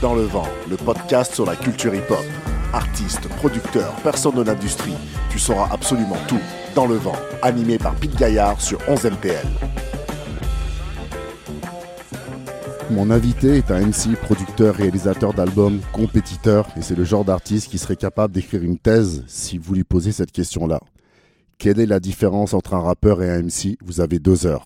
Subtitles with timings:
[0.00, 2.24] Dans le vent, le podcast sur la culture hip-hop.
[2.72, 4.94] Artistes, producteurs, personnes de l'industrie,
[5.28, 6.38] tu sauras absolument tout.
[6.76, 9.46] Dans le vent, animé par Pete Gaillard sur 11 MPL.
[12.92, 17.78] Mon invité est un MC, producteur, réalisateur d'albums, compétiteur, et c'est le genre d'artiste qui
[17.78, 20.78] serait capable d'écrire une thèse si vous lui posez cette question-là.
[21.58, 24.64] Quelle est la différence entre un rappeur et un MC Vous avez deux heures.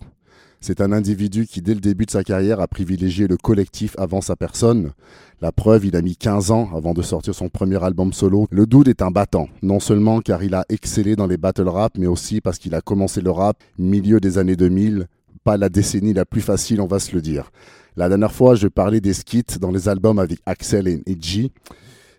[0.65, 4.21] C'est un individu qui, dès le début de sa carrière, a privilégié le collectif avant
[4.21, 4.93] sa personne.
[5.41, 8.47] La preuve, il a mis 15 ans avant de sortir son premier album solo.
[8.53, 11.99] Le Dude est un battant, non seulement car il a excellé dans les battle rap,
[11.99, 15.09] mais aussi parce qu'il a commencé le rap milieu des années 2000,
[15.43, 17.51] pas la décennie la plus facile, on va se le dire.
[17.97, 21.51] La dernière fois, je parlais des skits dans les albums avec Axel et Edgy.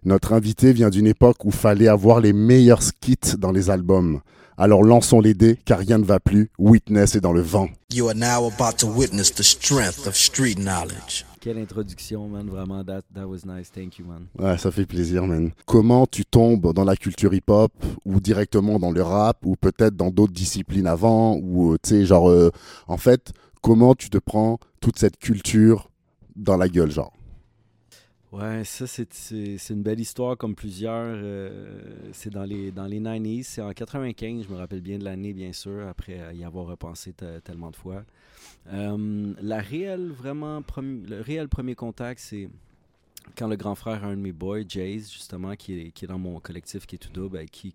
[0.03, 4.19] Notre invité vient d'une époque où fallait avoir les meilleurs skits dans les albums.
[4.63, 6.49] Alors lançons les dés, car rien ne va plus.
[6.57, 7.67] Witness est dans le vent.
[7.91, 11.25] You are now about to witness the strength of street knowledge.
[11.41, 12.47] Quelle introduction, man.
[12.47, 13.69] Vraiment, that, that was nice.
[13.69, 14.27] Thank you, man.
[14.39, 15.51] Ouais, ça fait plaisir, man.
[15.65, 17.73] Comment tu tombes dans la culture hip-hop,
[18.05, 22.05] ou directement dans le rap, ou peut-être dans d'autres disciplines avant, ou, euh, tu sais,
[22.05, 22.49] genre, euh,
[22.87, 25.89] en fait, comment tu te prends toute cette culture
[26.37, 27.11] dans la gueule, genre?
[28.33, 31.05] Ouais, ça, c'est une belle histoire comme plusieurs.
[31.15, 31.81] euh,
[32.13, 33.43] c'est dans les, dans les 90s.
[33.43, 37.13] C'est en 95, je me rappelle bien de l'année, bien sûr, après y avoir repensé
[37.13, 38.03] te- tellement de fois.
[38.73, 42.49] Euh, la vraiment, le réel premier contact, c'est
[43.37, 46.19] quand le grand frère, un de mes boys, Jace, justement, qui est, qui est dans
[46.19, 47.73] mon collectif qui est tout double, avec qui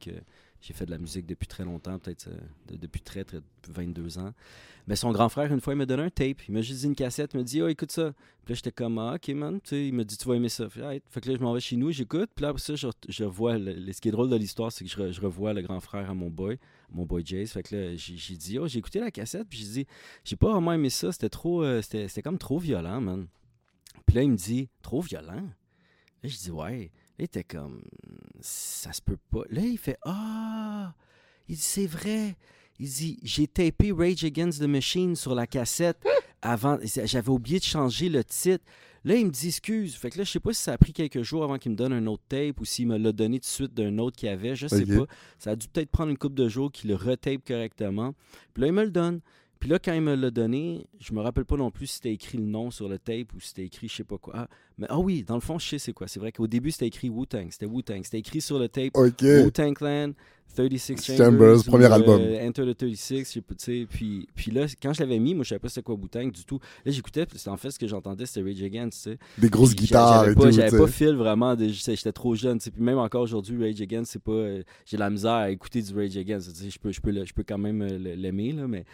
[0.63, 2.39] j'ai fait de la musique depuis très longtemps, peut-être euh,
[2.73, 4.33] de- depuis très, très 22 ans.
[4.89, 6.49] Mais son grand frère, une fois, il m'a donné un tape.
[6.49, 7.33] Il m'a juste dit une cassette.
[7.35, 8.11] Il m'a dit, oh, écoute ça.
[8.45, 9.61] Puis là, j'étais comme, ah, ok, man.
[9.63, 10.67] Tu il m'a dit, tu vas aimer ça.
[10.71, 10.81] Fait,
[11.21, 12.31] que là, je m'en vais chez nous, j'écoute.
[12.35, 13.59] Puis là, ça, je, je revois.
[13.59, 16.09] le- ce qui est drôle de l'histoire, c'est que je, je revois le grand frère
[16.09, 16.59] à mon boy,
[16.91, 17.53] mon boy Jace.
[17.53, 19.47] Fait que là, j'ai dit, oh, j'ai écouté la cassette.
[19.47, 19.87] Puis j'ai dit,
[20.25, 21.13] j'ai pas vraiment aimé ça.
[21.13, 21.63] C'était trop.
[21.63, 23.27] euh, C'était c'était comme trop violent, man.
[24.07, 25.43] Puis là, il me dit, trop violent?
[26.23, 26.85] Là, je dis, ouais.
[26.85, 27.83] Là, il était comme,
[28.41, 29.43] ça se peut pas.
[29.51, 30.95] Là, il fait, ah.
[31.47, 32.37] Il dit, c'est vrai.
[32.79, 35.99] Il dit, j'ai tapé Rage Against the Machine sur la cassette
[36.43, 36.79] avant.
[36.83, 38.65] J'avais oublié de changer le titre.
[39.05, 39.95] Là, il me dit excuse.
[39.95, 41.77] Fait que là, je sais pas si ça a pris quelques jours avant qu'il me
[41.77, 44.29] donne un autre tape ou s'il me l'a donné tout de suite d'un autre qu'il
[44.29, 44.55] avait.
[44.55, 45.07] Je sais pas.
[45.39, 48.15] Ça a dû peut-être prendre une couple de jours qu'il le retape correctement.
[48.55, 49.21] Puis là, il me le donne.
[49.59, 52.13] Puis là, quand il me l'a donné, je me rappelle pas non plus si c'était
[52.13, 54.35] écrit le nom sur le tape ou si c'était écrit je sais pas quoi.
[54.37, 56.07] Ah, mais, ah oui, dans le fond, je sais c'est quoi.
[56.07, 57.49] C'est vrai qu'au début, c'était écrit Wu-Tang.
[57.51, 58.03] C'était Wu-Tang.
[58.05, 59.23] C'était écrit sur le tape Ok.
[59.23, 60.13] Wu-Tang Clan,
[60.67, 62.21] 36 Chambers, Chambers, premier ou, euh, album.
[62.49, 65.35] Enter the 36, je sais pas, tu sais, puis, puis là, quand je l'avais mis,
[65.35, 66.59] moi, je savais pas c'était quoi Wu-Tang du tout.
[66.85, 69.19] Là, j'écoutais, en fait ce que j'entendais, c'était Rage Against, tu sais.
[69.39, 70.51] Des grosses Puis guitares j'avais et pas, tout.
[70.53, 72.59] J'avais pas fil vraiment, j'étais trop jeune.
[72.59, 74.33] Puis même encore aujourd'hui, Rage Against, c'est pas...
[74.33, 76.71] euh, J'ai la misère à écouter du Rage Against.
[76.71, 78.85] Je peux, je peux, le- je peux quand même euh, l'aimer, là, mais...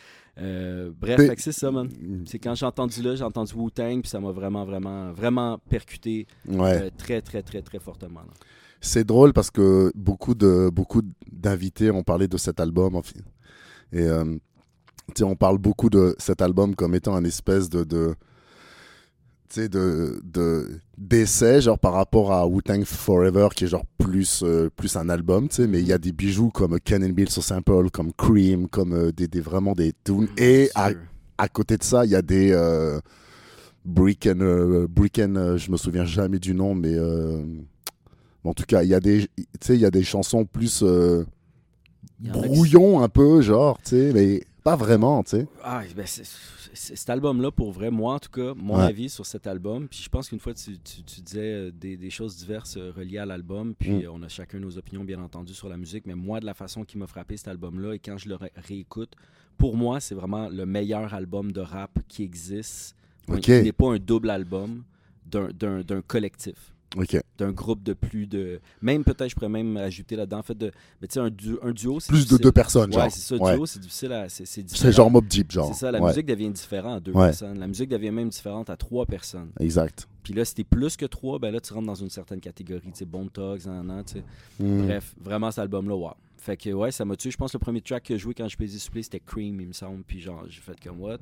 [0.41, 1.89] euh, bref, c'est ça, man.
[2.27, 6.27] C'est quand j'ai entendu là, j'ai entendu Wu-Tang, puis ça m'a vraiment, vraiment, vraiment percuté
[6.49, 6.91] Ouais.
[6.99, 8.35] très, très, très, très fortement, là.
[8.85, 11.01] C'est drôle parce que beaucoup de beaucoup
[11.33, 13.25] d'invités ont parlé de cet album en fait.
[13.93, 14.25] Et euh,
[15.23, 18.15] on parle beaucoup de cet album comme étant un espèce de, de
[19.49, 24.43] tu sais, de de- d'essai genre par rapport à Wu-Tang Forever qui est genre plus
[24.43, 25.67] euh, plus un album tu sais.
[25.67, 29.13] Mais il y a des bijoux comme Ken Bill sur Sample comme Cream comme euh,
[29.13, 30.29] des, des vraiment des tunes.
[30.37, 30.91] Et à,
[31.39, 33.01] à côté de ça il y a des euh,
[33.87, 36.95] Brick and, Brick and, je me souviens jamais du nom, mais
[38.45, 40.83] en tout cas, il y a des, tu sais, il y a des chansons plus
[40.83, 41.25] euh,
[42.21, 45.47] brouillon un peu, genre, tu sais, mais pas vraiment, tu sais.
[45.63, 48.83] Ah, ben cet album-là, pour vrai, moi en tout cas, mon Ouais.
[48.85, 51.97] avis sur cet album, puis je pense qu'une fois tu, tu- tu disais euh, des,
[51.97, 54.09] des choses diverses euh, reliées à l'album, puis Mm.
[54.13, 56.85] on a chacun nos opinions bien entendu sur la musique, mais moi de la façon
[56.85, 59.13] qui m'a frappé cet album-là, et quand je le ré- réécoute,
[59.57, 62.97] pour moi c'est vraiment le meilleur album de rap qui existe,
[63.29, 63.41] Ok.
[63.43, 64.83] qui n'est pas un double album
[65.27, 66.74] d'un collectif
[67.39, 70.71] D'un groupe de plus de même peut-être je pourrais même ajouter là-dedans en fait de
[71.03, 73.11] mais tu sais un, du- un duo c'est Plus de deux personnes, ouais genre.
[73.11, 73.55] c'est ça Ouais.
[73.55, 75.69] duo c'est difficile à c'est genre Mob Deep, genre.
[75.75, 77.59] C'est ça, la Ouais, musique devient différente à deux personnes.
[77.59, 79.51] La musique devient même différente à trois personnes.
[79.61, 80.07] Exact.
[80.23, 82.81] Puis là, si t'es plus que trois, ben là, tu rentres dans une certaine catégorie.
[82.93, 84.25] Tu sais, Bone Thugs, nan, nan, tu sais.
[84.59, 84.87] Mm.
[84.87, 86.11] Bref, vraiment, cet album-là, wow.
[86.39, 87.31] Fait que, ouais, ça m'a tué.
[87.31, 89.61] Je pense que le premier track que j'ai joué quand je faisais supplé, c'était Cream,
[89.61, 90.03] il me semble.
[90.05, 91.19] Puis genre, j'ai fait comme what?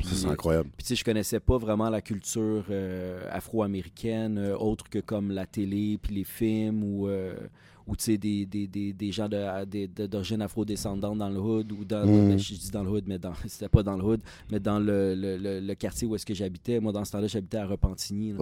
[0.00, 0.70] C'est incroyable.
[0.76, 5.30] puis tu sais, je connaissais pas vraiment la culture euh, afro-américaine, euh, autre que comme
[5.30, 7.34] la télé, puis les films ou, euh,
[7.86, 11.84] ou tu sais, des, des, des, des gens de- d'origine afro-descendante dans le hood, ou
[11.84, 12.28] dans, Mm.
[12.28, 14.20] ben, je dis dans le hood, mais dans, c'était pas dans le hood,
[14.50, 16.80] mais dans le, le, le- le quartier où est-ce que j'habitais.
[16.80, 18.34] Moi, dans ce temps-là, j'habitais à Repentigny.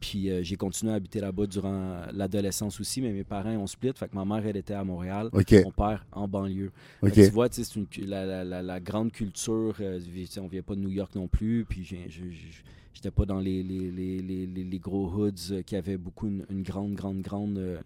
[0.00, 3.92] Puis euh, j'ai continué à habiter là-bas durant l'adolescence aussi, mais mes parents ont split.
[3.94, 5.28] Fait que ma mère, elle était à Montréal.
[5.64, 6.70] Mon père en banlieue.
[7.02, 9.74] Que Tu vois, tu sais, c'est une la, la- la- la grande culture.
[9.80, 9.98] euh,
[10.40, 11.64] on vient pas de New York non plus.
[11.68, 12.06] Puis j'ai-
[12.92, 16.44] j'étais pas dans les, les, les, les, les- gros hoods euh, qui avaient beaucoup une,
[16.50, 17.58] une grande, grande, grande.
[17.58, 17.78] euh,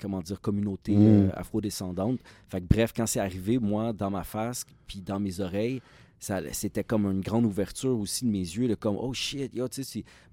[0.00, 1.06] comment dire, communauté Mm.
[1.06, 2.20] euh, afro-descendante.
[2.48, 5.80] Fait que bref, quand c'est arrivé, moi, dans ma face, puis dans mes oreilles,
[6.20, 9.66] ça, c'était comme une grande ouverture aussi de mes yeux, là, comme oh shit, yo,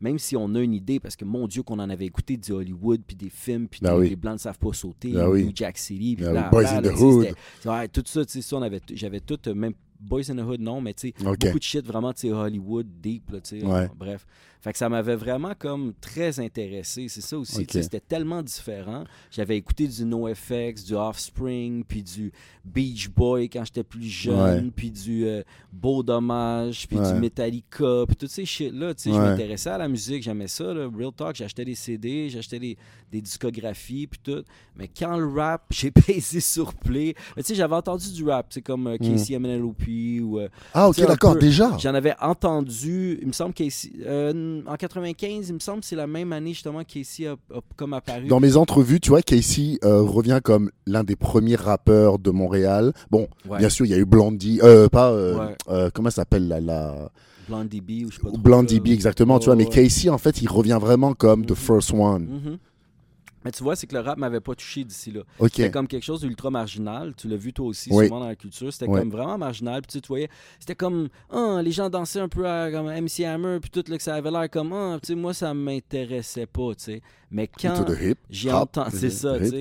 [0.02, 2.52] même si on a une idée, parce que mon Dieu, qu'on en avait écouté du
[2.52, 4.10] Hollywood, puis des films, puis Ben oui.
[4.10, 5.52] les Blancs ne savent pas sauter, Ben oui.
[5.54, 7.36] Jack City, puis Ben oui, bla, Boys bla, in là, the Hood.
[7.66, 8.58] ouais, tout ça, tu sais, ça,
[8.94, 9.74] j'avais tout, euh, même
[10.06, 12.88] Boys in the Hood, non, mais tu sais, beaucoup de shit vraiment, tu sais, Hollywood,
[13.02, 13.90] deep, là, tu sais, Ouais.
[13.98, 14.26] bref.
[14.62, 17.06] Fait que ça m'avait vraiment comme très intéressé.
[17.08, 17.60] C'est ça aussi.
[17.60, 17.68] Ok.
[17.68, 19.04] tu sais, C'était tellement différent.
[19.30, 22.32] J'avais écouté du NoFX, du Offspring, puis du
[22.64, 27.14] Beach Boy quand j'étais plus jeune, puis du euh, Beau Dommage, puis Ouais.
[27.14, 28.96] du Metallica, puis toutes ces shit-là.
[28.96, 30.74] tu sais, Je m'intéressais à la musique, j'aimais ça.
[30.74, 30.90] là.
[30.98, 32.76] Real Talk, j'achetais des CD, j'achetais des,
[33.12, 34.44] des discographies, puis tout.
[34.76, 37.14] Mais quand le rap, j'ai pesé sur play.
[37.38, 39.84] Tu sais, j'avais entendu du rap, sais, comme euh, Casey MNLOP
[40.22, 40.40] ou.
[40.40, 41.72] euh, Ah, ok, d'accord, déjà.
[41.80, 46.08] J'en avais entendu, il me semble Casey, euh, en 95, il me semble c'est la
[46.08, 48.28] même année justement Casey a, a comme apparu.
[48.28, 52.94] Dans mes entrevues, tu vois, Casey euh, revient comme l'un des premiers rappeurs de Montréal.
[53.12, 53.60] Bon, Ouais.
[53.60, 55.90] bien sûr, il y a eu Blondie, euh, pas, Ouais.
[55.94, 57.10] comment ça s'appelle la, la...
[57.48, 58.30] Blondie B ou je sais pas.
[58.36, 58.80] Blondie.
[58.80, 59.66] B, exactement, tu vois, mais.
[59.68, 61.56] Casey, en fait, il revient vraiment comme the Mhm.
[61.56, 62.24] first one.
[62.24, 62.58] Mhm.
[63.46, 65.22] Mais tu vois, c'est que le rap m'avait pas touché d'ici là.
[65.40, 67.14] C'était comme quelque chose d'ultra marginal.
[67.16, 68.06] Tu l'as vu toi aussi, Oui.
[68.08, 68.74] souvent dans la culture.
[68.74, 69.82] C'était comme vraiment marginal.
[69.84, 73.60] Puis tu voyais, c'était comme, ah, les gens dansaient un peu à, comme MC Hammer,
[73.62, 76.74] puis tout, là, que ça avait l'air comme, ah, tu sais, moi, ça m'intéressait pas,
[76.76, 77.02] tu sais.
[77.32, 77.86] Mais quand
[78.30, 79.60] j'ai entendu, c'est ça, tu sais.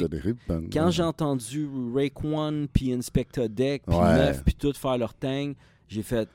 [0.72, 4.16] Quand j'ai entendu Raekwon puis Inspector Deck puis Ouais.
[4.16, 5.54] Neuf puis tout faire leur thing,
[5.88, 6.28] j'ai fait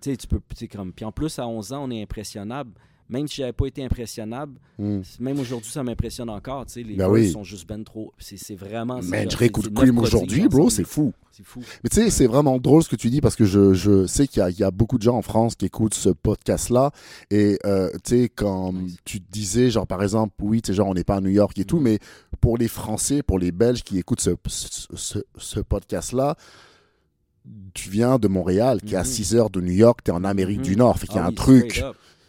[0.00, 2.72] tu sais tu peux tu comme puis en plus à 11 ans on est impressionnable.
[3.10, 5.00] Même si j'avais pas été impressionnable, Hmm.
[5.18, 7.30] même aujourd'hui ça m'impressionne encore, tu sais les Ben verses oui.
[7.32, 11.12] sont juste ben trop c'est vraiment Man, je réécoute Cream aujourd'hui, bro, c'est fou.
[11.32, 11.60] C'est fou.
[11.84, 14.26] Mais tu sais, c'est vraiment drôle ce que tu dis parce que je, je sais
[14.26, 16.90] qu'il y, y a beaucoup de gens en France qui écoutent ce podcast-là.
[17.30, 18.96] Et euh, tu sais, quand Nice.
[19.04, 21.56] tu disais, genre par exemple, oui, tu sais, genre on n'est pas à New York
[21.58, 21.82] et tout, Mhm.
[21.84, 21.98] mais
[22.40, 26.36] pour les Français, pour les Belges qui écoutent ce, ce, ce- ce podcast-là,
[27.74, 29.06] tu viens de Montréal, qui est à Mhm.
[29.06, 30.98] 6 heures de New York, tu es en Amérique du Nord.
[30.98, 31.82] Fait qu'il y a Ah un oui, truc.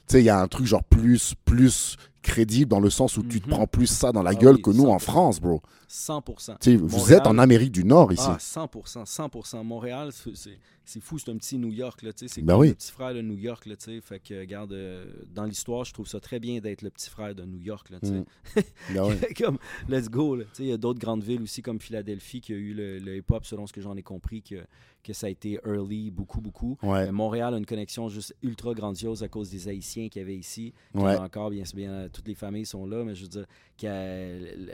[0.07, 3.23] Tu sais, il y a un truc genre plus, plus crédible dans le sens où
[3.23, 3.55] tu te Mhm.
[3.55, 5.11] prends plus ça dans la Ah gueule oui, que nous en 100%.
[5.11, 5.61] France, bro.
[5.91, 6.57] 100%.
[6.61, 8.23] Tu sais, vous Montréal- êtes en Amérique du Nord ici.
[8.25, 9.63] Ah, 100%, 100%.
[9.63, 12.33] Montréal, c'est- fou, c'est un petit New York, là, tu sais.
[12.35, 12.69] C'est Ben oui.
[12.69, 14.01] le petit frère de New York, là, tu sais.
[14.01, 17.35] Fait que, regarde, euh, dans l'histoire, je trouve ça très bien d'être le petit frère
[17.35, 18.13] de New York, là, tu sais.
[18.13, 18.25] Mm.
[18.95, 19.17] Ben ouais.
[19.37, 19.57] comme,
[19.89, 20.45] let's go, là.
[20.45, 22.99] Tu sais, il y a d'autres grandes villes aussi, comme Philadelphie, qui a eu le,
[22.99, 24.63] le hip-hop, selon ce que j'en ai compris, que,
[25.03, 26.77] que ça a été early, beaucoup, beaucoup.
[26.83, 27.05] Ouais.
[27.05, 30.35] Mais Montréal a une connexion juste ultra grandiose à cause des Haïtiens qu'il y avait
[30.37, 30.73] ici.
[30.93, 31.15] Ouais.
[31.17, 33.45] encore, bien, bien, toutes les familles sont là, mais je veux dire,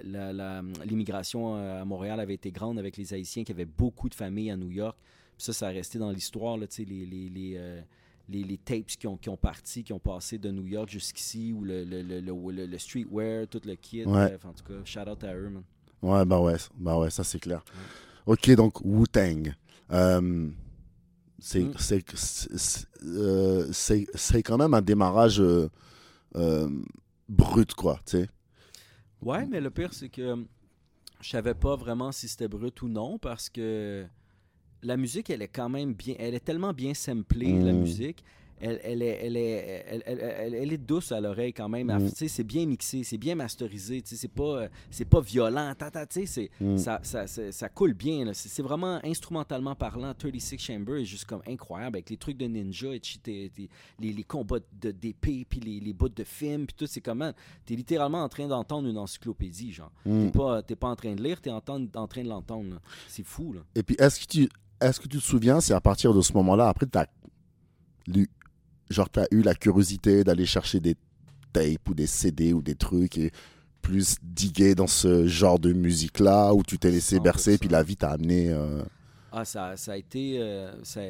[0.04, 0.62] la-
[1.08, 4.16] l'immigration euh, à Montréal avait été grande avec les Haïtiens, qu'il y avait beaucoup de
[4.16, 4.98] familles à New York.
[5.38, 7.82] Puis ça, ça a resté dans l'histoire, les, les, les, euh,
[8.30, 11.54] les, les tapes qui ont, qui ont parti, qui ont passé de New York jusqu'ici,
[11.54, 14.04] ou le, le, le, le- le- le streetwear, tout le kit.
[14.04, 14.28] Ouais.
[14.28, 15.64] Bref, en tout cas, shout out à eux, man.
[16.02, 17.64] Ouais, bah ouais, bah ouais, ça c'est clair.
[18.26, 19.54] Ok, donc Wu-Tang.
[19.92, 20.50] Euh,
[21.40, 21.74] c'est Mm.
[21.78, 25.42] c'est euh, quand même un démarrage
[27.30, 28.30] brut, quoi, tu sais.
[29.22, 30.46] Ouais, mais le pire, c'est que
[31.22, 34.06] je savais pas vraiment si c'était brut ou non parce que
[34.84, 36.16] la musique, elle est quand même bien.
[36.20, 37.80] Elle est tellement bien samplée, la Mm.
[37.80, 38.24] musique.
[38.60, 41.88] Elle, elle, est, elle, est, elle, elle- elle- elle est douce à l'oreille quand même.
[41.88, 42.12] Mm.
[42.12, 44.02] Tu C'est bien mixé, c'est bien masterisé.
[44.02, 44.68] tu C'est pas, euh,
[45.10, 45.74] pas violent.
[46.10, 46.78] tu Mm.
[46.78, 48.32] ça, ça, ça, ça coule bien.
[48.34, 50.14] C'est vraiment instrumentalement parlant.
[50.14, 53.00] 36 Chamber est juste comme incroyable avec les trucs de ninja et
[54.00, 56.88] les, les combats d'épée, puis les, les bouts de film, puis tout.
[56.88, 57.32] C'est comment
[57.66, 59.92] T'es littéralement en train d'entendre une encyclopédie, genre.
[60.06, 60.26] Mm.
[60.26, 62.80] T'es pas, pas en train de lire, t'es en, train- en train de l'entendre.
[63.08, 63.62] C'est fou, là.
[63.76, 64.50] Et puis, est-ce que tu
[64.80, 67.08] est-ce que tu te souviens, c'est à partir de ce moment-là, après, t'as
[68.06, 68.30] lu,
[68.90, 70.96] genre, t'as eu la curiosité d'aller chercher des
[71.54, 73.32] tapes ou des CD ou des trucs et
[73.82, 77.22] plus diguer dans ce genre de musique-là où tu t'es laissé 100%.
[77.22, 78.50] bercer puis la vie t'a amené.
[78.50, 78.82] euh,
[79.40, 80.40] Ah, ça, ça a été.
[80.40, 81.02] euh, ça-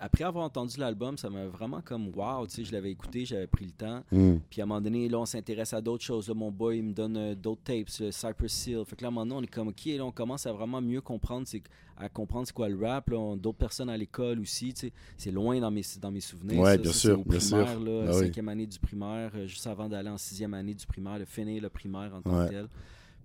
[0.00, 3.46] après avoir entendu l'album, ça m'a vraiment comme wow, tu sais, je l'avais écouté, j'avais
[3.46, 4.02] pris le temps.
[4.12, 4.36] mm.
[4.50, 6.28] Puis à un moment donné, là, on s'intéresse à d'autres choses.
[6.28, 8.84] Là, mon boy, il me donne euh, d'autres tapes, Cypress Seal.
[8.84, 10.52] Fait que là, à un moment donné, on est comme, OK, là, on commence à
[10.52, 11.62] vraiment mieux comprendre, c'est,
[11.96, 13.10] à comprendre c'est quoi le rap.
[13.10, 14.92] D'autres personnes à l'école aussi, tu sais.
[15.16, 16.60] C'est loin dans mes, dans mes souvenirs.
[16.60, 16.76] Ouais, ça.
[16.78, 17.80] bien Ça, sûr, au bien primaire, sûr.
[17.80, 18.18] là, Ah oui.
[18.26, 21.62] cinquième année du primaire, euh, juste avant d'aller en sixième année du primaire, de finir
[21.62, 22.46] le primaire en tant Ouais.
[22.46, 22.68] que tel.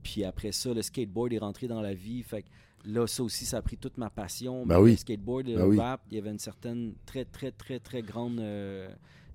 [0.01, 2.23] Puis après ça, le skateboard est rentré dans la vie.
[2.23, 2.47] Fait que
[2.85, 4.65] là, ça aussi, ça a pris toute ma passion.
[4.65, 4.91] Mais oui.
[4.91, 5.77] Le skateboard, le Bah oui.
[5.79, 8.89] rap, il y avait une certaine très, très, très, très grande euh,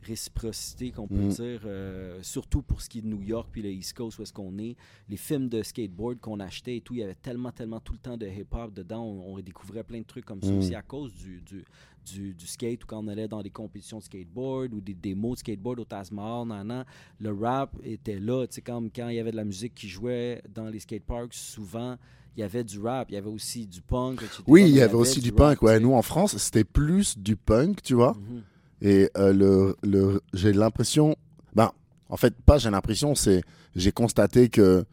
[0.05, 1.29] réciprocité qu'on peut Mm.
[1.29, 4.23] dire, euh, surtout pour ce qui est de New York puis le East Coast où
[4.23, 4.77] est-ce qu'on est.
[5.09, 7.99] Les films de skateboard qu'on achetait et tout, il y avait tellement, tellement tout le
[7.99, 9.03] temps de hip-hop dedans.
[9.05, 10.59] On, on découvrait plein de trucs comme ça Mm.
[10.59, 11.65] aussi à cause du, du,
[12.05, 15.35] du, du skate ou quand on allait dans des compétitions de skateboard ou des démos
[15.37, 16.85] de skateboard au Taj Mahal, nan, nan,
[17.19, 18.47] le rap était là.
[18.47, 21.35] Tu sais, comme quand il y avait de la musique qui jouait dans les skateparks,
[21.35, 21.97] souvent
[22.37, 24.43] il y avait du rap, il y avait aussi du punk, etc.
[24.49, 25.61] Oui, il y avait aussi du punk.
[25.61, 28.15] rap, Ouais, nous en France, c'était plus du punk, tu vois.
[28.15, 28.43] Mhm.
[28.83, 31.17] Et euh, le, le, j'ai l'impression.
[31.55, 31.71] Ben,
[32.09, 33.43] en fait, pas j'ai l'impression, c'est.
[33.75, 34.85] J'ai constaté que.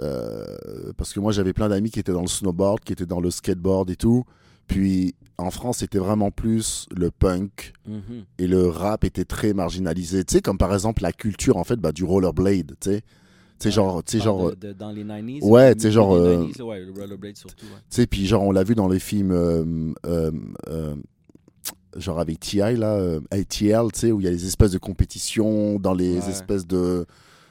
[0.00, 3.20] euh, parce que moi, j'avais plein d'amis qui étaient dans le snowboard, qui étaient dans
[3.20, 4.24] le skateboard et tout.
[4.66, 8.24] Puis en France, c'était vraiment plus le punk Mhm.
[8.38, 10.24] et le rap était très marginalisé.
[10.24, 13.00] Tu sais, comme par exemple la culture en fait bah, du rollerblade, tu sais.
[13.58, 15.44] Tu sais, genre, tu sais, genre, parles de- de- dans les 90s.
[15.44, 17.66] Ouais, tu sais, genre, euh, 90s, ouais, le rollerblade surtout.
[17.66, 17.72] ouais.
[17.88, 19.92] Tu sais, puis genre, on l'a vu dans les films, euh,
[21.96, 24.78] genre avec TI, là, euh, ATL, tu sais, où il y a les espèces de
[24.78, 26.30] compétitions dans les Ouais.
[26.30, 27.06] espèces de.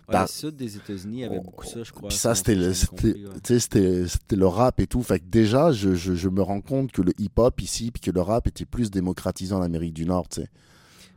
[0.09, 2.09] Ouais, Bah, le sud des États-Unis avait beaucoup ça, je crois.
[2.09, 4.05] Puis ça, c'était le, ouais.
[4.35, 5.01] le rap et tout.
[5.01, 8.11] Fait que déjà, je, je, je me rends compte que le hip-hop ici, puis que
[8.11, 10.47] le rap était plus démocratisé en Amérique du Nord, tu sais.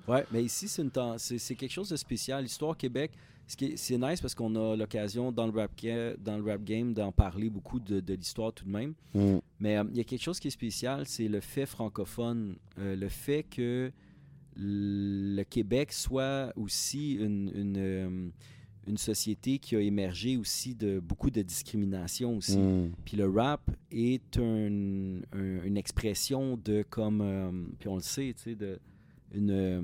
[0.08, 2.42] Ouais, mais ici, c'est, c'est, quelque chose de spécial.
[2.42, 3.12] L'histoire Québec,
[3.46, 5.70] ce qui est- c'est nice parce qu'on a l'occasion dans le rap,
[6.22, 8.94] dans le rap game d'en parler beaucoup de, de l'histoire tout de même.
[9.14, 9.36] Mm.
[9.60, 12.96] Mais euh, il y a quelque chose qui est spécial, c'est le fait francophone, euh,
[12.96, 13.90] le fait que
[14.56, 18.28] le Québec soit aussi une, une, euh,
[18.86, 22.58] une société qui a émergé aussi de beaucoup de discrimination aussi.
[22.58, 22.92] Mm.
[23.04, 28.42] Puis le rap est un- un- une expression de comme, puis on le sait, tu
[28.50, 28.78] sais, de
[29.32, 29.82] une, euh,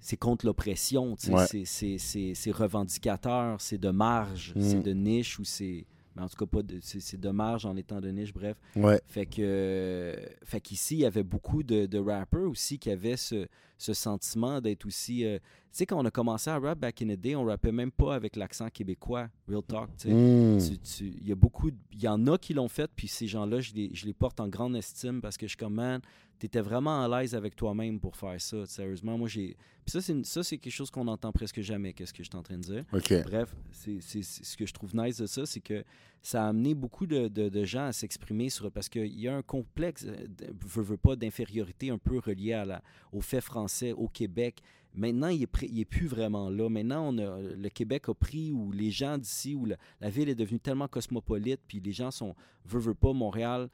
[0.00, 1.46] c'est contre l'oppression, Ouais.
[1.46, 4.60] c'est- revendicateur, c'est de marge, Mm.
[4.60, 7.76] c'est de niche ou c'est, mais en tout cas pas de, c'est de marge en
[7.76, 8.56] étant de niche, bref.
[8.76, 9.00] Ouais.
[9.06, 13.46] Fait que, fait qu'ici il y avait beaucoup de, de rappers aussi qui avaient ce,
[13.76, 15.44] ce sentiment d'être aussi, euh, tu
[15.78, 18.14] sais, quand on a commencé à rap back in the day, on rappait même pas
[18.14, 20.08] avec l'accent québécois, real talk, tu.
[20.12, 20.58] Mm.
[20.82, 23.60] Tu- Il y a beaucoup, il y en a qui l'ont fait, puis ces gens-là,
[23.60, 26.00] je les, je les porte en grande estime parce que je suis comme, man,
[26.38, 28.64] t'étais vraiment à l'aise avec toi-même pour faire ça.
[28.66, 29.56] Sérieusement, moi, j'ai.
[29.84, 32.28] Puis ça, c'est une- ça, c'est quelque chose qu'on entend presque jamais, qu'est-ce que je
[32.28, 32.84] suis en train de dire.
[33.24, 35.82] Bref, c'est ce que je trouve nice de ça, c'est que
[36.20, 39.34] ça a amené beaucoup de, de- de gens à s'exprimer sur parce qu'il y a
[39.36, 43.92] un complexe, euh, de- veux, pas, d'infériorité un peu relié à la, au fait français
[43.92, 44.60] au Québec.
[44.94, 46.68] Maintenant, il est, pré- il est plus vraiment là.
[46.68, 50.28] Maintenant, on a, le Québec a pris où les gens d'ici, où la, la ville
[50.28, 53.68] est devenue tellement cosmopolite, puis les gens sont, veux, veux pas, Montréal,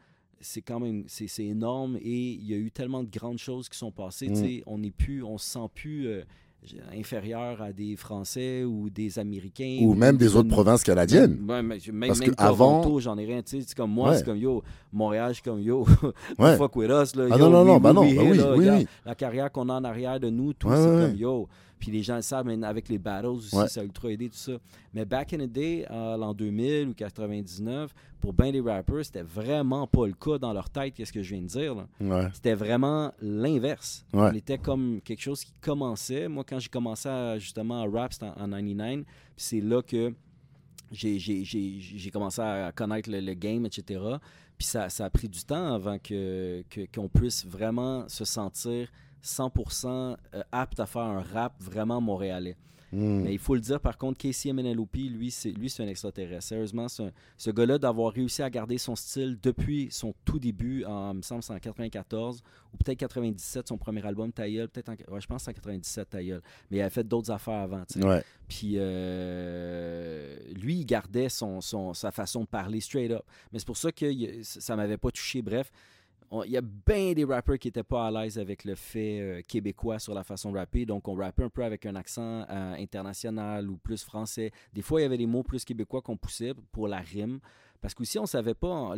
[0.44, 3.68] c'est quand même, c'est c'est énorme et il y a eu tellement de grandes choses
[3.68, 4.28] qui sont passées.
[4.28, 4.34] Mm.
[4.36, 6.22] sais, On n'est plus, on se sent plus euh,
[6.96, 9.78] inférieur à des Français ou des Américains.
[9.82, 11.36] Ou même des autres provinces canadiennes.
[11.40, 13.42] Mais- même, Parce même que avant- Toronto, j'en ai rien.
[13.44, 14.16] C'est comme moi, Ouais.
[14.18, 14.62] c'est comme yo.
[14.92, 15.84] Montréal, c'est comme yo.
[16.38, 16.56] Ouais.
[16.56, 17.14] fuck with us.
[17.16, 18.78] Là, Ah yo, non, non, we- non, we- bah non, bah oui, là, oui, regarde,
[18.80, 18.86] oui.
[19.04, 21.48] La carrière qu'on a en arrière de nous, tout, Ouais, c'est comme yo.
[21.84, 23.68] Puis les gens le savent, mais avec les battles aussi, Ouais.
[23.68, 24.52] ça a ultra aidé tout ça.
[24.94, 29.20] Mais back in the day, euh, l'an 2000 ou 99, pour bien des rappers, c'était
[29.20, 31.76] vraiment pas le cas dans leur tête, qu'est-ce que je viens de dire.
[32.00, 32.28] Ouais.
[32.32, 34.06] C'était vraiment l'inverse.
[34.14, 34.30] Ouais.
[34.32, 36.26] On était comme quelque chose qui commençait.
[36.26, 39.04] Moi, quand j'ai commencé à, justement à rap, c'était en, en 99.
[39.04, 40.14] Puis c'est là que
[40.90, 44.00] j'ai- commencé à connaître le, le game, etc.
[44.56, 46.64] Puis ça, ça a pris du temps avant que-
[46.94, 48.88] qu'on puisse vraiment se sentir
[49.24, 49.86] 100%
[50.34, 52.56] euh, apte à faire un rap vraiment montréalais.
[52.92, 53.22] Mm.
[53.22, 56.44] Mais il faut le dire, par contre, Casey MNLOP, lui, c'est lui, c'est un extraterrestre.
[56.44, 61.10] Sérieusement, un- ce gars-là, d'avoir réussi à garder son style depuis son tout début, en,
[61.12, 65.26] il me semble, en 94, ou peut-être 97, son premier album, Tailleul, peut-être ouais, je
[65.26, 66.40] pense en 97, Tailleul.
[66.70, 67.82] Mais il avait fait d'autres affaires avant.
[67.96, 68.22] Ouais.
[68.46, 73.22] Puis euh, lui, il gardait son, son- sa façon de parler straight up.
[73.52, 74.06] Mais c'est pour ça que
[74.42, 75.42] ça m'avait pas touché.
[75.42, 75.70] Bref,
[76.44, 79.42] il y a bien des rappers qui n'étaient pas à l'aise avec le fait euh,
[79.46, 80.84] québécois sur la façon de rapper.
[80.86, 84.50] Donc, on rappait un peu avec un accent euh, international ou plus français.
[84.72, 87.38] Des fois, il y avait des mots plus québécois qu'on poussait pour la rime.
[87.80, 88.94] Parce qu'aussi, on savait pas.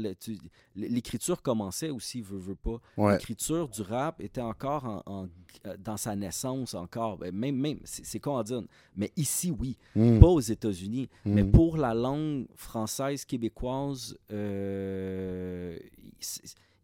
[0.76, 2.80] L'écriture commençait aussi, veut, veut pas.
[2.96, 3.14] Ouais.
[3.14, 5.28] L'écriture du rap était encore en- en-
[5.66, 7.18] euh, dans sa naissance, encore.
[7.18, 8.62] Ben, Même, même c'est à dire?
[8.96, 9.76] Mais ici, oui.
[9.96, 10.20] Mm.
[10.20, 11.08] Pas aux États-Unis.
[11.24, 11.50] Mais Mm.
[11.50, 15.76] pour la langue française québécoise, euh,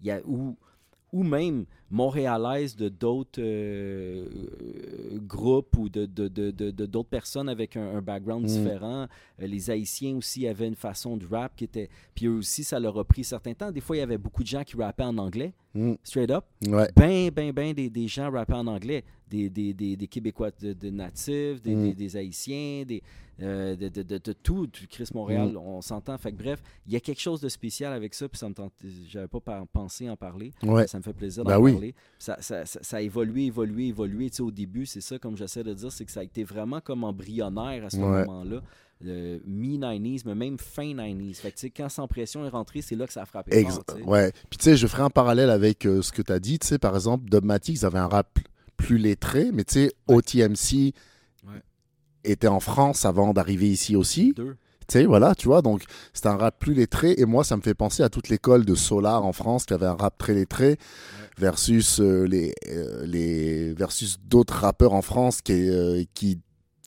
[0.07, 0.57] y a, ou,
[1.13, 4.27] ou même montréalaise de d'autres euh,
[5.13, 8.47] euh, groupes ou de, de, de, de- d'autres personnes avec un, un background Mm.
[8.47, 9.07] différent.
[9.41, 11.91] Euh, les Haïtiens aussi avaient une façon de rap qui était...
[12.15, 13.71] Puis eux aussi, ça leur a pris certain temps.
[13.71, 15.95] Des fois, il y avait beaucoup de gens qui rappaient en anglais, Mm.
[16.03, 16.89] straight up Ouais.
[16.97, 19.05] ben, ben, ben des, des gens rappaient en anglais.
[19.29, 21.83] Des, des, des, Québécois de, natifs, des, Mm.
[21.85, 23.03] des, des Haïtiens, des,
[23.43, 26.17] euh, de, de- de- de tout, du Chris Montréal, on s'entend.
[26.17, 28.55] Fait que bref, il y a quelque chose de spécial avec ça, puis ça me
[28.55, 28.73] tente,
[29.09, 29.41] j'avais pas
[29.73, 30.53] pensé en parler.
[30.63, 30.87] Ouais.
[30.87, 31.73] Ça me fait plaisir Ben d'en oui.
[31.73, 31.95] parler.
[32.19, 34.31] Ça, ça- ça- ça a évolué, évolué, évolué.
[34.31, 36.45] Tu sais, au début, c'est ça, comme j'essaie de dire, c'est que ça a été
[36.45, 38.25] vraiment comme embryonnaire à ce Ouais.
[38.25, 38.63] moment-là.
[39.05, 41.41] Le mi-90s, mais même fin 90s.
[41.41, 43.57] Fait que, tu sais, quand Sans Pression est rentré, c'est là que ça a frappé
[43.57, 44.31] Ex- fort, ouais.
[44.49, 46.61] Puis tu sais, je ferai un parallèle avec euh, ce que tu as dit.
[46.61, 48.39] Tu sais, par exemple, Dogmatic, ils avaient un rap
[48.77, 50.93] plus lettré, mais tu sais, OTMC Ouais.
[52.25, 54.33] Était en France avant d'arriver ici aussi.
[54.37, 54.57] Deux.
[54.89, 57.15] Tu sais, voilà, tu vois, donc c'est un rap plus lettré.
[57.17, 59.87] Et moi, ça me fait penser à toute l'école de Solar en France qui avait
[59.87, 60.77] un rap très lettré
[61.39, 66.41] versus euh, les, euh, les versus d'autres rappeurs en France qui, euh, qui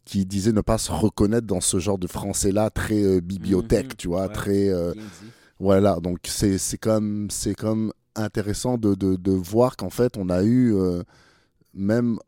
[0.04, 4.08] qui disaient ne pas se reconnaître dans ce genre de français-là très bibliothèque, Mhm, tu
[4.10, 4.34] vois, ouais.
[4.34, 4.70] très
[5.60, 6.00] voilà.
[6.00, 10.44] Donc c'est c'est comme c'est comme intéressant de, de, de voir qu'en fait on a
[10.44, 10.75] eu
[11.74, 12.20] même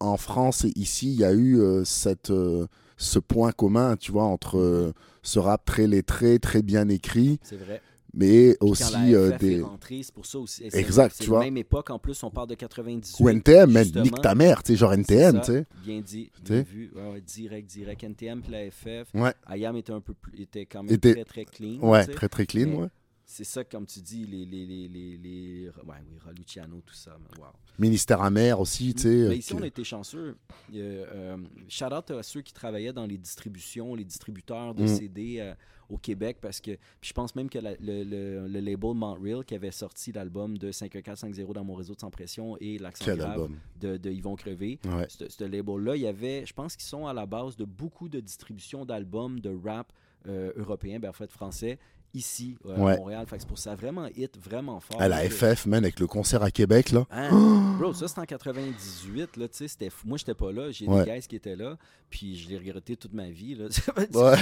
[0.00, 2.66] en France et ici il y a eu euh, cette euh,
[2.96, 4.92] ce point commun, tu vois, entre euh,
[5.22, 7.80] ce rap très lettré, très bien écrit, C'est vrai.
[8.12, 10.64] mais Puis quand aussi la euh, FF des est rentrée, c'est pour ça aussi.
[10.72, 11.40] Exact, tu la vois.
[11.44, 13.24] même époque, en plus, on parle de 98.
[13.24, 14.04] ou NTM, justement.
[14.04, 15.66] nique ta mère, tu sais, genre NTM, tu sais.
[15.82, 16.90] Bien dit, bien vu.
[16.94, 18.04] Ouais, ouais, direct, direct.
[18.04, 19.08] NTM puis la FF.
[19.14, 19.32] Ouais.
[19.56, 21.78] IAM était un peu plus, était quand même Était- très, très clean.
[21.80, 22.16] Ouais, tu sais.
[22.16, 22.88] très très clean, Mais- ouais.
[23.32, 24.44] C'est ça, comme tu dis, les.
[24.44, 27.16] les, les, les, les- ouais, oui, Raluciano, tout ça.
[27.38, 27.44] wow.
[27.78, 29.08] Ministère amer aussi, tu sais.
[29.08, 30.36] Mais euh, ici, on a été chanceux.
[30.74, 31.36] Euh, euh,
[31.68, 34.86] shout out à ceux qui travaillaient dans les distributions, les distributeurs de Mm.
[34.88, 35.54] CD euh,
[35.88, 39.54] au Québec, parce que je pense même que la- le, le- le label Montreal qui
[39.54, 43.48] avait sorti l'album de 51450 dans mon réseau de Sans Pression et l'accent grave
[43.80, 44.80] de, de Yvon Crevé.
[44.86, 45.06] Ouais.
[45.08, 48.18] Ce label-là, il y avait, je pense qu'ils sont à la base de beaucoup de
[48.18, 49.92] distributions d'albums de rap
[50.28, 51.78] euh, européen, ben en fait français,
[52.14, 52.94] ici euh, Ouais.
[52.94, 53.26] à Montréal.
[53.26, 55.00] Fait que c'est pour ça vraiment hit, vraiment fort.
[55.00, 57.06] À la FF, man, avec le concert à Québec, là.
[57.10, 57.30] Hein?
[57.78, 59.88] Bro, ça c'était en 98, là, tu sais.
[60.04, 61.04] Moi, j'étais pas là, j'ai Ouais.
[61.04, 61.76] des guys qui étaient là,
[62.10, 63.66] puis je l'ai regretté toute ma vie, là.
[64.14, 64.36] Ouais.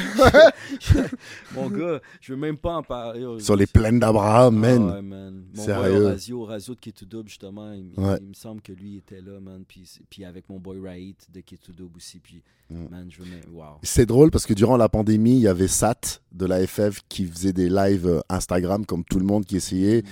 [1.55, 3.25] Mon gars, je veux même pas en parler.
[3.41, 4.91] Sur les plaines d'Abraham, Ah man.
[4.91, 5.45] ouais, man.
[5.55, 5.93] Mon Sérieux?
[5.93, 9.65] boy Horazio, Horazio de justement, il, il- il me semble que lui était là, man,
[9.67, 12.89] puis, puis avec mon boy Raït de Kitudub aussi, puis, Mm.
[12.91, 13.41] man, je veux même...
[13.51, 13.79] Wow.
[13.83, 17.25] C'est drôle parce que durant la pandémie, il y avait Sat de la FF qui
[17.25, 20.03] faisait des lives euh, Instagram comme tout le monde qui essayait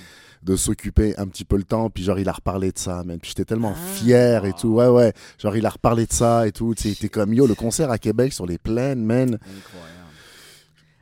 [0.43, 1.91] de s'occuper un petit peu le temps.
[1.91, 3.19] Puis genre, il a reparlé de ça, man.
[3.19, 4.69] Puis j'étais tellement Ah, fier et tout.
[4.69, 5.13] Ouais, ouais.
[5.39, 6.75] Genre, il a reparlé de ça et tout.
[6.75, 9.35] Tu sais, il était comme yo, le concert à Québec sur les plaines, man.
[9.35, 9.93] Incroyable.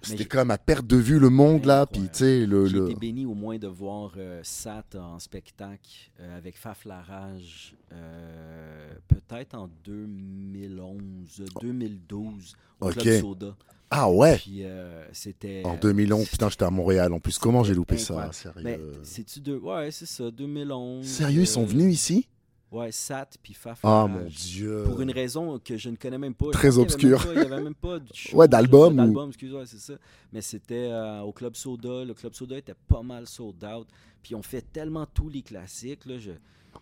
[0.02, 1.87] C'était comme à perte de vue le monde là.
[1.87, 2.66] Puis tu sais, le.
[2.66, 2.90] J'ai le...
[2.90, 8.94] été béni au moins de voir euh, Sat en spectacle euh, avec Faf Larage, euh,
[9.09, 12.92] peut-être en 2011, 2012, au Ok.
[12.98, 13.57] Club Soda.
[13.90, 14.37] Ah ouais.
[14.38, 15.62] Puis euh, c'était.
[15.64, 17.12] En 2011, putain, j'étais à Montréal.
[17.12, 18.62] En plus, comment j'ai loupé ça, incroyable.
[18.64, 18.92] Mais sérieux.
[19.03, 19.57] c'est-tu de.
[19.57, 21.07] Ouais, c'est ça, 2011.
[21.07, 22.29] Sérieux, ils sont euh, venus ici?
[22.73, 24.83] Ouais, Sat puis Faf Ah mon dieu.
[24.85, 26.51] Pour une raison que je ne connais même pas.
[26.51, 27.18] Très avait obscure.
[27.25, 29.94] même pas- Il n'y avait même pas show, Ouais, d'album ou- D'album, excuse-moi, c'est ça.
[30.33, 32.05] Mais c'était euh, au Club Soda.
[32.05, 33.87] Le Club Soda était pas mal sold out.
[34.25, 36.05] Puis on fait tellement tous les classiques.
[36.07, 36.33] Là, je,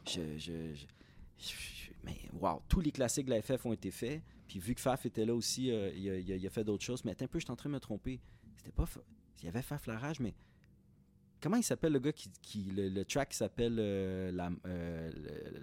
[0.06, 0.52] je, je,
[1.38, 4.22] je- je- mais wow, tous les classiques de la FF ont été faits.
[4.52, 6.62] Puis vu que Faf était là aussi, euh, il, a, il a- il a fait
[6.62, 7.02] d'autres choses.
[7.06, 8.20] Mais attends un peu, je suis en train de me tromper.
[8.58, 8.84] C'était pas.
[9.40, 10.34] Il y avait Faf Larage, mais.
[11.40, 12.28] Comment il s'appelle le gars qui.
[12.42, 15.10] qui- le, le track s'appelle euh, la, euh,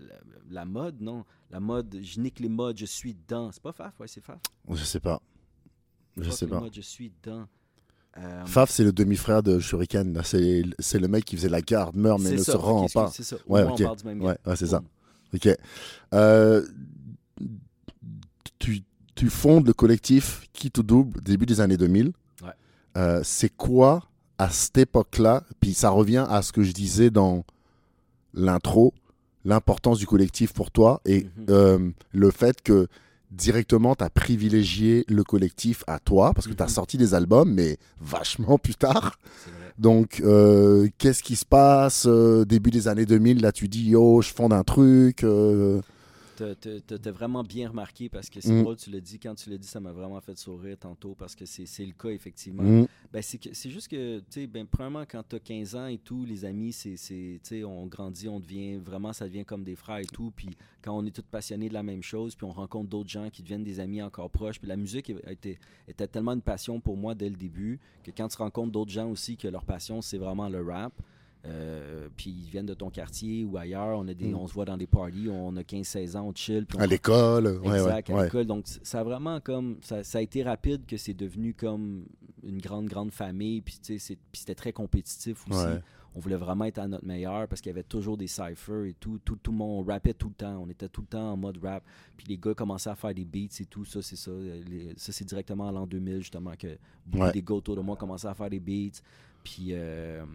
[0.07, 0.15] la,
[0.49, 3.51] la mode, non La mode, je nique les modes, je suis dedans.
[3.51, 4.39] C'est pas Faf, ouais, c'est Faf.
[4.71, 5.21] Je sais pas.
[6.17, 6.59] Je sais pas.
[6.59, 7.47] modes, je suis dedans.
[8.17, 10.19] Euh, Faf, c'est le demi-frère de Shuriken.
[10.23, 13.11] C'est le mec qui faisait la garde, meurt, mais ne ça, se rend pas.
[13.11, 13.35] C'est ça.
[13.45, 13.81] Au Ouais, moins, ok.
[13.81, 14.81] on parle du même Ouais, ouais, c'est ça.
[15.31, 15.47] Ok.
[18.59, 18.83] Tu,
[19.15, 22.11] tu fondes le collectif Qui tout double début des années 2000.
[22.43, 22.49] Ouais.
[22.97, 24.03] Euh, c'est quoi
[24.37, 27.43] à cette époque-là Puis ça revient à ce que je disais dans
[28.33, 28.93] l'intro,
[29.45, 31.45] l'importance du collectif pour toi et Mhm.
[31.49, 32.87] euh, le fait que
[33.31, 36.71] directement tu as privilégié le collectif à toi parce que tu as Mhm.
[36.71, 39.17] sorti des albums mais vachement plus tard.
[39.77, 44.21] Donc, euh, qu'est-ce qui se passe euh, début des années 2000 Là, tu dis, yo,
[44.21, 45.23] je fonde un truc.
[45.23, 45.81] euh,
[46.39, 48.61] T'as- t'as- t'as t'as vraiment bien remarqué parce que c'est Mm.
[48.63, 49.19] drôle, tu l'as dit.
[49.19, 52.07] Quand tu l'as dit, ça m'a vraiment fait sourire tantôt parce que c'est le cas,
[52.11, 52.63] effectivement.
[52.63, 55.97] mm, Ben, c'est juste que, tu sais, ben, premièrement, quand tu as 15 ans et
[55.97, 60.05] tout, les amis, c'est, on grandit, on devient, vraiment, ça devient comme des frères et
[60.05, 60.31] tout.
[60.33, 60.47] Puis
[60.81, 63.41] quand on est tous passionnés de la même chose, puis on rencontre d'autres gens qui
[63.43, 64.59] deviennent des amis encore proches.
[64.59, 68.37] Puis la musique était tellement une passion pour moi dès le début que quand tu
[68.37, 70.93] rencontres d'autres gens aussi que leur passion, c'est vraiment le rap.
[71.45, 74.35] Euh, puis ils viennent de ton quartier ou ailleurs, on, a des, Mm.
[74.35, 76.65] on se voit dans des parties, on a 15-16 ans, on chill.
[76.65, 77.61] Puis on à l'école.
[77.63, 78.23] Exact, ouais, à ouais.
[78.25, 78.45] l'école.
[78.45, 79.77] Donc, ça a vraiment comme.
[79.81, 82.05] Ça, ça a été rapide que c'est devenu comme
[82.43, 83.61] une grande, grande famille.
[83.61, 83.79] Puis
[84.33, 85.59] c'était très compétitif aussi.
[86.15, 88.95] On voulait vraiment être à notre meilleur parce qu'il y avait toujours des cyphers et
[88.99, 89.19] tout.
[89.23, 90.57] Tout, tout le monde, on rappait tout le temps.
[90.61, 91.83] On était tout le temps en mode rap.
[92.17, 93.85] Puis les gars commençaient à faire des beats et tout.
[93.85, 94.31] Ça, c'est ça.
[94.67, 97.95] Les- ça, c'est directement à l'an 2000, justement, que beaucoup des gars autour de moi
[97.95, 98.99] commençaient à faire des beats.
[99.43, 99.67] Puis.
[99.69, 100.25] euh,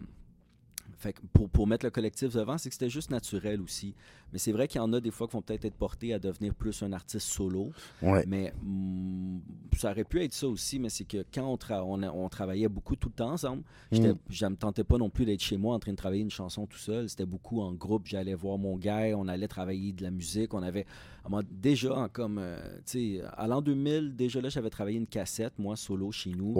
[0.97, 3.93] fait que pour, pour mettre le collectif devant, c'est que c'était juste naturel aussi.
[4.33, 6.19] Mais c'est vrai qu'il y en a des fois qui vont peut-être être portés à
[6.19, 7.71] devenir plus un artiste solo.
[8.01, 8.23] Ouais.
[8.27, 9.39] Mais mm,
[9.77, 12.27] ça aurait pu être ça aussi, mais c'est que quand on, tra- on, a- on
[12.29, 14.13] travaillait beaucoup tout le temps ensemble, Mm.
[14.29, 16.65] je me tentais pas non plus d'être chez moi en train de travailler une chanson
[16.65, 17.07] tout seul.
[17.09, 18.07] C'était beaucoup en groupe.
[18.07, 20.53] J'allais voir mon gars, on allait travailler de la musique.
[20.53, 20.85] On avait
[21.51, 25.53] déjà en comme, euh, tu sais, à l'an 2000, déjà là, j'avais travaillé une cassette,
[25.57, 26.53] moi, solo chez nous.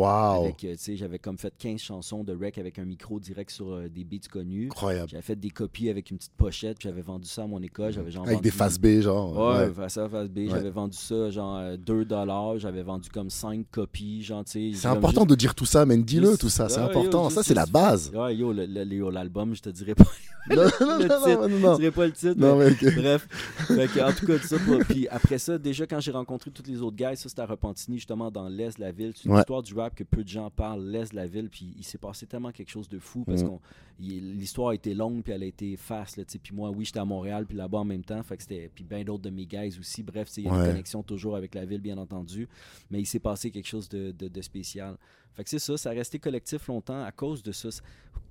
[0.45, 3.89] Avec, euh, j'avais comme fait 15 chansons de rec avec un micro direct sur euh,
[3.89, 4.65] des beats connus.
[4.65, 5.09] Incroyable.
[5.09, 7.91] J'avais fait des copies avec une petite pochette, puis j'avais vendu ça à mon école.
[7.93, 9.35] J'avais genre Avec des faces B, genre.
[9.37, 9.73] Ouais, ouais.
[9.73, 10.39] face A, face B.
[10.49, 12.57] J'avais vendu ça genre euh, 2 dollars.
[12.59, 14.23] J'avais vendu comme 5 copies.
[14.23, 16.69] Genre, tu sais, C'est important juste- de dire tout ça, mais dis-le, tout ça.
[16.69, 17.29] C'est Ah, important.
[17.29, 18.11] Ça, c'est la base.
[18.13, 20.05] Ouais, yo, le- le- l'album, je te dirais pas
[20.49, 20.63] Non, non,
[20.99, 21.47] le titre.
[21.49, 22.35] non, non, je dirais pas le titre.
[22.37, 22.69] Non, mais-.
[22.91, 23.27] Bref,
[23.71, 24.57] en tout cas, tout ça.
[24.87, 27.97] Puis après ça, déjà, quand j'ai rencontré tous les autres gars, ça c'était à Repentigny,
[27.97, 29.11] justement, dans l'est de la ville.
[29.15, 31.49] C'est une histoire du rap que peu de gens parlent, l'est de la ville.
[31.49, 33.49] Puis il s'est passé tellement quelque chose de fou parce Mhm.
[33.49, 33.59] qu'on
[34.05, 36.19] l'histoire a été longue, puis elle a été fast.
[36.41, 38.21] Puis moi, oui, j'étais à Montréal, puis là-bas en même temps.
[38.23, 40.03] Fait que c'était, puis bien d'autres de mes guys aussi.
[40.03, 40.59] Bref, il y a Ouais.
[40.59, 42.47] une connexion toujours avec la ville, bien entendu.
[42.89, 44.97] Mais il s'est passé quelque chose de, de- de spécial.
[45.33, 47.69] Fait que c'est ça, ça a resté collectif longtemps à cause de ça.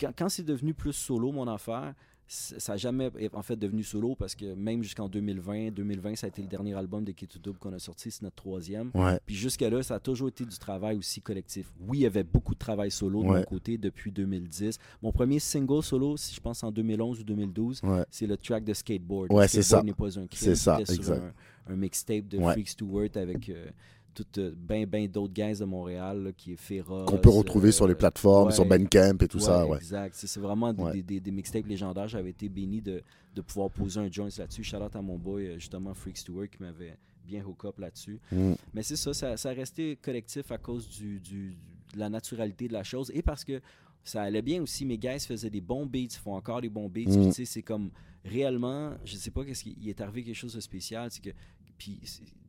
[0.01, 1.95] Quand, quand c'est devenu plus solo, mon affaire,
[2.27, 6.29] ça n'a jamais en fait devenu solo parce que même jusqu'en 2020, 2020, ça a
[6.29, 8.91] été le dernier album de K2 Dub qu'on a sorti, c'est notre troisième.
[8.95, 9.19] Ouais.
[9.27, 11.71] Puis jusqu'à là, ça a toujours été du travail aussi collectif.
[11.87, 13.39] Oui, il y avait beaucoup de travail solo de Ouais.
[13.41, 14.79] mon côté depuis 2010.
[15.03, 18.05] Mon premier single solo, si je pense en 2011 ou 2012, Ouais.
[18.11, 19.31] c'est le track de Skateboard.
[19.33, 19.83] Ouais, c'est ça.
[19.83, 20.27] n'est pas un.
[20.33, 21.23] C'est ça, exact.
[21.69, 22.53] Un, un mixtape de Ouais.
[22.53, 23.67] Freak Stewart avec euh,
[24.15, 27.09] tout ben ben d'autres guys de Montréal là, qui est féroce.
[27.09, 28.55] Qu'on peut retrouver euh, sur les plateformes, ouais.
[28.55, 29.67] sur Bandcamp et tout ça.
[29.67, 29.77] Ouais.
[29.79, 30.15] Exact.
[30.17, 30.93] C'est vraiment des, Ouais.
[30.93, 32.09] des, des- des mixtapes légendaires.
[32.09, 33.03] J'avais été béni de,
[33.35, 34.63] de pouvoir poser un joint là-dessus.
[34.65, 36.97] Shout out à mon boy, euh, justement, Freak Stewart, qui m'avait
[37.27, 38.21] bien hook up là-dessus.
[38.31, 38.53] Mm.
[38.73, 41.57] Mais c'est ça, ça, ça a resté collectif à cause du, du-
[41.95, 43.61] de la naturalité de la chose et parce que
[44.03, 44.85] ça allait bien aussi.
[44.85, 47.09] Mes guys faisaient des bons beats, ils font encore des bons beats.
[47.09, 47.17] Mm.
[47.17, 47.91] Puis, tu sais, c'est comme
[48.25, 51.11] réellement, je sais pas qu'est-ce qui il est arrivé quelque chose de spécial.
[51.11, 51.31] C'est que
[51.79, 52.01] puis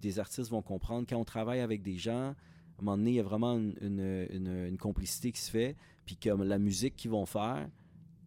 [0.02, 2.34] des artistes vont comprendre quand on travaille avec des gens.
[2.78, 5.50] À un moment donné, il y a vraiment une, une- une- une complicité qui se
[5.50, 5.76] fait.
[6.06, 7.68] Puis comme la musique qu'ils vont faire,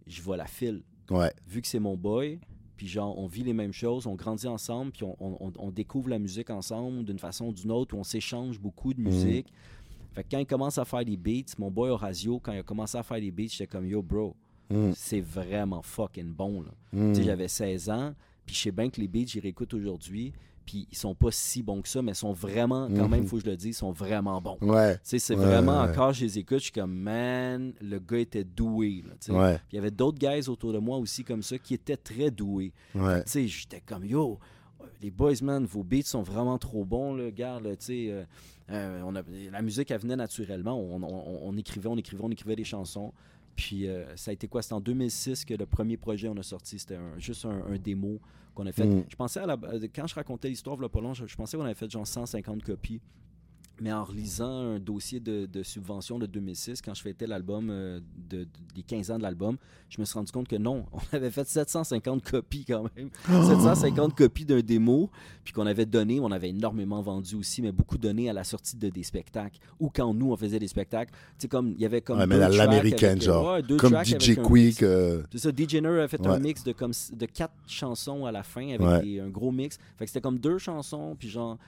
[0.07, 1.33] je vois la file Ouais.
[1.47, 2.39] vu que c'est mon boy,
[2.77, 5.71] puis genre, on vit les mêmes choses, on grandit ensemble, puis on, on- on- on
[5.71, 9.53] découvre la musique ensemble d'une façon ou d'une autre, où on s'échange beaucoup de musique.
[10.13, 12.63] Fait que quand il commence à faire des beats, mon boy Horacio, quand il a
[12.63, 14.35] commencé à faire des beats, j'étais comme Yo, bro,
[14.71, 14.93] Mm.
[14.95, 16.63] c'est vraiment fucking bon.
[16.63, 17.15] Là.
[17.15, 20.33] Sais, J'avais 16 ans, puis je sais bien que les beats, j'y réécoute aujourd'hui,
[20.71, 23.27] puis ils sont pas si bons que ça, mais ils sont vraiment, quand même, Mhm.
[23.27, 24.59] faut que je le dise, ils sont vraiment bons.
[24.61, 24.99] Ouais.
[25.03, 25.89] C'est Ouais, vraiment, ouais.
[25.91, 29.03] encore, je les écoute, je suis comme, man, le gars était doué.
[29.19, 29.33] Puis
[29.73, 32.73] il y avait d'autres guys autour de moi aussi comme ça qui étaient très doués.
[33.49, 34.39] J'étais comme yo,
[35.01, 37.31] les boys, man, vos beats sont vraiment trop bons, là.
[37.79, 38.25] Sais, euh,
[38.71, 40.79] euh, on a- la musique, elle venait naturellement.
[40.79, 43.13] On, on- on écrivait, on écrivait, on écrivait des chansons.
[43.59, 44.63] Puis euh, ça a été quoi?
[44.63, 46.79] C'était en 2006 que le premier projet on a sorti.
[46.79, 48.21] C'était un- juste un, un démo
[48.55, 48.87] qu'on a fait.
[48.87, 49.05] Mm.
[49.09, 51.57] Je pensais à la, euh, quand je racontais l'histoire, voilà pas long, je, je pensais
[51.57, 53.01] qu'on avait fait genre 150 copies.
[53.81, 58.01] Mais en relisant un dossier de, de subvention de 2006, quand je fêtais l'album, euh,
[58.29, 59.57] de, de- des 15 ans de l'album,
[59.89, 63.11] je me suis rendu compte que non, on avait fait 750 copies quand même.
[63.27, 65.11] 750 copies d'un démo,
[65.45, 68.77] puis qu'on avait donné, on avait énormément vendu aussi, mais beaucoup donné à la sortie
[68.77, 69.59] de des spectacles.
[69.79, 72.27] Ou quand nous, on faisait des spectacles, tu sais, comme, il y avait comme Ouais,
[72.27, 73.53] mais l'américaine, euh, genre.
[73.55, 74.83] ouais, Comme DJ Quick.
[74.83, 78.33] euh, C'est ça, DJ Ner a fait un mix de comme de quatre chansons à
[78.33, 79.79] la fin avec des- un gros mix.
[79.97, 81.59] Fait que c'était comme deux chansons, puis genre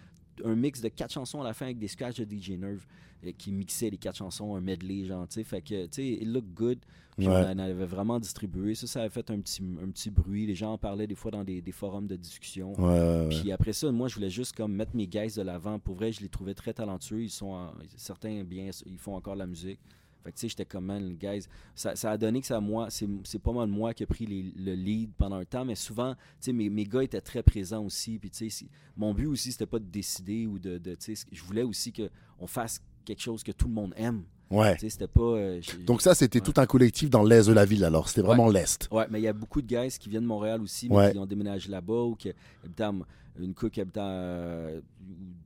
[0.45, 2.85] un mix de quatre chansons à la fin avec des scratchs de DJ Nerve
[3.27, 5.45] euh, qui mixait les quatre chansons, un medley, genre, tu sais.
[5.45, 6.79] Fait que, tu sais, it look good.
[7.19, 7.45] Puis Ouais.
[7.55, 8.75] on avait vraiment distribué.
[8.75, 10.47] Ça, ça avait fait un petit, un petit bruit.
[10.47, 12.73] Les gens en parlaient des fois dans des, des forums de discussion.
[12.81, 13.29] Ouais.
[13.29, 15.79] Puis après ça, moi, je voulais juste comme mettre mes guys de l'avant.
[15.79, 17.23] Pour vrai, je les trouvais très talentueux.
[17.23, 19.81] Ils sont en- certains bien, ils font encore la musique.
[20.23, 21.47] Fait que tu sais, j'étais comme man, guys.
[21.75, 24.75] Ça, ça a donné que ça moi, c'est pas mal moi qui a pris le
[24.75, 28.19] lead pendant un temps, mais souvent, tu sais, mes, mes gars étaient très présents aussi.
[28.19, 31.27] Puis tu sais, mon but aussi, c'était pas de décider ou de, de tu sais,
[31.31, 34.25] je voulais aussi qu'on fasse quelque chose que tout le monde aime.
[34.51, 34.75] Ouais.
[34.75, 35.21] Tu sais, c'était pas.
[35.23, 36.45] euh, Donc ça, c'était Ouais.
[36.53, 38.09] tout un collectif dans l'est de la ville, alors.
[38.09, 38.89] C'était vraiment l'est.
[38.91, 41.19] Ouais, mais il y a beaucoup de guys qui viennent de Montréal aussi, mais qui
[41.19, 42.33] ont déménagé là-bas ou qui
[42.65, 42.93] habitent à-
[43.39, 44.81] une couple qui habite à euh,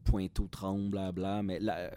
[0.05, 1.43] Pointeau, Tremble, blabla.
[1.43, 1.91] Mais la- euh,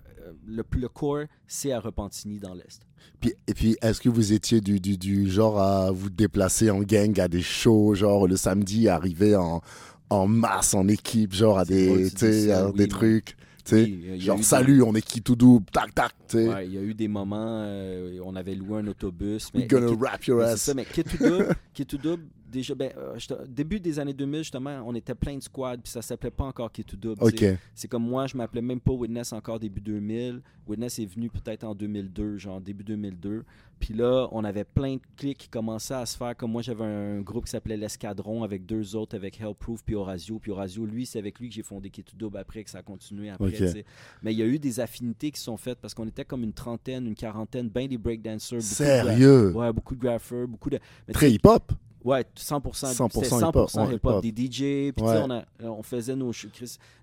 [0.46, 2.82] le, le core, c'est à Repentigny dans l'Est.
[3.22, 6.82] Puis, et puis, est-ce que vous étiez du, du, du genre à vous déplacer en
[6.82, 9.62] gang à des shows, genre le samedi, arriver en,
[10.10, 12.26] en masse, en équipe, genre à des, ça,
[12.66, 13.38] à oui, des trucs?
[13.70, 15.94] Sais, Oui, il y a eu genre des- salut, on est qui tout double, tac
[15.94, 16.48] tac, tu sais.
[16.48, 19.50] Ouais, il y a eu des moments, euh, on avait loué un autobus.
[19.54, 20.62] Mais, We gonna mais Kid- rap your mais ass.
[20.62, 22.20] ça, mais Kid to Dub, Kid to Dub,
[22.58, 26.02] déjà, ben, euh, début des années 2000, justement, on était plein de squads, puis ça
[26.02, 27.20] s'appelait pas encore Kid to Dub.
[27.20, 27.54] tu sais.
[27.54, 27.60] Ok.
[27.76, 30.42] C'est comme moi, je m'appelais même pas Witness encore début 2000.
[30.68, 33.44] Witness est venu peut-être en 2002, genre début 2002.
[33.80, 36.36] Puis là, on avait plein de clics qui commençaient à se faire.
[36.36, 40.40] Comme moi, j'avais un groupe qui s'appelait l'Escadron avec deux autres, avec Hellproof puis Horazio.
[40.40, 42.80] Puis Horazio, lui, c'est avec lui que j'ai fondé Kid to Dub après, que ça
[42.80, 43.86] a continué après.
[44.24, 46.54] Mais il y a eu des affinités qui sont faites parce qu'on était comme une
[46.54, 48.58] trentaine, une quarantaine, ben des breakdancers.
[48.58, 49.52] de Sérieux?
[49.56, 50.80] Ouais, beaucoup de graffeurs, beaucoup de.
[51.08, 51.72] mais Très hip-hop?
[52.08, 53.96] Ouais, 100%, 100% c'était hip-hop, 100% ouais, hip-hop.
[53.96, 54.22] hip-hop.
[54.24, 55.22] Des DJ, puis Ouais.
[55.24, 56.50] on, a- on faisait nos shows.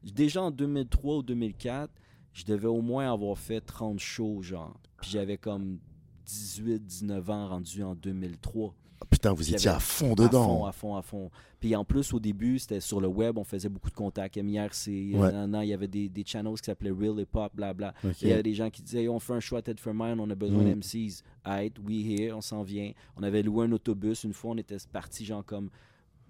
[0.03, 1.91] Déjà en 2003 ou 2004,
[2.33, 4.75] je devais au moins avoir fait 30 shows, genre.
[5.01, 5.79] Puis j'avais comme
[6.27, 8.75] 18, 19 ans rendu en 2003.
[9.11, 10.65] Putain, vous étiez à fond À fond, dedans.
[10.67, 11.31] à fond, à fond.
[11.61, 14.37] Puis en plus, au début, c'était sur le web, on faisait beaucoup de contacts.
[14.37, 15.31] MIRC, Ouais.
[15.63, 17.95] il y avait des, des channels qui s'appelaient Real Hip Hop, blabla.
[18.23, 20.29] Il y avait des gens qui disaient on fait un show à Ted Mine, on
[20.31, 20.75] a besoin Mm.
[20.81, 21.23] d'MCs.
[21.45, 22.93] Alright, we here, on s'en vient.
[23.17, 24.25] On avait loué un autobus.
[24.25, 25.71] Une fois, on était parti genre comme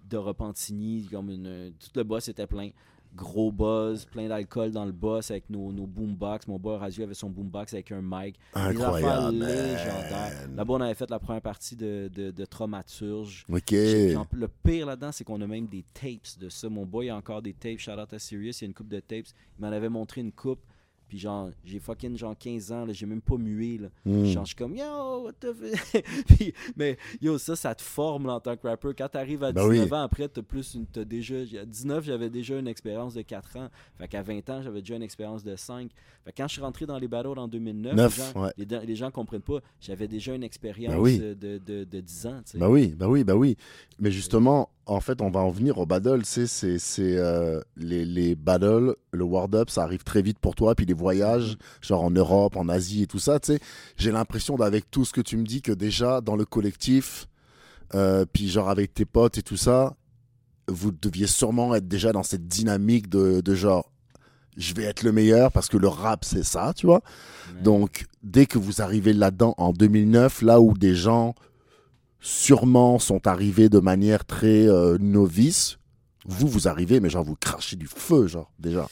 [0.09, 1.73] de Repentigny, comme une.
[1.79, 2.69] Tout le boss était plein.
[3.15, 6.47] Gros buzz, plein d'alcool dans le boss avec nos, nos boombox.
[6.47, 8.35] Mon boy Radio avait son boombox avec un mic.
[8.53, 9.37] Des Incroyable.
[9.37, 10.47] légendaires.
[10.47, 10.55] man.
[10.57, 13.45] Là-bas, on avait fait la première partie de, de, de Traumaturge.
[13.49, 13.71] Ok.
[13.71, 16.67] Le pire là-dedans, c'est qu'on a même des tapes de ça.
[16.69, 17.79] Mon boy a encore des tapes.
[17.79, 19.27] Shout out à Sirius, il y a une coupe de tapes.
[19.57, 20.59] Il m'en avait montré une coupe.
[21.07, 23.77] Puis genre, j'ai fucking genre 15 ans, j'ai même pas mué.
[23.77, 23.89] Là.
[24.05, 24.25] Hmm.
[24.25, 26.01] Genre, je suis comme, yo, what the f...
[26.27, 28.89] Puis, mais yo, ça, ça te forme là, en tant que rapper.
[28.97, 29.93] Quand t'arrives à Ben 19 oui.
[29.93, 30.85] ans, après, t'as plus une.
[30.87, 31.35] T'as déjà.
[31.61, 33.69] À 19, j'avais déjà une expérience de 4 ans.
[33.97, 35.89] Fait qu'à 20 ans, j'avais déjà une expérience de 5.
[36.23, 38.51] Fait que quand je suis rentré dans les battles en 2009, Neuf, les, gens, ouais.
[38.57, 39.59] les, les gens comprennent pas.
[39.79, 41.19] J'avais déjà une expérience Ben oui.
[41.19, 42.41] de, de, de 10 ans.
[42.55, 43.57] Bah oui, bah oui, bah oui.
[43.99, 46.21] Mais justement, en fait, on va en venir au battle.
[46.23, 50.55] C'est, c'est, c'est euh, les, les battles, le word up, ça arrive très vite pour
[50.55, 50.75] toi.
[50.75, 53.59] Puis les voyages, genre en Europe, en Asie et tout ça, tu sais.
[53.97, 57.27] J'ai l'impression d'avec tout ce que tu me dis que déjà dans le collectif,
[57.93, 59.95] euh, puis genre avec tes potes et tout ça,
[60.67, 63.91] vous deviez sûrement être déjà dans cette dynamique de, de genre,
[64.57, 67.01] je vais être le meilleur parce que le rap c'est ça, tu vois.
[67.55, 67.61] Ouais.
[67.61, 71.35] Donc, dès que vous arrivez là-dedans en 2009, là où des gens
[72.25, 75.77] sûrement sont arrivés de manière très euh, novice,
[76.25, 78.87] vous, vous arrivez, mais genre, vous crachez du feu, genre, déjà.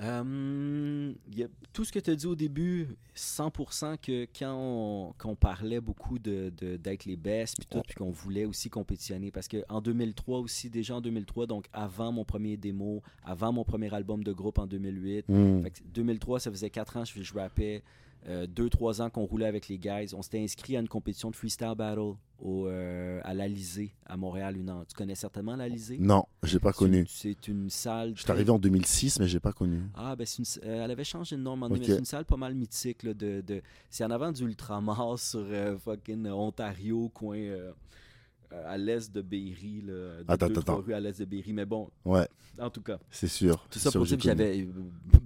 [0.00, 4.52] Euh, il y a tout ce que tu as dit au début, 100% que quand
[4.56, 8.70] on, qu'on parlait beaucoup de, de- d'être les best, puis tout, puis qu'on voulait aussi
[8.70, 9.30] compétitionner.
[9.30, 13.92] Parce qu'en 2003 aussi, déjà en 2003, donc avant mon premier démo, avant mon premier
[13.94, 15.62] album de groupe en 2008, Hmm.
[15.62, 17.82] fait que 2003, ça faisait 4 ans que je, je rappais.
[18.26, 20.14] 2-3 ans qu'on roulait avec les guys.
[20.14, 24.56] On s'était inscrit à une compétition de freestyle battle au, euh, à l'Alizé, à Montréal.
[24.56, 25.98] Une, an- tu connais certainement l'Alizé?
[25.98, 27.04] Non, j'ai pas connu.
[27.08, 28.12] C'est une salle.
[28.16, 29.82] Je suis arrivé en 2006, mais j'ai pas connu.
[29.94, 31.88] ah, ben, c'est une- euh, elle avait changé de nom, à un moment donné, Ok.
[31.88, 33.02] mais c'est une salle pas mal mythique.
[33.02, 37.72] Là, de, de- c'est en avant du Ultramar sur euh, fucking Ontario, coin euh, euh,
[38.66, 39.82] à l'est de Berry.
[39.86, 40.82] Là, de Attends, deux, trois attends.
[40.86, 41.52] rues à l'est de Berry.
[41.52, 42.26] Mais bon, Ouais,
[42.60, 43.66] en tout cas, c'est sûr.
[43.70, 44.66] tout ça pour dire que j'avais.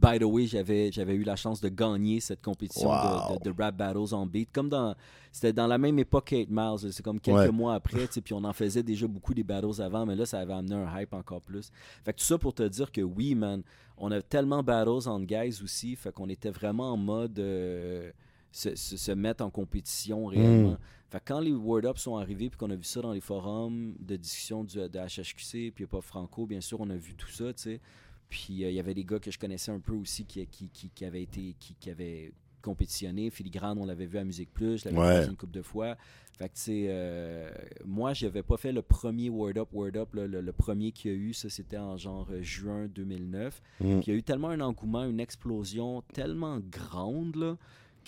[0.01, 2.95] By the way, j'avais, j'avais eu la chance de gagner cette compétition de-
[3.33, 3.39] Wow.
[3.39, 4.49] de, de rap battles en beat.
[4.53, 4.95] Comme dans.
[5.31, 6.93] C'était dans la même époque 8 Miles.
[6.93, 7.51] C'est comme quelques Ouais.
[7.53, 8.07] mois après.
[8.25, 11.01] Puis on en faisait déjà beaucoup des battles avant, mais là, ça avait amené un
[11.01, 11.71] hype encore plus.
[12.05, 13.63] Fait que tout ça pour te dire que oui, man,
[13.99, 15.97] on a tellement battles en guys aussi.
[15.97, 17.39] Fait qu'on était vraiment en mode.
[17.39, 18.11] euh,
[18.53, 20.73] se, se- se mettre en compétition réellement.
[20.73, 20.79] Mm.
[21.11, 23.21] Fait que quand les Word Up sont arrivés, puis qu'on a vu ça dans les
[23.21, 27.31] forums de discussion du, de HHQC, puis pas Franco, bien sûr, on a vu tout
[27.31, 27.81] ça, tu sais.
[28.29, 30.69] Puis euh, il y avait des gars que je connaissais un peu aussi qui, qui,
[30.69, 33.31] qui, qui avaient été qui, qui avaient compétitionné.
[33.31, 35.25] Filigrane, on l'avait vu à Musique Plus, je l'avais Ouais.
[35.25, 35.97] vu une couple de fois.
[36.37, 37.51] Fait que tu sais, euh,
[37.87, 41.11] moi, j'avais pas fait le premier Word Up, Word Up, là, le, le premier qu'il
[41.11, 43.63] y a eu, ça c'était en genre euh, juin 2009.
[43.81, 43.85] Mm.
[44.01, 47.57] Puis il y a eu tellement un engouement, une explosion tellement grande là,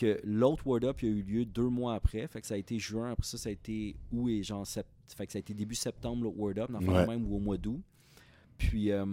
[0.01, 2.27] que l'autre Word Up il a eu lieu deux mois après.
[2.29, 4.87] Fait que ça a été juin, après ça, ça a été août et genre sept-
[5.17, 7.07] Fait que ça a été début septembre, l'autre Word Up, dans Ouais.
[7.07, 7.81] même ou au mois d'août.
[8.59, 9.05] Puis, euh,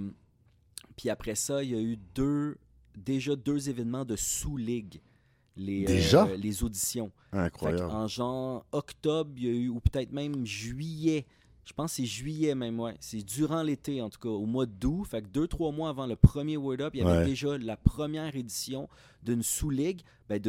[0.96, 2.58] puis après ça, il y a eu deux,
[2.96, 5.02] déjà deux événements de sous-ligue.
[5.56, 7.12] Les, euh, les auditions.
[7.32, 7.90] Incroyable.
[7.92, 11.26] en genre octobre, il y a eu, ou peut-être même juillet.
[11.68, 12.96] Je pense que c'est juillet même, ouais.
[13.02, 15.04] C'est durant l'été, en tout cas, au mois d'août.
[15.04, 17.26] Fait que deux, trois mois avant le premier Word Up, il y avait Ouais.
[17.26, 18.88] déjà la première édition
[19.22, 20.00] d'une sous-ligue.
[20.30, 20.42] Ben,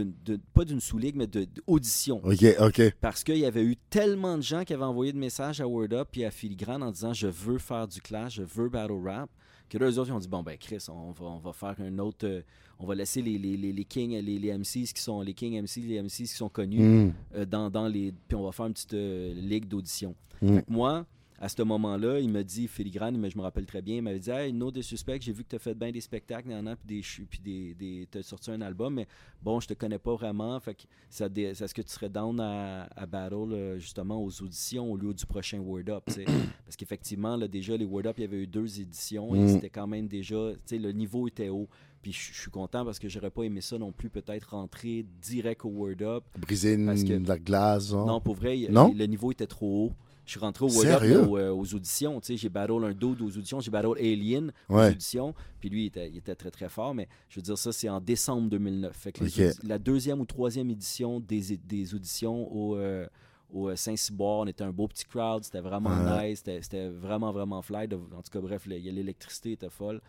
[0.54, 2.20] pas d'une sous-ligue, mais d'audition.
[2.24, 2.94] Ok, ok.
[3.00, 5.92] Parce qu'il y avait eu tellement de gens qui avaient envoyé de messages à Word
[5.92, 9.28] Up et à Filigrane en disant Je veux faire du clash, je veux battle rap.
[9.68, 11.74] Que là, eux autres, ils ont dit Bon, ben, Chris, on va, on va faire
[11.80, 12.26] un autre.
[12.26, 12.42] euh,
[12.78, 15.60] on va laisser les, les, les, les Kings, les, les MCs qui sont les King
[15.62, 17.12] MC, les MCs qui sont connus Mm.
[17.34, 18.12] euh, dans, dans les.
[18.28, 20.14] Puis on va faire une petite euh, ligue d'audition.
[20.42, 20.58] Mm.
[20.68, 21.04] Moi,
[21.40, 24.18] à ce moment-là, il m'a dit, filigrane, mais je me rappelle très bien, il m'avait
[24.18, 26.76] dit Hey, no disrespect, j'ai vu que tu as fait bien des spectacles, nan, nan,
[26.76, 29.06] puis des, puis des, des, tu as sorti un album, mais
[29.42, 30.58] bon, je te connais pas vraiment.
[30.58, 34.90] Fait que ça, est-ce que tu serais down à, à battle euh, justement aux auditions
[34.92, 36.04] au lieu du prochain Word Up?
[36.64, 39.48] Parce qu'effectivement, là, déjà, les Word Up, il y avait eu deux éditions et Mm.
[39.48, 41.68] c'était quand même déjà, tu sais, le niveau était haut.
[42.02, 45.64] Puis je suis content parce que j'aurais pas aimé ça non plus, peut-être rentrer direct
[45.64, 46.24] au Word Up.
[46.38, 47.92] Briser une- que- de la glace.
[47.92, 48.92] Non, pour vrai, Non?
[48.96, 49.92] le niveau était trop haut.
[50.28, 52.20] Je suis rentré au aux, euh, aux auditions.
[52.20, 55.34] tu sais, J'ai battle un dude aux auditions, j'ai battle Alien aux auditions.
[55.58, 56.94] Puis lui, il était, il était très très fort.
[56.94, 58.94] Mais je veux dire, ça, c'est en décembre 2009.
[58.94, 59.24] Fait que
[59.66, 63.06] la deuxième ou troisième édition des, des auditions au, euh,
[63.50, 65.44] au euh, Saint-Cyboire, on était un beau petit crowd.
[65.44, 66.28] C'était vraiment Ouais.
[66.30, 66.40] nice.
[66.40, 67.86] C'était- C'était vraiment vraiment fly.
[68.14, 70.02] En tout cas, bref, le- l'électricité était folle.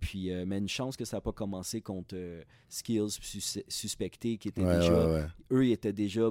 [0.00, 4.38] Puis, euh, mais une chance que ça n'a pas commencé contre euh, Skills sus- Suspecté,
[4.38, 5.26] qui était Ouais, déjà ouais, ouais.
[5.52, 6.30] eux, ils étaient déjà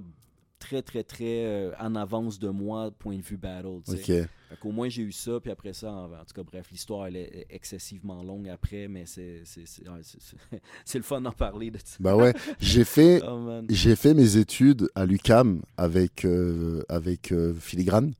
[0.59, 3.81] très, très, très euh, en avance de moi, point de vue battle.
[3.85, 4.21] tu sais.
[4.21, 4.27] Ok.
[4.49, 7.07] Fait qu'au moins, j'ai eu ça, puis après ça, en, en tout cas, bref, l'histoire,
[7.07, 9.05] elle est excessivement longue après, mais
[10.85, 11.97] c'est le fun d'en parler de ça.
[11.99, 17.53] Bah ouais, j'ai fait, Oh, j'ai fait mes études à l'UCAM avec, euh, avec euh,
[17.53, 18.13] Filigrane.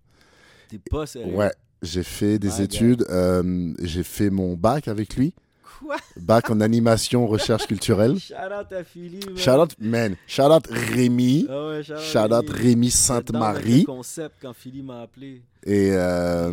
[0.70, 1.36] T'es pas sérieux?
[1.36, 1.52] Ouais,
[1.84, 3.06] j'ai fait des My études.
[3.10, 5.34] euh, j'ai fait mon bac avec lui.
[5.80, 5.98] Quoi?
[6.18, 8.18] Bac en animation, recherche culturelle.
[8.20, 9.36] Shout out à man.
[9.38, 10.16] Shout out, man.
[10.28, 11.48] Shout out Rémi.
[11.50, 12.62] Ah ouais, shout out Shout out Rémi.
[12.64, 13.84] Rémi Sainte-Marie.
[13.86, 15.42] concept quand Philly m'a appelé.
[15.64, 16.52] Et euh,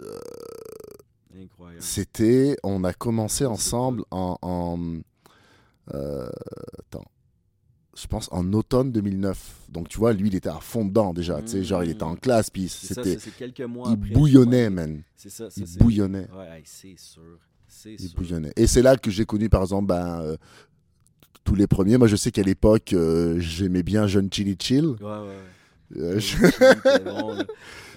[0.00, 0.04] Oh.
[1.40, 1.82] Incroyable.
[1.82, 4.78] c'était, on a commencé ensemble en, en
[5.94, 6.28] euh,
[6.78, 7.04] attends,
[7.96, 9.62] je pense en automne 2009.
[9.70, 11.40] Donc tu vois, lui, il était à fond dedans déjà.
[11.42, 14.10] Tu sais, genre il était en classe, puis c'était, quelques mois il après.
[14.10, 14.70] bouillonnait, Ouais.
[14.70, 15.02] man.
[15.16, 16.28] C'est ça, ça Il c'est- bouillonnait.
[16.36, 17.38] Ouais, c'est sûr.
[17.84, 18.52] Il bouillonnait.
[18.56, 20.36] Et c'est là que j'ai connu, par exemple, ben, euh,
[21.44, 21.98] tous les premiers.
[21.98, 24.84] Moi, je sais qu'à l'époque, euh, j'aimais bien Jeune Chili Chill.
[24.86, 26.00] Ouais, ouais, ouais.
[26.00, 26.36] Euh, je-
[27.04, 27.36] bon.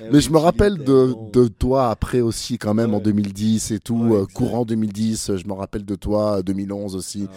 [0.02, 1.30] Eh Mais oui, je me rappelle de, bon.
[1.32, 3.04] de toi après aussi, quand même, en Ouais.
[3.04, 4.14] 2010 et tout.
[4.14, 7.36] Euh, courant 2010, euh, je me rappelle de toi, 2011 aussi, Ah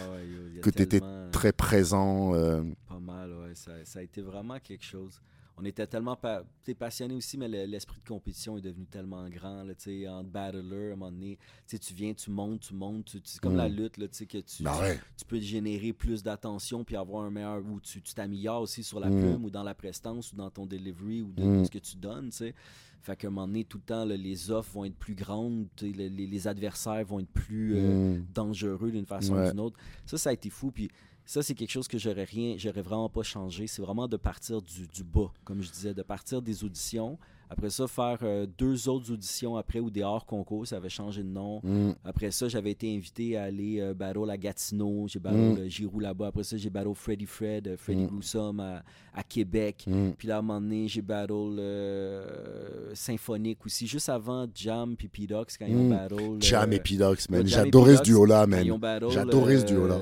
[0.55, 0.99] yo, que tu étais
[1.31, 2.33] très présent.
[2.33, 3.29] euh, Pas mal.
[3.53, 5.21] Ça, ça a été vraiment quelque chose.
[5.61, 9.27] On était tellement pa t'sais, passionnés aussi, mais le- l'esprit de compétition est devenu tellement
[9.29, 9.63] grand.
[9.63, 13.17] Là, entre battlers, à un moment donné, tu viens, tu montes, tu montes.
[13.25, 13.57] C'est comme Mm.
[13.57, 14.99] la lutte, là, t'sais, que tu, bah tu- ouais.
[15.17, 17.59] tu peux générer plus d'attention puis avoir un meilleur.
[17.65, 19.19] ou tu t'améliores aussi sur la Mm.
[19.19, 21.59] plume ou dans la prestance ou dans ton delivery ou de, Mm.
[21.59, 22.29] de ce que tu donnes.
[22.29, 22.53] t'sais.
[23.01, 25.67] Fait qu'à un moment donné, tout le temps, là, les offres vont être plus grandes,
[25.81, 27.75] les, adversaires vont être plus.
[27.77, 28.25] euh, Mm.
[28.33, 29.77] dangereux d'une façon ou d'une autre.
[30.05, 30.71] Ça, ça a été fou.
[30.71, 30.89] Puis
[31.29, 33.67] ça, c'est quelque chose que j'aurais rien, j'aurais vraiment pas changé.
[33.67, 37.19] C'est vraiment de partir du, du bas, comme je disais, de partir des auditions.
[37.51, 41.21] Après ça, faire euh, deux autres auditions après ou des hors concours, ça avait changé
[41.21, 41.61] de nom.
[41.63, 41.91] Mm.
[42.03, 45.05] Après ça, j'avais été invité à aller euh, battle à Gatineau.
[45.07, 45.67] J'ai battle Mm.
[45.69, 46.27] Giroud là-bas.
[46.27, 48.59] Après ça, j'ai battle Freddy Fred, euh, Freddy Mm.
[48.59, 49.83] À, à Québec.
[49.85, 50.09] Mm.
[50.17, 55.07] Puis là, à un moment donné, j'ai battle euh, Symphonique aussi, juste avant Jam puis
[55.07, 55.89] P-Dox quand ils ont Mm.
[55.89, 56.37] battle.
[56.39, 57.45] Jam et Pidox, man.
[57.45, 58.63] J'adorais ce duo-là, man.
[59.11, 59.99] J'adorais ce duo-là.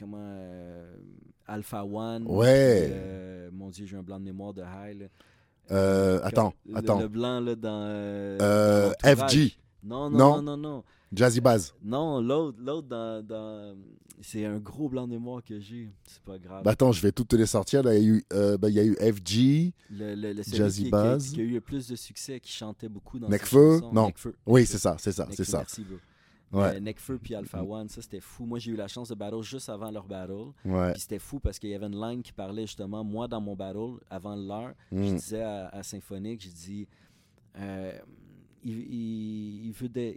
[0.00, 0.96] Comment euh,
[1.46, 2.24] Alpha One.
[2.26, 2.88] Ouais.
[2.90, 4.98] euh, mon Dieu, j'ai un blanc de mémoire de high.
[5.00, 5.06] là.
[5.70, 7.00] Euh, Quand- attends, le- attends.
[7.00, 8.92] Le blanc là dans.
[9.04, 9.56] FG.
[9.84, 10.42] Non, non, Non.
[10.42, 10.84] non, non.
[11.12, 11.74] Jazzy Baz.
[11.82, 13.76] Non, l'autre, l'autre dans, dans-
[14.22, 15.88] C'est un gros blanc de mémoire que j'ai.
[16.06, 16.62] C'est pas grave.
[16.62, 17.82] Bah attends, je vais toutes te les sortir.
[17.82, 19.72] Là, il y a eu, euh, bah, il y a eu FG.
[19.90, 21.30] le, le, le Jazzy qui, qui- Baz.
[21.32, 23.90] Qui, a eu le plus de succès, qui chantait beaucoup dans chansons.
[23.92, 24.06] Non.
[24.08, 24.34] Nekfeu.
[24.44, 25.58] Oui, c'est ça, c'est ça, c'est ça.
[25.58, 25.96] Merci, bro.
[26.52, 26.80] Ouais.
[26.84, 28.44] Euh, puis Alpha One, ça c'était fou.
[28.44, 30.52] Moi j'ai eu la chance de battle juste avant leur battle.
[30.64, 30.92] Ouais.
[30.92, 33.54] Puis c'était fou parce qu'il y avait une ligne qui parlait justement, moi dans mon
[33.54, 35.14] battle, avant l'heure, je Mm.
[35.16, 36.88] disais à, à Symphonique, j'ai dit,
[37.56, 37.92] euh,
[38.64, 40.16] il, il- il veut des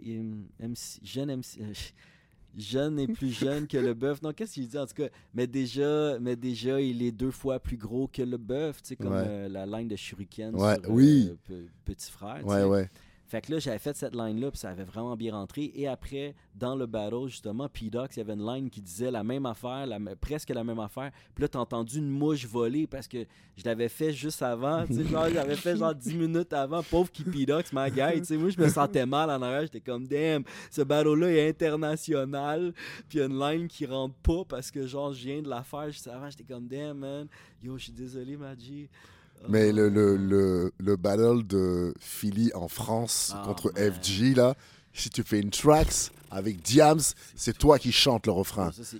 [1.02, 1.72] jeune MC, euh,
[2.56, 4.22] jeune et plus jeune que le bœuf.
[4.22, 4.78] Non, qu'est-ce qu'il dit?
[4.78, 5.08] En tout cas?
[5.34, 8.96] Mais déjà, mais déjà, il est deux fois plus gros que le bœuf, tu sais,
[8.96, 9.24] comme Ouais.
[9.26, 11.28] euh, la ligne de Shuriken Ouais, sur oui.
[11.30, 12.44] euh, Pe- Petit Frère.
[12.46, 12.88] ouais.
[13.34, 15.72] Fait que là, j'avais fait cette line-là, puis ça avait vraiment bien rentré.
[15.74, 19.24] Et après, dans le battle, justement, P-Dox, il y avait une line qui disait la
[19.24, 19.88] même affaire,
[20.20, 21.10] presque la même affaire.
[21.34, 24.86] Puis là, t'as entendu une mouche voler parce que je l'avais fait juste avant.
[24.86, 26.80] Tu sais, genre, j'avais fait genre 10 minutes avant.
[26.84, 28.20] Pauvre qui P-Dox, ma gueule.
[28.20, 29.62] Tu sais, moi, je me sentais mal en arrière.
[29.62, 32.72] J'étais comme, damn, ce battle-là est international.
[33.08, 35.48] Puis il y a une line qui rentre pas parce que, genre, je viens de
[35.48, 36.30] la faire juste avant.
[36.30, 37.26] J'étais comme, damn, man.
[37.60, 38.88] Yo, je suis désolé, Maggi.
[39.48, 43.92] Mais le, le, le, le battle de Philly en France Ah, contre man.
[43.92, 44.54] FG, là,
[44.92, 47.00] si tu fais une tracks avec Diams,
[47.36, 48.72] c'est toi qui chantes le refrain.
[48.72, 48.98] Ça, c'est-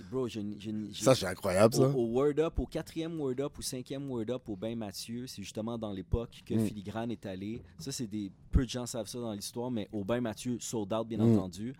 [0.93, 1.87] Ça, incroyable, au, ça.
[1.89, 5.41] au Word Up, au quatrième Word Up, au cinquième Word Up, au Bain Mathieu, c'est
[5.41, 6.65] justement dans l'époque que Mm.
[6.65, 7.61] Filigrane est allé.
[7.79, 10.93] Ça, c'est des peu de gens savent ça dans l'histoire, mais au Bain Mathieu, sold
[10.93, 11.33] out, bien Mm.
[11.37, 11.73] entendu.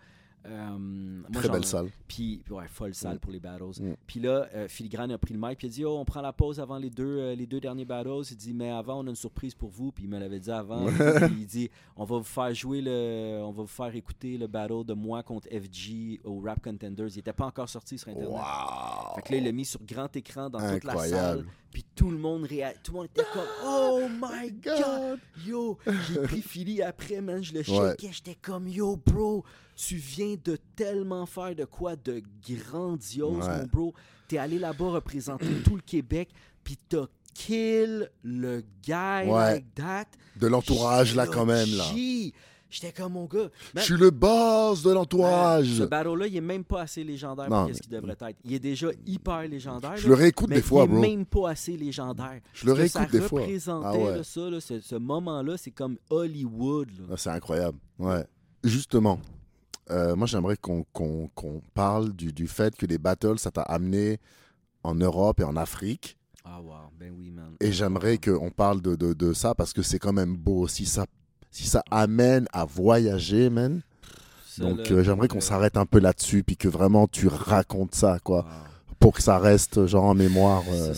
[0.46, 1.90] Euh, moi, Très belle salle.
[2.06, 3.18] Puis, ouais, folle salle Mm.
[3.18, 3.64] pour les battles.
[3.82, 3.94] Mm.
[4.06, 6.20] Puis là, euh, Filigrane a pris le mic, puis il a dit Oh, on prend
[6.20, 8.22] la pause avant les deux, euh, les deux derniers battles.
[8.30, 9.90] Il dit Mais avant, on a une surprise pour vous.
[9.92, 10.86] Puis il me l'avait dit avant.
[10.86, 10.94] Puis
[11.40, 13.40] il dit On va vous faire jouer le.
[13.42, 17.08] On va vous faire écouter le battle de moi contre FG au Rap Contenders.
[17.14, 18.30] Il était pas encore sorti sur Internet.
[19.16, 21.44] Fait que là, il l'a mis sur grand écran dans toute la salle.
[21.72, 22.72] Puis tout le monde réa...
[22.82, 25.18] tout le monde était comme Oh my god!
[25.44, 25.76] Yo!
[26.08, 27.42] J'ai pris Philly après, man.
[27.42, 28.12] Je le shakais.
[28.12, 29.44] J'étais comme Yo, bro!
[29.76, 33.58] Tu viens de tellement faire de quoi de grandiose, Ouais.
[33.58, 33.94] mon bro.
[34.28, 36.30] T'es allé là-bas représenter tout le Québec.
[36.64, 38.92] Puis t'as kill le guy
[39.28, 39.54] Ouais.
[39.54, 40.06] like that.
[40.36, 41.84] De l'entourage, là, quand même, là.
[42.68, 43.48] J'étais comme mon gars.
[43.76, 45.68] Je suis le boss de l'entourage.
[45.78, 48.36] Ce battle-là, il est même pas assez légendaire Non, pour ce qu'il devrait être.
[48.44, 49.96] Il est déjà hyper légendaire.
[49.96, 51.00] Je là, le réécoute mais des fois, il est bro.
[51.00, 52.40] même pas assez légendaire.
[52.52, 53.42] Je le réécoute des fois.
[53.42, 54.16] représentait, Ah ouais.
[54.16, 56.90] là, ça, là, ce, ce moment-là, c'est comme Hollywood.
[57.10, 57.78] Ah, C'est incroyable.
[58.00, 58.24] Ouais.
[58.64, 59.20] Justement,
[59.90, 63.62] euh, moi j'aimerais qu'on qu'on- qu'on parle du, du fait que les battles, ça t'a
[63.62, 64.18] amené
[64.82, 66.16] en Europe et en Afrique.
[66.44, 66.74] Ah, wow.
[66.98, 67.54] Ben oui, man.
[67.60, 70.68] Et j'aimerais qu'on parle de, de, de ça parce que c'est quand même beau.
[70.68, 71.06] Si ça,
[71.50, 73.80] si ça amène à voyager, man.
[74.58, 78.42] Donc euh, j'aimerais qu'on s'arrête un peu là-dessus puis que vraiment tu racontes ça, quoi.
[78.42, 78.94] wow.
[79.00, 80.62] Pour que ça reste genre en mémoire.
[80.70, 80.94] euh,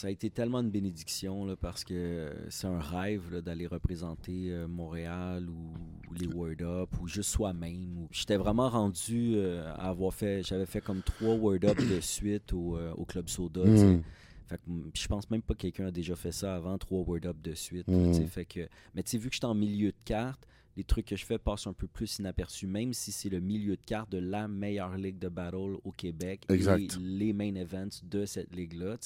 [0.00, 4.66] Ça, a été tellement une bénédiction là, parce que c'est un rêve d'aller représenter euh,
[4.66, 5.74] Montréal ou,
[6.10, 8.06] ou les Word Up ou juste soi-même.
[8.10, 12.52] J'étais vraiment rendu euh, à avoir fait, j'avais fait comme trois Word Up de suite
[12.52, 13.64] au, euh, au Club Soda.
[13.64, 14.02] hmm.
[14.46, 17.02] Fait que, mm, je pense même pas que quelqu'un a déjà fait ça avant, trois
[17.02, 17.86] Word Up de suite.
[17.86, 18.26] Mm.
[18.26, 20.46] Fait que, mais tu sais, vu que je suis en milieu de carte,
[20.76, 23.76] les trucs que je fais passent un peu plus inaperçus, même si c'est le milieu
[23.76, 26.94] de carte de la meilleure ligue de battle au Québec Exact.
[26.94, 28.96] et les main events de cette ligue-là.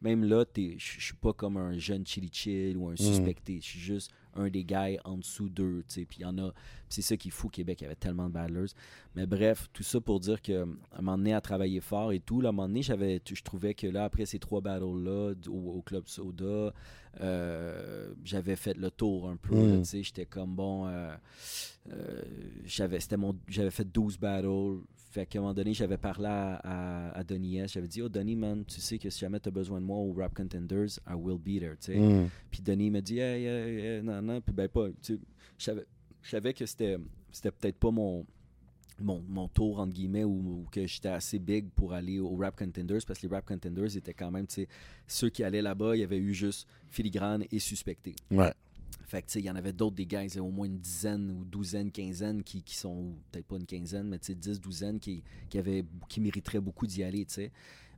[0.00, 3.58] Même là, je je suis pas comme un jeune chili chill ou un suspecté.
[3.60, 5.84] Je suis juste un des gars en dessous d'eux.
[5.88, 6.52] Puis il y en a.
[6.88, 7.80] C'est ça qui est fou au Québec.
[7.80, 8.72] Il y avait tellement de battlers.
[9.14, 12.20] Mais bref, tout ça pour dire que à un moment donné, à travailler fort et
[12.20, 15.76] tout, là, à un moment donné, je trouvais que là, après ces trois battles-là, au,
[15.76, 16.72] au Club Soda,
[17.20, 19.54] euh, j'avais fait le tour un peu.
[19.54, 19.82] Mm.
[19.82, 20.02] tu sais.
[20.02, 20.86] J'étais comme bon.
[20.86, 21.14] euh,
[21.92, 22.22] euh,
[22.64, 24.80] j'avais, fait 12 battles.
[25.10, 27.72] Fait qu'à un moment donné, j'avais parlé à, à, à Donny S.
[27.72, 29.98] J'avais dit, oh Donny, man, tu sais que si jamais tu as besoin de moi
[29.98, 31.76] au Rap Contenders, I will be there.
[31.78, 31.98] tu sais.
[31.98, 32.28] Hmm.
[32.50, 34.40] Puis Denis m'a dit, hey, hey, hey, non, non.
[34.40, 34.86] Puis ben, pas.
[35.58, 35.74] Je
[36.22, 36.96] savais, que c'était
[37.40, 38.24] peut-être pas mon,
[39.02, 43.00] mon, mon tour, entre guillemets, ou, que j'étais assez big pour aller au Rap Contenders,
[43.06, 44.68] parce que les Rap Contenders étaient quand même, tu sais,
[45.06, 48.14] ceux qui allaient là-bas, il y avait eu juste Filigrane et Suspecté.
[48.30, 48.52] Ouais.
[49.06, 50.50] Fait que, tu sais, il y en avait d'autres des gars, il y a au
[50.50, 54.26] moins une dizaine ou douzaine, quinzaine qui, qui sont, peut-être pas une quinzaine, mais tu
[54.26, 57.52] sais, dix, douzaine qui, qui, avaient, qui mériteraient beaucoup d'y aller, tu sais.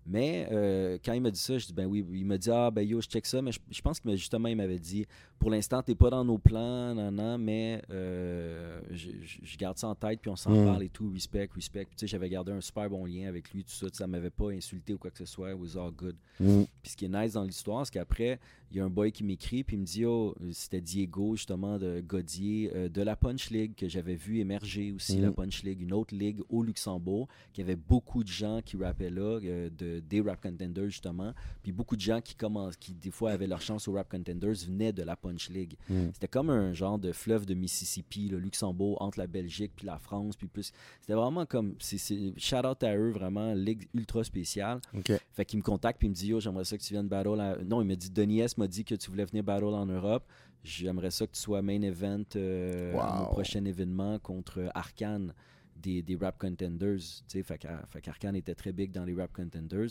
[0.06, 2.70] Mais euh, quand il m'a dit ça, je dis ben oui, il m'a dit ah
[2.70, 5.06] ben yo, je check ça, mais je, je pense que justement il m'avait dit
[5.38, 9.94] pour l'instant t'es pas dans nos plans, non non, mais euh, je, garde ça en
[9.94, 10.64] tête puis on s'en Mm.
[10.66, 11.84] parle et tout, respect, respect.
[11.86, 14.30] Puis, Tu sais, j'avais gardé un super bon lien avec lui, tout ça, ça m'avait
[14.30, 16.16] pas insulté ou quoi que ce soit, it was all good.
[16.38, 16.64] Hmm.
[16.82, 18.38] Puis ce qui est nice dans l'histoire, c'est qu'après,
[18.74, 21.78] il y a un boy qui m'écrit, puis il me dit Oh, c'était Diego, justement,
[21.78, 25.80] de Godier, euh, de la Punch League, que j'avais vu émerger aussi, la Punch League,
[25.80, 30.00] une autre ligue au Luxembourg, qui avait beaucoup de gens qui rappaient là, euh, de,
[30.00, 31.32] des rap contenders, justement.
[31.62, 34.54] Puis beaucoup de gens qui, commencent, qui, des fois, avaient leur chance au rap contenders
[34.66, 35.76] venaient de la Punch League.
[35.88, 36.10] Mhm.
[36.12, 39.98] C'était comme un genre de fleuve de Mississippi, le Luxembourg, entre la Belgique puis la
[39.98, 40.72] France, puis plus.
[41.00, 41.74] C'était vraiment comme.
[41.78, 41.98] c'est
[42.36, 44.80] Shout out à eux, vraiment, ligue ultra spéciale.
[44.98, 45.12] Ok.
[45.32, 47.38] Fait qu'il me contacte puis il me dit Yo, j'aimerais ça que tu viennes battle.
[47.40, 49.86] à- Non, il m'a dit Denis S m'a dit que tu voulais venir battle en
[49.86, 50.24] Europe.
[50.62, 53.18] J'aimerais ça que tu sois main event euh, à Wow.
[53.20, 55.34] mon prochain événement contre Arkane
[55.76, 56.96] des, des Rap Contenders.
[56.96, 59.90] Tu sais, fait qu'Ar- fait qu'Arkane était très big dans les Rap Contenders.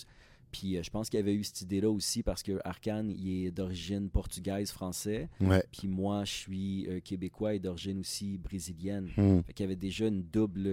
[0.51, 3.45] Puis euh, je pense qu'il y avait eu cette idée-là aussi parce que Arkane, il
[3.45, 5.29] est d'origine portugaise, français.
[5.41, 5.63] Ouais.
[5.71, 9.09] Puis moi, je suis euh, québécois et d'origine aussi brésilienne.
[9.17, 9.41] Hmm.
[9.45, 10.65] Fait qu'il y avait déjà une double,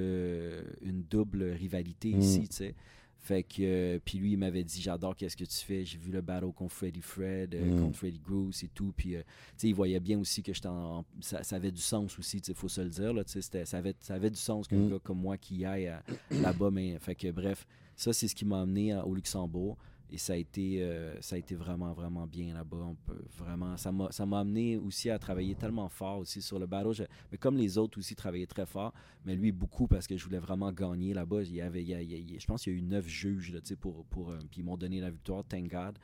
[0.83, 2.21] une double rivalité Mm.
[2.21, 2.75] ici, tu sais.
[3.23, 5.85] Fait que, euh, puis lui, il m'avait dit, j'adore qu'est-ce que tu fais.
[5.85, 7.81] J'ai vu le battle contre Freddy Fred, euh, Mm.
[7.83, 8.95] contre Freddy Groose et tout.
[8.97, 9.27] Puis, euh, tu
[9.59, 12.47] sais, il voyait bien aussi que j'étais en, ça, ça avait du sens aussi, tu
[12.47, 14.67] sais, faut se le dire, là, tu sais, c'était- ça avait, ça avait du sens
[14.67, 14.91] qu'un Mm.
[14.93, 15.93] gars comme moi qui aille
[16.31, 16.71] là-bas.
[16.71, 19.77] Mais, fait que, bref, ça, c'est ce qui m'a amené à- au Luxembourg.
[20.13, 22.79] Et ça a été, euh, ça a été vraiment, vraiment bien là-bas.
[22.79, 26.93] On peut vraiment, ça m'a, amené aussi à travailler tellement fort aussi sur le battle.
[26.93, 28.93] Je- mais comme les autres aussi travaillaient très fort,
[29.25, 31.43] mais lui beaucoup parce que je voulais vraiment gagner là-bas.
[31.43, 33.61] Il y avait, il y a- je pense qu'il y a eu neuf juges là,
[33.79, 35.97] pour, pour, euh, puis ils m'ont donné la victoire, thank God.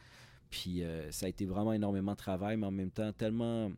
[0.51, 3.71] Puis euh, ça a été vraiment énormément de travail, mais en même temps tellement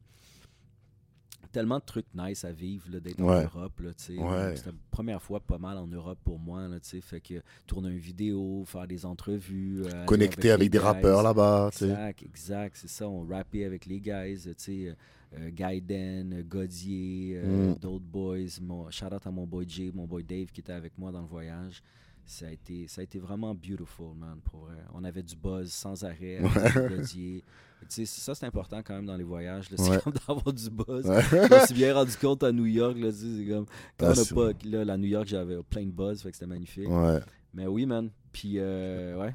[1.52, 3.36] tellement de trucs nice à vivre là, d'être Ouais.
[3.36, 3.80] en Europe.
[3.80, 3.90] Là.
[3.90, 4.56] Ouais.
[4.56, 6.68] C'était la première fois pas mal en Europe pour moi.
[6.68, 9.82] Là, fait que tourner une vidéo, faire des entrevues.
[9.86, 10.84] euh, Connecté avec, des guys.
[10.84, 11.70] rappeurs là-bas.
[11.72, 13.08] Exact, exact, c'est ça.
[13.08, 14.94] On rappait avec les guys, sais,
[15.38, 17.78] euh, Gaiden, euh, Godier, euh, Mm.
[17.78, 18.60] d'autres boys.
[18.62, 21.20] Mon, shout out à mon boy Jay, mon boy Dave qui était avec moi dans
[21.22, 21.82] le voyage.
[22.30, 24.76] Ça a été, ça a été vraiment beautiful, man, pour vrai.
[24.92, 26.40] On avait du buzz sans arrêt
[26.90, 27.42] Godier.
[27.80, 29.68] Tu sais, ça, c'est important quand même dans les voyages.
[29.70, 29.98] C'est Ouais.
[30.04, 31.06] comme d'avoir du buzz.
[31.06, 31.22] Ouais.
[31.22, 32.98] Je me suis bien rendu compte à New York.
[32.98, 33.64] Là, tu sais, c'est comme,
[33.96, 36.46] quand on a pas, là, la New York, j'avais plein de buzz, fait que c'était
[36.46, 36.86] magnifique.
[36.88, 37.20] Ouais.
[37.54, 38.10] Mais oui, man.
[38.30, 39.34] Puis, euh, ouais.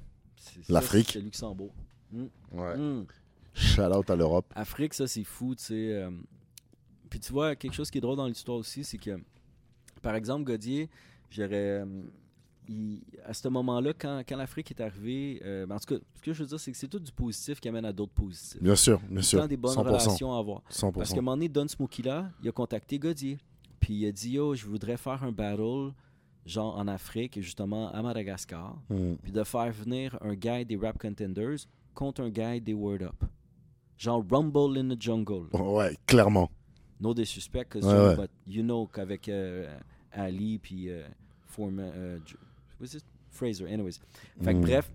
[0.70, 1.10] L'Afrique.
[1.14, 1.74] C'est Luxembourg.
[2.12, 2.26] Mm.
[2.52, 2.78] Ouais.
[2.78, 3.06] Mm.
[3.56, 4.46] Shout out à l'Europe.
[4.56, 5.94] Afrique, ça, c'est fou, tu sais.
[5.94, 6.12] euh.
[7.10, 9.20] Puis tu vois, quelque chose qui est drôle dans l'histoire aussi, c'est que,
[10.04, 10.90] par exemple, Godier,
[11.32, 11.84] j'aurais.
[12.68, 16.22] Il- à ce moment-là, quand, quand l'Afrique est arrivée, euh, ben, en tout cas, ce
[16.22, 18.62] que je veux dire, c'est que c'est tout du positif qui amène à d'autres positifs.
[18.62, 19.40] Bien sûr, bien sûr.
[19.42, 19.84] Tant des bonnes 100%.
[19.84, 20.62] relations à avoir.
[20.70, 20.92] 100%.
[20.94, 23.38] Parce qu'à un moment donné, Don Smokey-là, il a contacté Godier.
[23.80, 25.92] Puis il a dit Yo, je voudrais faire un battle,
[26.46, 28.78] genre en Afrique, justement à Madagascar.
[28.90, 29.16] Mm.
[29.22, 31.58] Puis de faire venir un gars des Rap Contenders
[31.94, 33.24] contre un gars des Word Up.
[33.98, 35.48] Genre Rumble in the Jungle.
[35.54, 36.50] Ouais, clairement.
[37.00, 38.28] No disrespect, 'cause Ouais, ouais.
[38.48, 39.78] you know qu'avec euh,
[40.12, 41.04] Ali puis euh,
[41.46, 42.20] Foreman, euh?
[43.32, 43.94] Fraser, anyways.
[44.44, 44.62] Fait que Mm.
[44.62, 44.92] bref,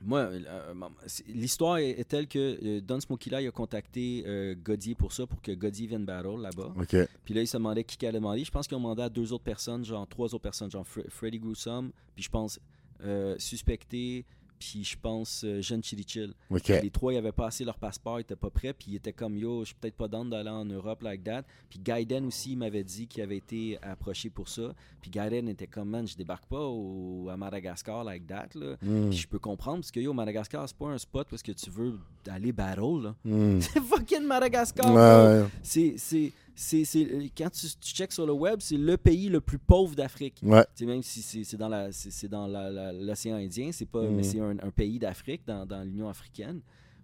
[0.00, 0.74] moi, euh,
[1.06, 4.94] c'est- l'histoire est, est telle que euh, Don Smokey là, il a contacté euh, Godier
[4.94, 6.72] pour ça, pour que Godier vienne battle là-bas.
[6.78, 6.96] Ok.
[7.24, 8.44] Puis là, il se demandait qui qu'elle allait demander.
[8.44, 11.08] Je pense qu'ils ont demandé à deux autres personnes, genre trois autres personnes, genre Fre-
[11.10, 12.60] Freddy Gruesome, puis je pense
[13.04, 14.24] euh, Suspecté,
[14.58, 16.34] puis je pense euh, Jeune Chili Chill.
[16.50, 16.68] Ok.
[16.68, 19.36] Les trois, ils avaient passé leur passeport, ils étaient pas prêts, puis ils étaient comme
[19.36, 21.42] yo, je suis peut-être pas down d'aller en Europe like that.
[21.68, 24.74] Puis Gaiden aussi, il m'avait dit qu'il avait été approché pour ça.
[25.00, 28.48] Puis Gaiden était comme man, je débarque pas au, à Madagascar like that.
[28.54, 28.76] Là.
[28.82, 29.10] Mm.
[29.10, 31.70] Puis je peux comprendre, parce que yo, Madagascar, c'est pas un spot parce que tu
[31.70, 33.02] veux aller battle.
[33.02, 33.14] Là.
[33.24, 33.60] Mm.
[33.60, 34.92] C'est fucking Madagascar.
[34.92, 35.48] Ouais, ouais.
[35.62, 39.40] C'est, c'est, c'est, c'est- quand tu, tu checks sur le web, c'est le pays le
[39.40, 40.40] plus pauvre d'Afrique.
[40.42, 40.64] Ouais.
[40.80, 42.46] Même si c'est, c'est dans, la, c'est, c'est dans
[42.92, 44.14] l'océan Indien, c'est pas, Mhm.
[44.16, 46.60] mais c'est un, un pays d'Afrique, dans, dans l'Union africaine.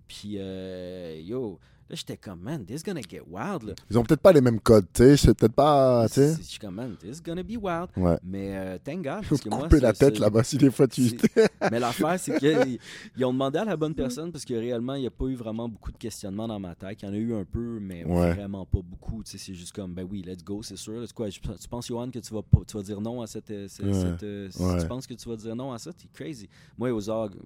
[0.09, 3.62] Puis, euh, yo, là, j'étais comme, man, this gonna get wild.
[3.64, 3.74] Là.
[3.91, 5.16] Ils ont peut-être pas les mêmes codes, tu sais.
[5.16, 6.07] C'est peut-être pas.
[6.14, 7.89] Je suis comme, man, this gonna be wild.
[7.97, 8.18] Ouais.
[8.24, 9.24] Mais euh, thank God.
[9.28, 11.03] Parce que moi, la tête là-bas si des fois tu.
[11.70, 12.78] Mais l'affaire, c'est qu'ils
[13.16, 15.35] ils ont demandé à la bonne personne parce que réellement, il n'y a pas eu
[15.35, 17.03] vraiment beaucoup de questionnements dans ma tête.
[17.03, 18.35] Il y en a eu un peu, mais Ouais.
[18.35, 19.22] vraiment pas beaucoup.
[19.22, 21.03] Tu sais, c'est juste comme, ben oui, let's go, c'est sûr.
[21.14, 23.51] Quoi, tu penses, Johan, que tu vas, pas- tu vas dire non à cette.
[23.51, 23.93] euh, cette- Ouais.
[23.93, 24.80] cette, euh, Ouais.
[24.80, 25.93] Tu penses que tu vas dire non à ça?
[25.93, 26.49] T'es crazy.
[26.78, 27.01] Moi, aux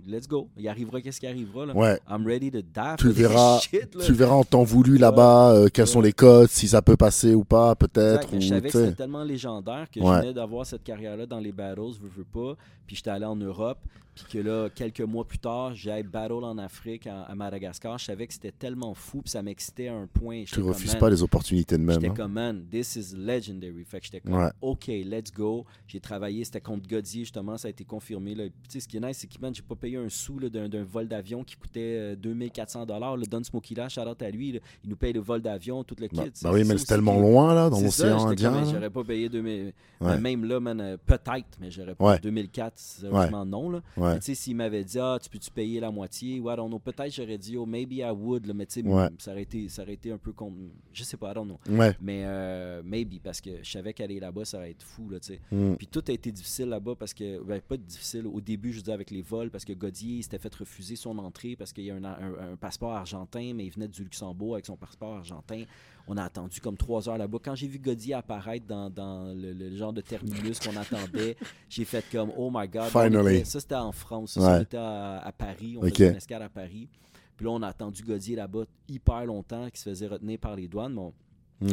[0.07, 0.49] let's go.
[0.57, 1.67] Il arrivera qu'est-ce qui arrivera.
[1.67, 1.99] Là?
[2.09, 2.97] I'm ready to die.
[2.99, 4.05] Tu verras- shit, là.
[4.05, 7.35] Tu verras en temps voulu là-bas euh, quels sont les codes, si ça peut passer
[7.35, 8.29] ou pas, peut-être.
[8.33, 11.81] je savais que c'était tellement légendaire que je venais d'avoir cette carrière-là dans les battles,
[12.01, 12.57] veux, veux pas.
[12.87, 13.79] Puis j'étais allé en Europe.
[14.25, 17.99] Puis que là, quelques mois plus tard, j'ai battle en Afrique, en- à Madagascar.
[17.99, 19.23] Je savais que c'était tellement fou.
[19.23, 20.45] Puis ça m'excitait à un point.
[20.45, 22.01] Tu refuses pas les opportunités de même.
[22.01, 22.15] J'étais hein.
[22.17, 23.85] comme, man, this is legendary.
[23.85, 24.51] Fait que j'étais comme, Ouais.
[24.61, 25.65] OK, let's go.
[25.87, 28.35] J'ai travaillé, c'était contre Godier, justement, ça a été confirmé.
[28.35, 28.45] Là.
[28.45, 30.41] Puis, tu sais, ce qui est nice, c'est que, man, j'ai pas payé un sou
[30.41, 34.53] d'un vol d'avion qui coûtait euh, 2400 Le Don Smokey là, shout out à lui,
[34.53, 36.17] là, il nous paye le vol d'avion, tout le kit.
[36.17, 38.65] Bah, C'est- bah oui, c'est mais c'est tellement loin là, dans l'océan comme, Indien.
[38.65, 39.73] J'aurais pas payé 2000.
[40.01, 40.15] Ouais.
[40.15, 42.05] mais Même là, man, euh, peut-être, mais j'aurais pas.
[42.13, 42.19] Ouais.
[42.21, 43.71] 2004, sérieusement, non.
[43.71, 43.81] Là.
[43.97, 46.69] Mais Tu sais, s'il m'avait dit, ah, tu peux-tu payer la moitié, ouais, I don't
[46.69, 46.79] know.
[46.79, 48.89] Peut-être j'aurais dit, oh, maybe I would, là, mais tu sais,
[49.19, 50.53] ça, aurait été, ça aurait été un peu con.
[50.93, 51.59] Je sais pas, I don't know.
[52.01, 55.35] Mais euh, maybe, parce que je savais qu'aller là-bas, ça allait être fou, là, tu
[55.35, 55.41] sais.
[55.51, 55.75] Mm.
[55.75, 58.93] Puis tout a été difficile là-bas parce que, ben, pas difficile au début, je dis
[58.93, 61.91] avec les vols, parce que Godier il s'était fait refuser son entrée parce qu'il y
[61.91, 65.63] a un, un- un passeport argentin, mais il venait du Luxembourg avec son passeport argentin.
[66.07, 67.39] On a attendu comme trois heures là-bas.
[67.45, 71.37] Quand j'ai vu Godier apparaître dans, dans le, le genre de terminus qu'on attendait,
[71.69, 72.89] j'ai fait comme Oh my God.
[72.89, 73.37] Finally.
[73.37, 74.33] était- ça, c'était en France.
[74.33, 74.59] Ça, Ouais.
[74.59, 75.77] on était à, à Paris.
[75.79, 75.91] On Ok.
[75.97, 76.89] faisait une escale à Paris.
[77.37, 80.67] Puis là, on a attendu Godier là-bas hyper longtemps, qui se faisait retenir par les
[80.67, 80.95] douanes.
[80.95, 81.13] Nous,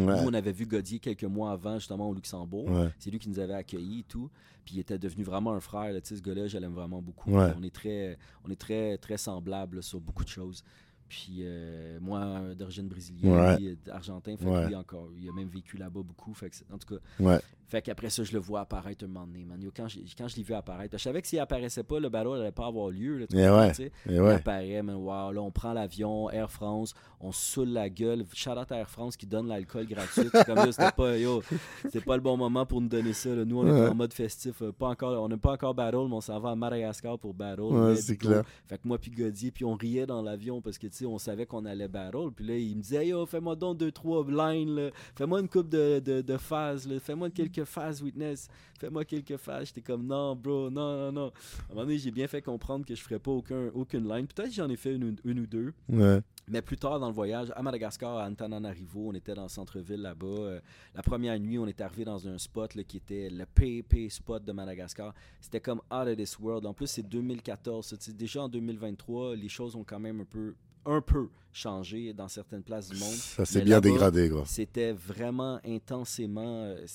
[0.08, 2.70] on avait vu Godier quelques mois avant, justement, au Luxembourg.
[2.70, 2.90] Ouais.
[3.00, 4.30] C'est lui qui nous avait accueillis et tout.
[4.66, 5.94] Puis il était devenu vraiment un frère.
[5.94, 6.02] là.
[6.02, 7.32] Tu sais, ce gars-là, je l'aime vraiment beaucoup.
[7.32, 7.52] Ouais.
[7.58, 8.18] On est très,
[8.48, 10.64] on est très, très semblables là, sur beaucoup de choses.
[11.08, 13.58] Puis euh, moi, d'origine brésilienne, Ouais.
[13.62, 14.68] euh, argentin, fait Ouais.
[14.68, 16.34] lui encore, il a même vécu là-bas beaucoup.
[16.34, 17.40] Fait que en tout cas, Ouais.
[17.68, 19.60] fait qu'après ça, je le vois apparaître un moment donné, man.
[19.76, 22.30] Quand, j'ai- quand je l'ai vu apparaître, je savais que s'il apparaissait pas, le battle
[22.38, 23.20] n'allait pas avoir lieu.
[23.20, 23.84] Là, Eh.
[23.84, 28.26] Et Il apparaît, man, wow, là, on prend l'avion, Air France, on saoule la gueule.
[28.34, 30.30] Shout out à Air France qui donne l'alcool gratuit.
[30.46, 31.44] Comme là, c'était pas, yo,
[31.84, 33.30] c'était pas le bon moment pour nous donner ça.
[33.36, 33.46] là.
[33.46, 34.62] Nous, on est en mode festif.
[34.64, 37.34] euh, Pas encore, on n'a pas encore battle, mais on s'en va à Madagascar pour
[37.36, 37.96] battle.
[37.96, 38.44] C'est clair.
[38.68, 41.46] Fait que moi, puis Godier, puis on riait dans l'avion parce que, sais, on savait
[41.46, 42.32] qu'on allait battle.
[42.36, 44.92] Puis là, il me disait, yo, fais-moi donc deux, trois lines.
[45.16, 46.90] Fais-moi une coupe de, de, de phases.
[47.00, 48.48] Fais-moi quelques phases, Witness.
[48.80, 49.68] Fais-moi quelques phases.
[49.68, 51.26] J'étais comme, non, bro, non, non, non.
[51.28, 54.28] À un moment donné, j'ai bien fait comprendre que je ferais pas aucun, aucune line.
[54.28, 55.74] Peut-être que j'en ai fait une, ou- une ou deux.
[55.90, 56.20] Ouais.
[56.48, 60.02] Mais plus tard dans le voyage, à Madagascar, à Antananarivo, on était dans le centre-ville
[60.02, 60.26] là-bas.
[60.28, 60.60] Euh,
[60.94, 64.44] la première nuit, on est arrivé dans un spot là, qui était le PP spot
[64.46, 65.14] de Madagascar.
[65.42, 66.66] C'était comme out of this world.
[66.68, 67.86] En plus, c'est 2014.
[67.88, 70.54] ça, tu sais, Déjà en 2023, les choses ont quand même un peu,
[70.86, 73.14] un peu changé dans certaines places du monde.
[73.14, 74.44] Ça s'est bien dégradé, quoi.
[74.46, 76.64] C'était vraiment intensément.
[76.66, 76.86] euh,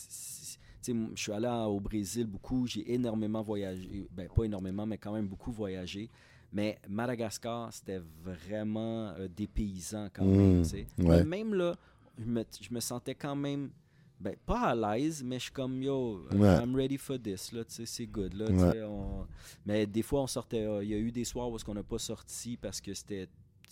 [0.82, 4.08] je suis allé au Brésil beaucoup, j'ai énormément voyagé.
[4.12, 6.08] Ben, pas énormément, mais quand même beaucoup voyagé.
[6.52, 10.62] Mais Madagascar, c'était vraiment euh, des paysans quand même.
[10.62, 10.64] Mm,
[11.06, 11.18] ouais.
[11.18, 11.76] Mais même là,
[12.18, 13.70] je me, je me sentais quand même.
[14.18, 16.62] Ben, pas à l'aise, mais je suis comme yo, Ouais.
[16.62, 18.82] I'm ready for this, là, c'est good, là, Ouais.
[18.82, 19.26] on-
[19.64, 21.82] Mais des fois, on sortait, euh, il y a eu des soirs où on n'a
[21.82, 23.28] pas sorti parce que c'était,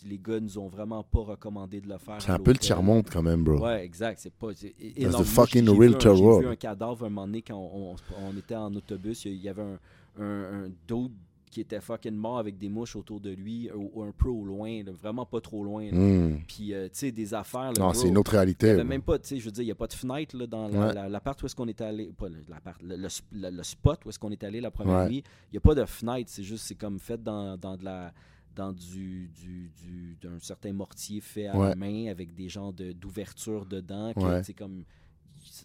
[0.07, 2.21] les gars nous ont vraiment pas recommandé de le faire.
[2.21, 3.59] C'est un peu le tiers-monde, quand même, bro.
[3.65, 4.19] Ouais, exact.
[4.21, 4.49] C'est pas.
[4.55, 5.25] c'est énorme.
[5.25, 7.97] Fucking real tour J'ai vu un cadavre un moment donné quand on, on-
[8.31, 9.25] on était en autobus.
[9.25, 9.79] Il y- avait un,
[10.21, 11.13] un, un dude
[11.51, 14.83] qui était fucking mort avec des mouches autour de lui, ou, un peu au loin,
[14.85, 15.85] là, vraiment pas trop loin.
[15.91, 15.93] là.
[15.97, 16.43] Mm.
[16.47, 17.73] Puis, euh, tu sais, des affaires.
[17.73, 18.75] là, Non, c'est une autre réalité.
[18.75, 18.85] bro.
[18.85, 20.69] même pas, tu sais, je veux dire, il n'y a pas de fenêtre là, dans
[20.69, 20.93] la, Ouais.
[20.95, 22.45] la- l'appart où est-ce qu'on est allé, pas le-
[22.83, 25.09] le, le, le- le spot où est-ce qu'on est allé la première Ouais.
[25.09, 25.25] nuit.
[25.51, 28.13] Il n'y a pas de fenêtre, c'est juste, c'est comme fait dans, dans de la
[28.59, 31.69] dans du, du, du- d'un certain mortier fait à Ouais.
[31.71, 34.55] la main avec des genres de, d'ouverture dedans, que, Ouais.
[34.55, 34.85] comme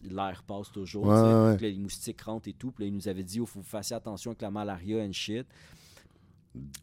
[0.04, 3.24] l'air passe toujours, Ouais, ouais, les moustiques rentrent et tout, puis là, il nous avait
[3.24, 5.48] dit, il faut que vous fassiez attention avec la malaria and shit.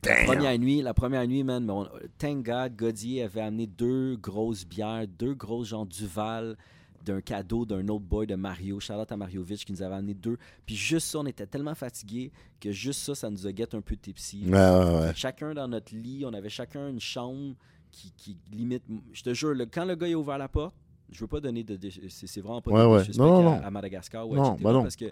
[0.05, 1.89] La première nuit, la première nuit, man, mais on-
[2.19, 6.57] thank God, Godier avait amené deux grosses bières, deux grosses genre Duval
[7.05, 10.37] d'un cadeau d'un autre boy de Mario, Charlotte à Mariovic qui nous avait amené deux.
[10.67, 12.31] Puis juste ça, on était tellement fatigués
[12.61, 14.45] que juste ça, ça nous a guette un peu tipsy.
[14.47, 15.13] Ouais, ouais, ouais.
[15.15, 17.55] Chacun dans notre lit, on avait chacun une chambre
[17.91, 18.83] qui, qui limite.
[19.13, 20.75] Je te jure, le- quand le gars a ouvert la porte,
[21.11, 21.77] je veux pas donner de.
[21.77, 23.65] de- c'est vraiment pas de Non, non, à, non.
[23.67, 24.83] à Madagascar ou Non, bah non.
[24.83, 25.07] Parce que.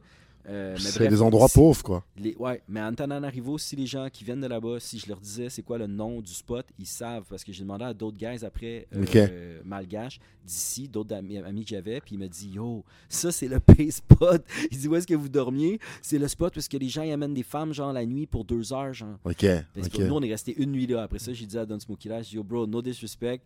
[0.47, 2.05] Euh, C'est des endroits si- pauvres, quoi.
[2.17, 5.21] les- ouais, mais à Antananarivo, si les gens qui viennent de là-bas, si je leur
[5.21, 8.17] disais c'est quoi le nom du spot, ils savent parce que j'ai demandé à d'autres
[8.17, 9.17] guys après euh, Ok.
[9.17, 13.49] euh, malgaches d'ici, d'autres amis, amis que j'avais, puis il me dit yo, ça c'est
[13.49, 14.43] le pay spot.
[14.71, 15.79] Il dit où est-ce que vous dormiez?
[16.03, 18.45] C'est le spot parce que les gens y amènent des femmes genre la nuit pour
[18.45, 19.19] deux heures genre.
[19.25, 21.03] Ok, Parce que nous on est resté une nuit là.
[21.03, 23.41] Après ça, j'ai dit à Don Smokey là, j'ai dit yo bro, no disrespect.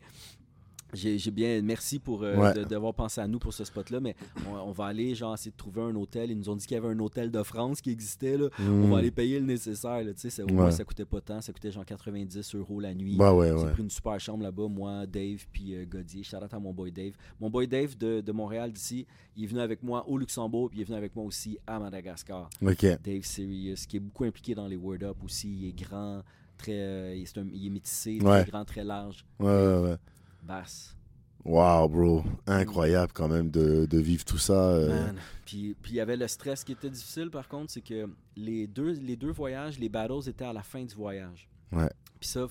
[0.94, 2.64] J'ai bien, merci pour euh, Ouais.
[2.66, 4.14] d'avoir pensé à nous pour ce spot-là, mais
[4.46, 6.30] on, on va aller genre essayer de trouver un hôtel.
[6.30, 8.88] Ils nous ont dit qu'il y avait un hôtel de France qui existait là on
[8.90, 10.04] va aller payer le nécessaire.
[10.04, 11.40] Là, ça, au moins, ça coûtait pas tant.
[11.40, 13.16] Ça coûtait genre 90 euros la nuit.
[13.16, 16.22] Bah ouais, J'ai pris une super chambre là-bas, moi, Dave, puis euh, Godier.
[16.22, 17.12] Shout out à mon boy Dave.
[17.40, 20.80] Mon boy Dave de, de Montréal, d'ici, il est venu avec moi au Luxembourg, puis
[20.80, 22.50] il est venu avec moi aussi à Madagascar.
[23.02, 25.50] Dave Sirius, qui est beaucoup impliqué dans les Word Up aussi.
[25.50, 26.22] Il est grand,
[26.58, 29.96] très, euh, il, est un- il est métissé, très grand, très large, Ouais, ouais, ouais.
[30.42, 30.96] Basse.
[31.44, 32.24] Wow, bro.
[32.46, 34.52] Incroyable quand même de, de vivre tout ça.
[34.70, 34.88] euh.
[35.06, 35.16] Man.
[35.44, 38.66] Puis puis il y avait le stress qui était difficile par contre, c'est que les
[38.66, 41.48] deux, les deux voyages, les battles étaient à la fin du voyage.
[41.72, 41.90] Ouais.
[42.20, 42.46] Puis ça,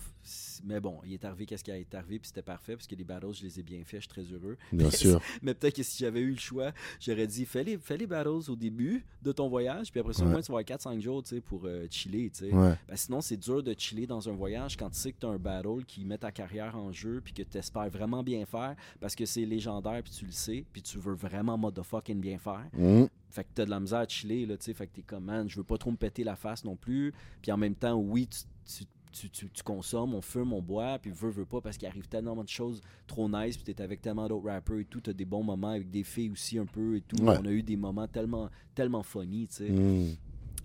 [0.65, 3.05] mais bon, il est arrivé qu'est-ce qui est arrivé, puis c'était parfait, parce que les
[3.05, 4.57] battles, je les ai bien faits, je suis très heureux.
[4.73, 5.21] Bien sûr.
[5.41, 8.49] Mais peut-être que si j'avais eu le choix, j'aurais dit fais les, fais les battles
[8.51, 10.31] au début de ton voyage, puis après ça, au Ouais.
[10.33, 12.29] moins, tu vas avoir 4-5 jours tu sais, pour euh, chiller.
[12.31, 12.51] tu sais.
[12.53, 12.73] Ouais.
[12.85, 15.29] Ben, sinon, c'est dur de chiller dans un voyage quand tu sais que tu as
[15.29, 18.75] un battle qui met ta carrière en jeu puis que tu espères vraiment bien faire
[18.99, 22.65] parce que c'est légendaire puis tu le sais puis tu veux vraiment motherfucking bien faire.
[22.73, 23.05] Mm.
[23.29, 24.73] Fait que t'as de la misère à chiller, là, tu sais.
[24.73, 27.13] Fait que t'es comme, man, je veux pas trop me péter la face non plus.
[27.41, 30.97] Puis en même temps, oui, tu, tu, tu, tu- tu consommes, on fume, on boit,
[30.99, 34.01] puis veux, veux pas, parce qu'il arrive tellement de choses trop nice, puis t'es avec
[34.01, 36.95] tellement d'autres rappers et tout, t'as des bons moments avec des filles aussi un peu
[36.95, 37.21] et tout.
[37.23, 37.37] Ouais.
[37.39, 39.69] On a eu des moments tellement, tellement funny, tu sais.
[39.69, 40.15] Mm.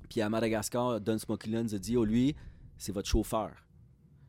[0.09, 2.35] Puis à Madagascar, Don Smokey Lens a dit, oh lui,
[2.79, 3.51] c'est votre chauffeur.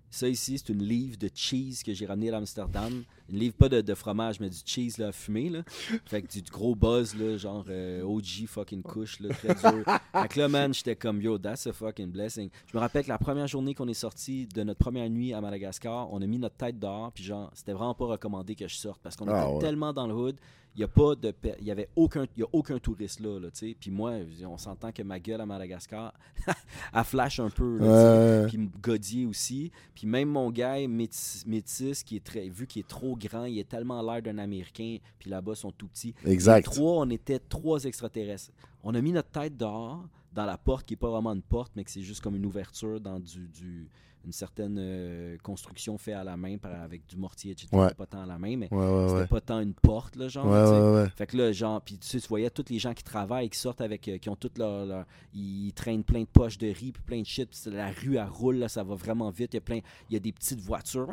[0.10, 3.04] Ça ici, c'est une livre de cheese que j'ai ramené à Amsterdam.
[3.30, 5.50] Une livre pas de, de fromage, mais du cheese là, fumé.
[5.50, 5.64] Là.
[6.06, 9.84] Fait que du, du gros buzz, là, genre euh, OG fucking couche, là, très dur.
[10.14, 12.50] fait que là, man, j'étais comme yo, that's a fucking blessing.
[12.72, 15.42] Je me rappelle que la première journée qu'on est sorti de notre première nuit à
[15.42, 18.76] Madagascar, on a mis notre tête dehors, puis genre, c'était vraiment pas recommandé que je
[18.76, 19.60] sorte parce qu'on Ah, était ouais.
[19.60, 20.38] tellement dans le hood.
[20.78, 23.40] Il y a pas de il y avait aucun il y a aucun touriste là,
[23.40, 24.14] là tu sais puis moi
[24.46, 26.14] on s'entend que ma gueule à Madagascar
[26.94, 28.42] elle flash un peu là.
[28.44, 28.48] Ouais.
[28.48, 32.88] puis Godier aussi puis même mon gars métis, métis qui est très vu qu'il est
[32.88, 36.58] trop grand il est tellement l'air d'un américain puis là-bas ils sont tout petits Exact.
[36.58, 38.52] les trois on était trois extraterrestres
[38.84, 41.72] on a mis notre tête dehors dans la porte qui est pas vraiment une porte
[41.76, 43.90] mais que c'est juste comme une ouverture dans du, du
[44.28, 47.68] une certaine euh, construction faite à la main par, avec du mortier, etc.
[47.72, 47.94] Ouais.
[47.94, 50.46] Pas tant à la main, mais Ouais, ouais, c'était pas tant une porte, là, genre.
[50.46, 50.74] Ouais, tu sais.
[50.80, 51.10] ouais, ouais.
[51.16, 53.58] Fait que là, genre, puis tu sais, tu voyais tous les gens qui travaillent, qui
[53.58, 56.92] sortent avec, euh, qui ont toutes leur, leur- ils traînent plein de poches de riz,
[56.92, 59.56] puis plein de shit, puis la rue, elle roule, là, ça va vraiment vite, il
[59.56, 61.08] y a plein, il y a des petites voitures,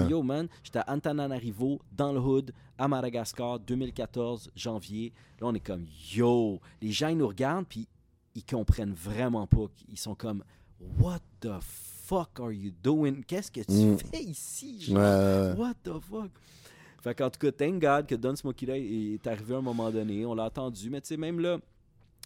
[0.00, 5.54] comme, yo, man, j'étais à Antananarivo, dans le hood, à Madagascar, 2014, janvier, là, on
[5.54, 7.86] est comme, yo, les gens, ils nous regardent, puis
[8.34, 10.42] ils comprennent vraiment pas, ils sont comme,
[10.98, 11.91] what the fuck
[12.40, 13.98] are you doing, qu'est-ce que tu Mm.
[13.98, 14.96] fais ici, genre?
[14.98, 15.54] ouais.
[15.56, 16.30] What the fuck?
[17.02, 19.90] Fait qu'en tout cas, thank God que Don Smokey Day est arrivé à un moment
[19.90, 20.24] donné.
[20.24, 20.88] On l'a attendu.
[20.88, 21.58] Mais tu sais, même là,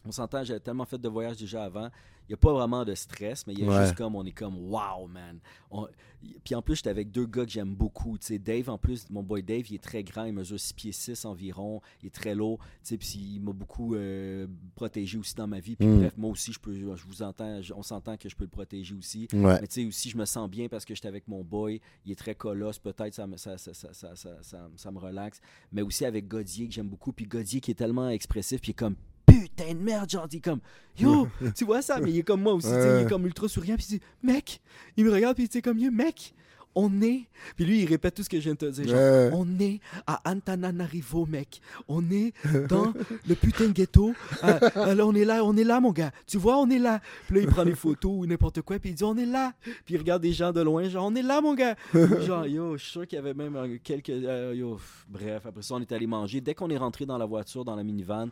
[0.07, 1.89] on s'entend, j'avais tellement fait de voyages déjà avant.
[2.29, 3.83] Il n'y a pas vraiment de stress, mais il y a Ouais.
[3.85, 5.39] juste comme, on est comme, wow, man.
[5.71, 5.87] On-
[6.43, 8.19] Puis en plus, j'étais avec deux gars que j'aime beaucoup.
[8.19, 10.25] Tu sais, Dave, en plus, mon boy Dave, il est très grand.
[10.25, 11.81] Il mesure 6 pieds 6 environ.
[12.03, 12.59] Il est très lourd.
[12.59, 15.77] Tu sais, puis il m'a beaucoup euh, protégé aussi dans ma vie.
[15.77, 15.99] Puis Mm.
[15.99, 18.95] bref, moi aussi, je peux, je vous entends, on s'entend que je peux le protéger
[18.97, 19.29] aussi.
[19.33, 19.61] Ouais.
[19.61, 21.81] Mais tu sais, aussi, je me sens bien parce que j'étais avec mon boy.
[22.05, 22.81] Il est très colosse.
[22.81, 25.41] Peut-être ça, me- ça, ça, ça, me relaxe.
[25.71, 27.13] Mais aussi avec Godier, que j'aime beaucoup.
[27.13, 28.61] Puis Godier qui est tellement expressif.
[28.61, 28.97] Puis comme
[29.57, 30.11] putain de merde.
[30.11, 30.61] Genre, il est comme
[30.99, 31.99] yo, tu vois ça?
[32.01, 32.69] Mais il est comme moi aussi.
[32.69, 33.77] Il est comme ultra souriant.
[33.77, 34.61] Puis il dit mec,
[34.97, 35.37] il me regarde.
[35.37, 36.35] Puis il comme yo, mec,
[36.79, 37.23] on est.
[37.57, 38.87] Puis lui, il répète tout ce que je viens de te dire.
[38.89, 39.31] genre, Ouais.
[39.33, 41.63] on est à Antananarivo, mec.
[41.89, 42.35] On est
[42.69, 42.93] dans
[43.27, 44.13] le putain de ghetto.
[44.43, 46.11] Ah, là, on est là, on est là, mon gars.
[46.27, 47.01] Tu vois, on est là.
[47.27, 49.55] Puis là, il prend des photos ou n'importe quoi, puis il dit, on est là.
[49.87, 51.77] Puis il regarde des gens de loin, genre, on est là, mon gars.
[51.95, 54.11] genre, yo, je suis sûr qu'il y avait même euh, quelques.
[54.11, 54.79] euh, yo,
[55.09, 56.43] bref, après ça, on est allé manger.
[56.43, 58.29] Dès qu'on est rentré dans la voiture, dans la minivan,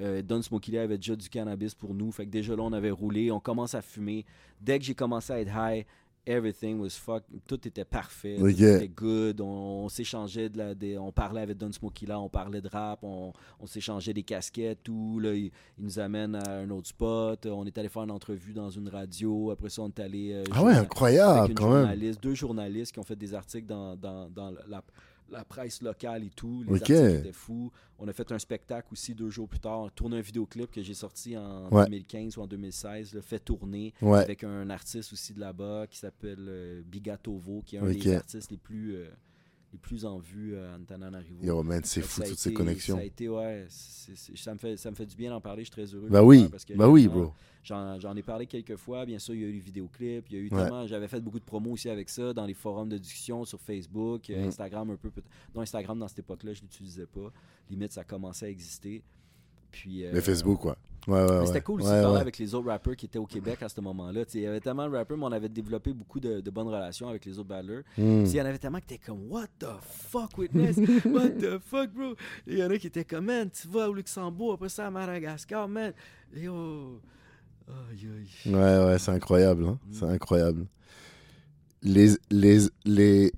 [0.00, 2.10] euh, Don Smokey avait déjà du cannabis pour nous.
[2.12, 4.24] Fait que déjà là, on avait roulé, on commence à fumer.
[4.60, 5.84] Dès que j'ai commencé à être high,
[6.26, 7.22] everything was fuck.
[7.46, 8.36] Tout était parfait.
[8.38, 9.40] Tout était good.
[9.40, 10.74] On, on s'échangeait de la.
[10.74, 14.22] des- on parlait avec Don Smokey là, on parlait de rap, on, on s'échangeait des
[14.24, 15.20] casquettes, tout.
[15.20, 15.46] Là, il,
[15.78, 17.46] il nous amène à un autre spot.
[17.46, 19.50] On est allé faire une entrevue dans une radio.
[19.52, 20.32] Après ça, on est allé.
[20.32, 22.14] euh, Ah ouais, incroyable avec une quand même.
[22.20, 24.82] deux journalistes qui ont fait des articles dans, dans, dans la,
[25.30, 26.62] la presse locale et tout.
[26.64, 26.90] Les Ok.
[26.90, 27.72] articles étaient fous.
[27.98, 29.80] On a fait un spectacle aussi deux jours plus tard.
[29.80, 31.84] On a tourné un vidéoclip que j'ai sorti en Ouais.
[31.84, 33.14] 2015 ou en 2016.
[33.14, 34.18] Le fait tourner Ouais.
[34.20, 38.50] avec un artiste aussi de là-bas qui s'appelle euh, Bigatovo, qui est un des artistes
[38.50, 39.06] les plus, euh,
[39.72, 41.44] les plus en vue euh, à Antananarivo.
[41.44, 42.96] Yo, man, c'est fou toutes ces connexions.
[42.96, 45.62] Ça a été, ouais, ça, me fait, ça me fait du bien d'en parler.
[45.64, 46.08] Je suis très heureux.
[46.08, 47.32] Bah oui, parce que bah oui, bro.
[47.64, 49.04] J'en ai parlé quelques fois.
[49.04, 50.26] Bien sûr, il y a eu le vidéoclip.
[50.30, 50.62] Il y a eu Ouais.
[50.62, 50.86] tellement.
[50.86, 54.30] J'avais fait beaucoup de promos aussi avec ça dans les forums de discussion sur Facebook,
[54.30, 54.48] euh, Mm.
[54.48, 55.10] Instagram un peu.
[55.54, 57.32] Non, Instagram dans cette époque-là, je l'utilisais pas.
[57.68, 59.02] Limite, ça commençait à exister.
[59.70, 60.76] Puis, euh, Mais Facebook, quoi.
[61.06, 61.46] Ouais, ouais, mais ouais.
[61.46, 63.80] c'était cool aussi de parler avec les autres rappeurs qui étaient au Québec à ce
[63.80, 64.24] moment-là.
[64.34, 67.08] Il y avait tellement de rappeurs, mais on avait développé beaucoup de, de bonnes relations
[67.08, 67.84] avec les autres battleurs.
[67.96, 68.24] Hmm.
[68.24, 70.76] Puis Il y en avait tellement qui étaient comme What the fuck, Witness?
[71.06, 72.14] What the fuck, bro?
[72.48, 74.90] Il y en a qui étaient comme Man, tu vas au Luxembourg, après ça à
[74.90, 75.92] Madagascar, man.
[76.34, 77.00] Yo.
[77.68, 78.08] Aïe,
[78.44, 78.52] aïe.
[78.52, 79.64] Ouais, ouais, c'est incroyable.
[79.64, 79.78] hein.
[79.86, 79.92] Mm.
[79.92, 80.66] C'est incroyable.
[81.82, 83.32] Les, les, les,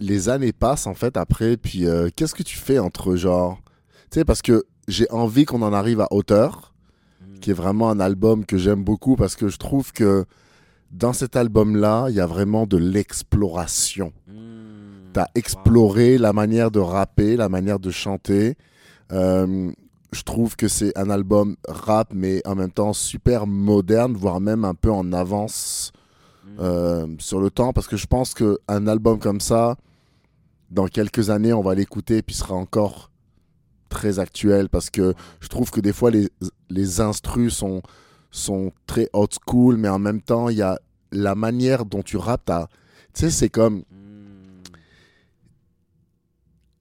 [0.00, 1.56] les années passent, en fait, après.
[1.56, 3.60] Puis, euh, qu'est-ce que tu fais entre, genre...
[4.10, 6.72] Tu sais, parce que j'ai envie qu'on en arrive à hauteur,
[7.20, 7.38] Mm.
[7.40, 10.24] qui est vraiment un album que j'aime beaucoup, parce que je trouve que
[10.90, 14.12] dans cet album-là, il y a vraiment de l'exploration.
[14.28, 15.12] Mm.
[15.12, 18.56] T'as exploré la manière de rapper, la manière de chanter.
[19.12, 19.70] Euh,
[20.12, 24.64] je trouve que c'est un album rap, mais en même temps super moderne, voire même
[24.64, 25.92] un peu en avance
[26.44, 26.48] Mm.
[26.60, 29.76] euh, sur le temps, parce que je pense qu'un album comme ça,
[30.70, 33.10] dans quelques années, on va l'écouter, puis sera encore
[33.94, 36.28] très actuel, parce que je trouve que des fois, les,
[36.68, 37.80] les instrus sont,
[38.30, 40.78] sont très old school, mais en même temps, il y a
[41.12, 42.50] la manière dont tu rappes,
[43.14, 43.84] tu sais, c'est comme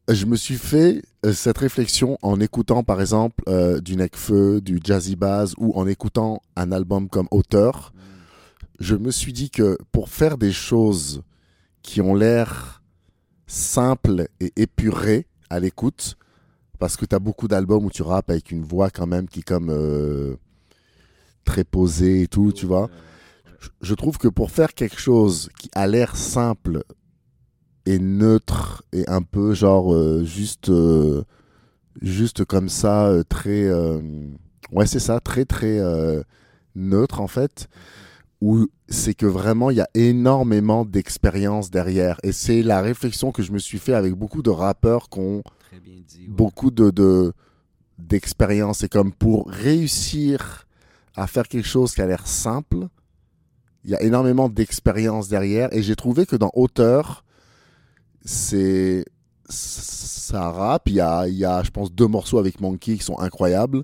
[0.07, 0.13] Mm.
[0.13, 4.79] je me suis fait euh, cette réflexion en écoutant par exemple euh, du Necfeu, du
[4.83, 7.93] Jazzy Bass ou en écoutant un album comme auteur.
[7.93, 7.99] Mm.
[8.79, 11.21] Je me suis dit que pour faire des choses
[11.81, 12.81] qui ont l'air
[13.47, 16.17] simples et épurées à l'écoute,
[16.83, 19.39] parce que tu as beaucoup d'albums où tu rappes avec une voix quand même qui
[19.39, 20.35] est comme euh,
[21.45, 22.89] très posée et tout, tu vois.
[23.79, 26.83] Je- trouve que pour faire quelque chose qui a l'air simple
[27.85, 31.23] et neutre et un peu genre euh, juste euh,
[32.01, 33.71] juste comme ça très
[34.73, 35.79] ouais c'est ça très très
[36.75, 37.69] neutre en fait
[38.41, 43.41] où c'est que vraiment il y a énormément d'expérience derrière et c'est la réflexion que
[43.41, 45.43] je me suis fait avec beaucoup de rappeurs qui ont
[46.27, 47.33] Beaucoup de, de
[47.97, 48.83] d'expérience.
[48.83, 50.67] Et comme pour réussir
[51.15, 52.87] à faire quelque chose qui a l'air simple
[53.83, 55.73] il y a énormément d'expérience derrière.
[55.73, 57.23] Et j'ai trouvé que dans Auteur
[58.25, 59.05] c'est
[59.49, 60.87] ça rappe.
[60.87, 63.83] Il y a, y a je pense deux morceaux avec Monkey qui sont incroyables.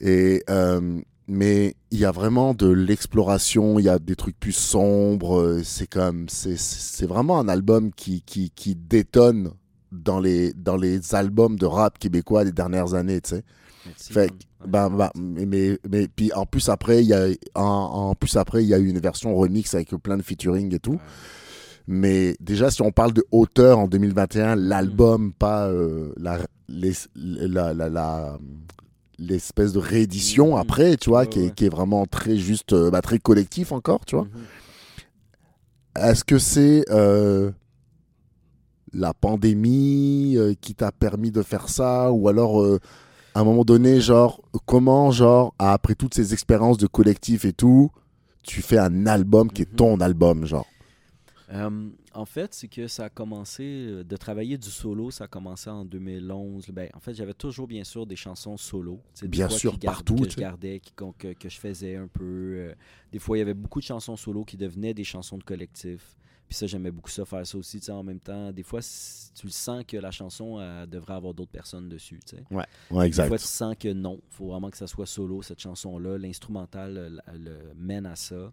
[0.00, 4.52] Et euh, mais il y a vraiment de l'exploration, il y a des trucs plus
[4.52, 5.60] sombres.
[5.64, 9.50] C'est comme, c'est vraiment un album qui, qui, qui détonne
[9.92, 13.44] dans les, dans les albums de rap québécois des dernières années, tu sais.
[13.96, 14.30] Fait
[14.66, 17.62] bah, bah, mais, mais, mais- puis en plus après, il y a, en,
[18.10, 20.80] en plus après, il y a eu une version remix avec plein de featuring et
[20.80, 20.92] tout.
[20.94, 20.98] Ouais.
[21.86, 27.72] Mais déjà, si on parle de hauteur en 2021, l'album, pas euh, la, les- la,
[27.74, 28.38] la, la-
[29.20, 30.60] l'espèce de réédition Mhm.
[30.62, 31.50] après, tu vois, qui, est, ouais.
[31.54, 34.24] qui est vraiment très juste, euh, bah, très collectif encore, tu vois.
[34.24, 36.02] Mhm.
[36.02, 37.52] Est-ce que c'est euh,
[38.98, 42.78] la pandémie euh, qui t'a permis de faire ça ou alors euh,
[43.34, 47.90] à un moment donné, genre, comment, genre, après toutes ces expériences de collectif et tout,
[48.42, 49.76] tu fais un album qui est Mhm.
[49.76, 50.66] ton album, genre?
[51.52, 55.70] Euh, en fait, c'est que ça a commencé, de travailler du solo, ça a commencé
[55.70, 56.70] en 2011.
[56.72, 59.00] Ben, en fait, j'avais toujours, bien sûr, des chansons solo.
[59.22, 62.24] Bien sûr, qui partout, Que je gardais, qui- que, que je faisais un peu.
[62.24, 62.74] euh,
[63.12, 66.16] des fois, il y avait beaucoup de chansons solo qui devenaient des chansons de collectif.
[66.48, 67.80] Puis ça, j'aimais beaucoup ça, faire ça aussi.
[67.80, 71.14] tu sais, En même temps, des fois, tu le sens que la chanson elle devrait
[71.14, 72.20] avoir d'autres personnes dessus.
[72.24, 72.44] tu sais.
[72.50, 73.28] Ouais, Des exact.
[73.28, 74.20] fois, tu sens que non.
[74.30, 76.18] Il faut vraiment que ça soit solo, cette chanson-là.
[76.18, 78.52] L'instrumental le mène à ça.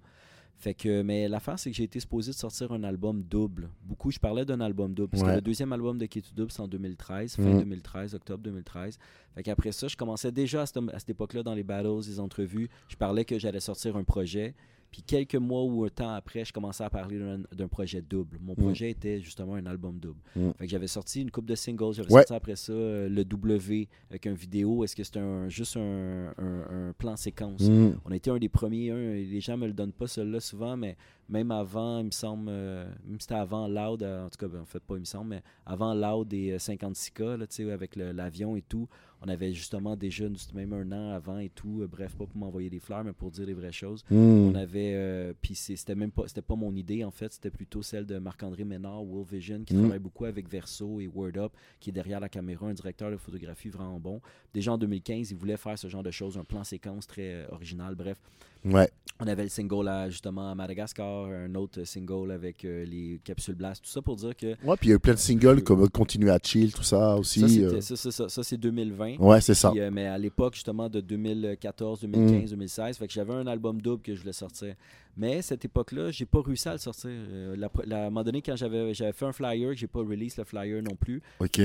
[0.58, 3.70] Fait que, mais l'affaire, c'est que j'ai été supposé de sortir un album double.
[3.84, 5.10] Beaucoup, je parlais d'un album double.
[5.10, 5.30] Parce Ouais.
[5.32, 7.60] que le deuxième album de K2 Double, c'est en 2013, fin Mhm.
[7.60, 8.98] 2013, octobre 2013.
[9.36, 12.20] Fait qu'après ça, je commençais déjà à cette, à cette époque-là, dans les battles, les
[12.20, 14.56] entrevues, je parlais que j'allais sortir un projet.
[14.94, 17.20] Puis quelques mois ou un temps après, je commençais à parler
[17.52, 18.38] d'un- projet double.
[18.40, 18.64] Mon Mhm.
[18.64, 20.20] projet était justement un album double.
[20.36, 20.54] Mhm.
[20.54, 21.94] Fait que j'avais sorti une coupe de singles.
[21.96, 22.22] J'avais Ouais.
[22.22, 24.84] sorti après ça euh, le W avec une vidéo.
[24.84, 27.62] Est-ce que c'était un, juste un, un- un plan séquence?
[27.68, 27.94] Mm.
[28.06, 28.92] On a été un des premiers.
[28.94, 30.96] les gens me le donnent pas celui-là souvent, mais
[31.30, 34.48] même avant, il me semble, euh, même si c'était avant Loud, euh, en tout cas,
[34.48, 37.56] ben, en fait pas, il me semble, mais avant Loud et euh, 56K, là, tu
[37.64, 38.88] sais, avec l'avion et tout,
[39.26, 42.70] on avait justement déjà, même un an avant et tout, euh, bref, pas pour m'envoyer
[42.70, 44.04] des fleurs, mais pour dire les vraies choses.
[44.10, 44.16] Mm.
[44.18, 47.82] On avait, euh, puis c'était même pas, c'était pas mon idée en fait, c'était plutôt
[47.82, 49.80] celle de Marc-André Ménard, Will Vision, qui Mm.
[49.80, 53.18] travaille beaucoup avec Verso et Word Up, qui est derrière la caméra, un directeur de
[53.18, 54.20] photographie vraiment bon.
[54.54, 57.48] Déjà en 2015, il voulait faire ce genre de choses, un plan séquence très euh,
[57.52, 58.18] original, bref.
[58.66, 58.90] Ouais.
[59.20, 63.56] On avait le single à, justement à Madagascar, un autre single avec euh, les capsules
[63.56, 65.64] blast, tout ça pour dire que Ouais, puis il y a eu plein de singles
[65.64, 67.42] comme Continuer à chill, tout ça aussi.
[67.42, 67.82] ça, euh.
[67.82, 69.18] ça, ça, c'est 2020.
[69.18, 69.72] Ouais, c'est ça.
[69.72, 73.82] Puis, euh, mais à l'époque, justement, de 2014, 2015, 2016, fait que j'avais un album
[73.82, 74.76] double que je voulais sortir.
[75.16, 77.10] Mais cette époque-là, j'ai pas réussi à le sortir.
[77.12, 80.00] Euh, la, pre- la- à un moment donné, quand j'avais fait un flyer, j'ai pas
[80.00, 81.22] release le flyer non plus.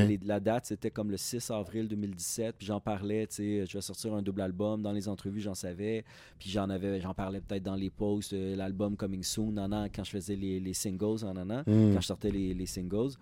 [0.07, 2.57] Les- la date, c'était comme le 6 avril 2017.
[2.59, 4.83] Puis j'en parlais, tu sais, je vais sortir un double album.
[4.83, 6.05] Dans les entrevues, j'en savais.
[6.39, 9.89] Puis j'en avais, j'en parlais peut-être dans les posts, euh, l'album Coming Soon, nan, nan,
[9.95, 11.95] quand je faisais les, les singles, nan, nan, nan, Mm.
[11.95, 13.13] quand je sortais les, les singles.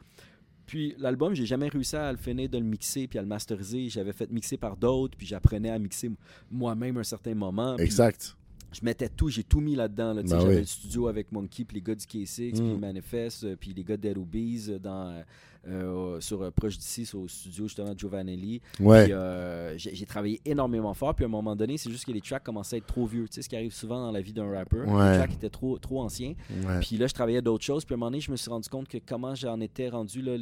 [0.66, 3.88] Puis l'album, j'ai jamais réussi à le finir, de le mixer puis à le masteriser.
[3.88, 6.10] J'avais fait mixer par d'autres, puis j'apprenais à mixer
[6.50, 7.76] moi-même à un certain moment.
[7.76, 8.36] Puis Exact.
[8.72, 10.12] Je mettais tout, j'ai tout mis là-dedans.
[10.14, 10.60] Là, Ben J'avais oui.
[10.60, 12.70] le studio avec Monkey, puis les gars du K6, Mm.
[12.70, 15.22] puis Manifest, euh, puis les gars de Rubies euh, dans,
[15.68, 18.60] euh, sur euh, proche d'ici, sur- au studio justement de Giovanelli.
[18.80, 19.08] Ouais.
[19.10, 21.14] Euh, j'ai travaillé énormément fort.
[21.14, 23.26] Puis à un moment donné, c'est juste que les tracks commençaient à être trop vieux.
[23.28, 24.80] Tu sais, ce qui arrive souvent dans la vie d'un rapper.
[24.80, 25.12] Ouais.
[25.12, 26.34] Les tracks étaient trop, trop anciens.
[26.64, 26.80] Ouais.
[26.80, 27.84] Puis là, je travaillais d'autres choses.
[27.84, 30.22] Puis à un moment donné, je me suis rendu compte que comment j'en étais rendu.
[30.22, 30.36] là,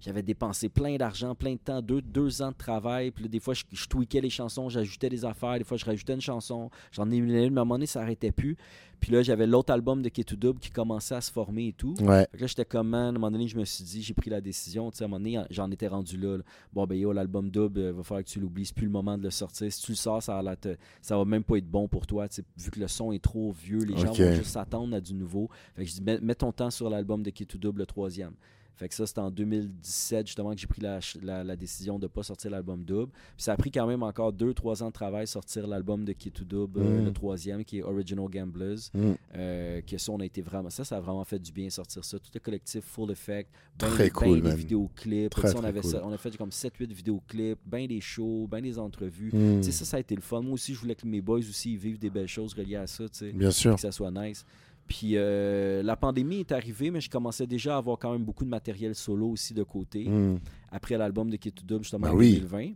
[0.00, 3.10] J'avais dépensé plein d'argent, plein de temps, deux, deux ans de travail.
[3.10, 5.58] Puis là, des fois, je, je tweakais les chansons, j'ajoutais des affaires.
[5.58, 6.70] Des fois, je rajoutais une chanson.
[6.92, 8.56] J'en ai une, mais à un moment donné, ça n'arrêtait plus.
[9.04, 11.94] Puis là, j'avais l'autre album de K2 Dub qui commençait à se former et tout.
[12.00, 12.26] Ouais.
[12.30, 14.14] Fait que là, j'étais comme, man, à un moment donné, je me suis dit, j'ai
[14.14, 14.90] pris la décision.
[14.90, 16.38] Tu sais, à un moment donné, j'en étais rendu là.
[16.38, 16.42] là.
[16.72, 18.64] Bon, ben yo, l'album double, euh, va falloir que tu l'oublies.
[18.64, 19.70] C'est plus le moment de le sortir.
[19.70, 22.26] Si tu le sors, ça, va te- ça va même pas être bon pour toi.
[22.30, 25.02] tu sais, Vu que le son est trop vieux, les gens vont juste s'attendre à
[25.02, 25.50] du nouveau.
[25.76, 28.32] Fait que je dis, mets, mets ton temps sur l'album de K2 Double, le troisième.
[28.76, 31.98] Fait que ça, c'était en 2017, justement, que j'ai pris la, ch- la- la décision
[31.98, 33.12] de ne pas sortir l'album double.
[33.12, 36.44] Puis ça a pris quand même encore 2-3 ans de travail sortir l'album de K2
[36.44, 37.04] Double, euh, Mm.
[37.04, 38.76] le troisième, qui est Original Gamblers.
[38.92, 39.12] Mm.
[39.36, 40.70] Euh, que ça, on a été vraiment.
[40.70, 42.18] Ça, ça a vraiment fait du bien sortir ça.
[42.18, 43.50] Tout le collectif Full Effect.
[43.78, 45.30] Ben, Très ben cool, des vidéoclips.
[45.30, 45.90] Très, on, avait cool.
[45.90, 49.30] ça- on a fait comme 7-8 vidéoclips, ben des shows, ben des entrevues.
[49.32, 49.58] Mm.
[49.60, 50.40] Tu sais, ça, ça a été le fun.
[50.42, 52.86] Moi aussi, je voulais que mes boys aussi ils vivent des belles choses reliées à
[52.86, 53.04] ça.
[53.08, 53.74] tu sais Bien sûr.
[53.76, 54.44] que ça soit nice.
[54.86, 58.44] Puis euh, la pandémie est arrivée, mais je commençais déjà à avoir quand même beaucoup
[58.44, 60.38] de matériel solo aussi de côté, Mm.
[60.70, 62.34] après l'album de Kid to Dub, justement, Ben en oui.
[62.40, 62.72] 2020.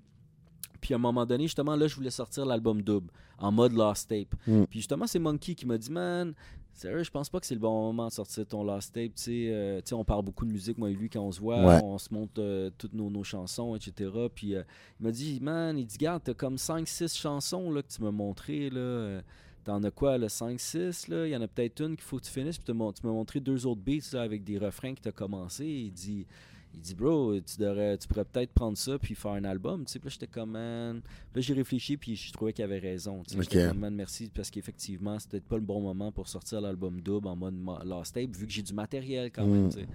[0.81, 4.09] Puis à un moment donné, justement, là, je voulais sortir l'album Dub en mode Lost
[4.09, 4.35] Tape.
[4.47, 4.65] Mm.
[4.65, 6.35] Puis justement, c'est Monkey qui m'a dit, man,
[6.73, 9.15] sérieux, je pense pas que c'est le bon moment de sortir ton Lost Tape.
[9.17, 11.63] Tu sais, euh, on parle beaucoup de musique, moi et lui, quand on se voit,
[11.63, 11.81] Ouais.
[11.83, 14.11] on se monte euh, toutes nos, nos chansons, etc.
[14.35, 14.63] Puis euh,
[15.01, 18.13] il m'a dit, man, il dit, garde, t'as comme 5-6 chansons là, que tu m'as
[18.13, 19.21] montré, là.
[19.69, 21.27] T'en as quoi, le 5-6, là?
[21.27, 22.57] Il y en a peut-être une qu'il faut que tu finisses.
[22.57, 25.67] Puis tu m'as montré deux autres beats là, avec des refrains que t'as commencé.
[25.67, 26.27] Il dit,
[26.73, 29.85] il dit, bro, tu, devrais, tu pourrais peut-être prendre ça puis faire un album.
[29.85, 31.03] Tu sais, puis là, j'étais comme, man.
[31.35, 33.23] Là, j'ai réfléchi puis je trouvais qu'il avait raison.
[33.25, 33.69] Tu sais, J'étais Ok.
[33.69, 37.29] comme, man, merci parce qu'effectivement, c'était peut-être pas le bon moment pour sortir l'album double
[37.29, 37.55] en mode
[37.85, 39.67] Lost Tape vu que j'ai du matériel quand même.
[39.67, 39.69] Mm.
[39.69, 39.89] tu sais.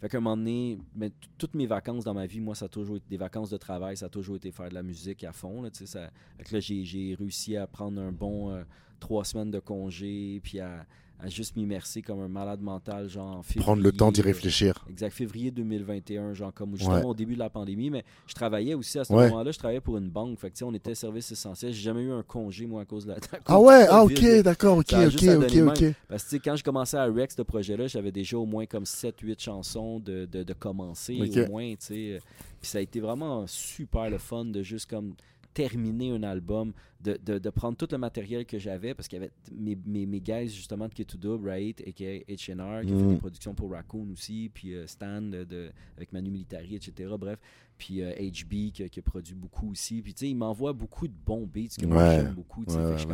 [0.00, 2.68] Fait qu'à un moment donné, mais toutes mes vacances dans ma vie, moi, ça a
[2.68, 5.32] toujours été des vacances de travail, ça a toujours été faire de la musique à
[5.32, 5.62] fond.
[5.62, 8.62] Là, tu sais, ça, fait que là, j'ai, j'ai réussi à prendre un bon euh,
[9.00, 10.86] trois semaines de congé, puis à,
[11.18, 13.62] à juste m'immerser comme un malade mental, genre février.
[13.62, 14.84] Prendre le temps d'y euh, réfléchir.
[14.90, 17.04] Exact, février 2021, genre comme justement Ouais.
[17.04, 19.24] au début de la pandémie, mais je travaillais aussi à ce Ouais.
[19.30, 21.80] moment-là, je travaillais pour une banque, fait que tu sais, on était service essentiel, j'ai
[21.82, 23.16] jamais eu un congé moi à cause de la
[23.46, 25.94] Ah ouais, ah ok, d'accord, ok, ok, ok, ok.
[26.06, 28.66] Parce que tu sais, quand je commençais à Rex, ce projet-là, j'avais déjà au moins
[28.66, 32.20] comme 7-8 chansons de, de, de commencer, au moins, tu sais.
[32.60, 35.14] Puis ça a été vraiment super le fun de juste comme
[35.56, 39.22] terminer un album, de, de, de prendre tout le matériel que j'avais, parce qu'il y
[39.22, 43.10] avait mes, mes, mes guys justement de K2Dub, Right, aka H&R, qui a fait Mm.
[43.14, 47.14] des productions pour Raccoon aussi, puis euh, Stan de- avec Manu Militari, etc.
[47.18, 47.38] Bref,
[47.78, 50.02] puis euh, HB qui, a- qui a produit beaucoup aussi.
[50.02, 52.16] Puis tu sais, il m'envoie beaucoup de bons beats que Ouais.
[52.22, 52.60] j'aime beaucoup.
[52.62, 53.06] Ouais, fait que ouais, je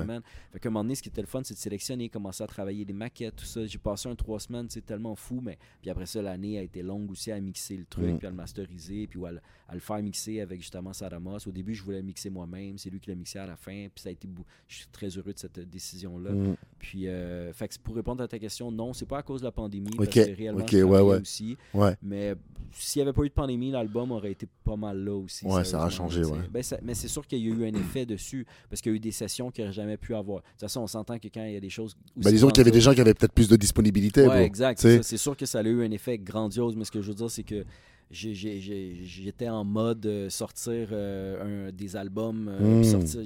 [0.53, 2.47] fait qu'à un moment donné, ce qui était le fun, c'est de sélectionner, commencer à
[2.47, 3.65] travailler les maquettes, tout ça.
[3.67, 6.83] J'ai passé un trois semaines, c'est tellement fou, mais puis après ça, l'année a été
[6.83, 8.19] longue aussi à mixer le truc, Mm.
[8.19, 11.39] puis à le masteriser, puis à le, à le faire mixer avec justement Sadamos.
[11.47, 13.89] Au début, je voulais le mixer moi-même, c'est lui qui l'a mixé à la fin,
[13.95, 16.31] puis ça a été, bou- je suis très heureux de cette euh, décision-là.
[16.33, 16.57] Mm.
[16.79, 19.47] Puis, euh, fait que pour répondre à ta question, non, c'est pas à cause de
[19.47, 21.21] la pandémie, Ok, parce que réellement, ok, je ouais, travaillais ouais.
[21.21, 21.57] aussi.
[21.75, 21.97] Ouais.
[22.03, 22.35] Mais
[22.73, 25.45] s'il n'y avait pas eu de pandémie, l'album aurait été pas mal là aussi.
[25.45, 26.39] Ouais, ça a changé, ouais.
[26.51, 28.95] Ben, ça- mais c'est sûr qu'il y a eu un effet dessus, parce qu'il y
[28.95, 30.39] a eu des sessions qu'il n'aurait jamais pu avoir.
[30.41, 31.97] De toute façon, on s'entend que quand il y a des choses.
[32.17, 34.21] Bah, disons qu'il y avait des gens qui avaient peut-être plus de disponibilité.
[34.23, 34.37] Ouais, bro.
[34.39, 34.79] exact.
[34.79, 37.31] C'est sûr que ça a eu un effet grandiose, mais ce que je veux dire,
[37.31, 37.65] c'est que
[38.13, 42.85] j'étais en mode euh, sortir euh, un- des albums, euh, Mm.
[42.85, 43.21] sortir.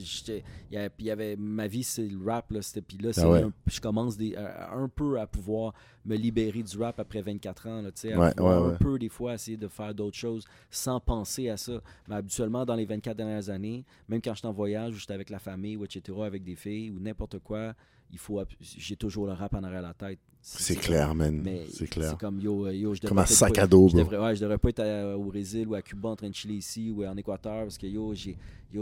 [0.70, 3.43] y avait, y ma vie, c'est le rap, là, c'était- puis là, Ah ouais.
[3.43, 5.74] un- je commence des, à- un peu à pouvoir
[6.05, 9.09] me libérer du rap après 24 ans, là, à Ouais, pouvoir ouais, un peu des
[9.09, 11.80] fois essayer de faire d'autres choses sans penser à ça.
[12.09, 15.30] Mais habituellement, dans les 24 dernières années, même quand j'étais en voyage ou j'étais avec
[15.30, 17.74] la famille ou etc., avec des filles ou n'importe quoi,
[18.12, 20.20] il faut, j'ai toujours le rap en arrière de la tête.
[20.49, 21.42] C'est clair, man.
[21.72, 22.11] C'est clair.
[22.11, 24.36] c'est comme yo, euh, yo, je Comme un sac pas- à dos, je devrais, ouais,
[24.36, 26.92] je devrais pas être à- au Brésil ou à Cuba en train de chiller ici
[26.97, 28.36] ou en Équateur parce que yo, j'ai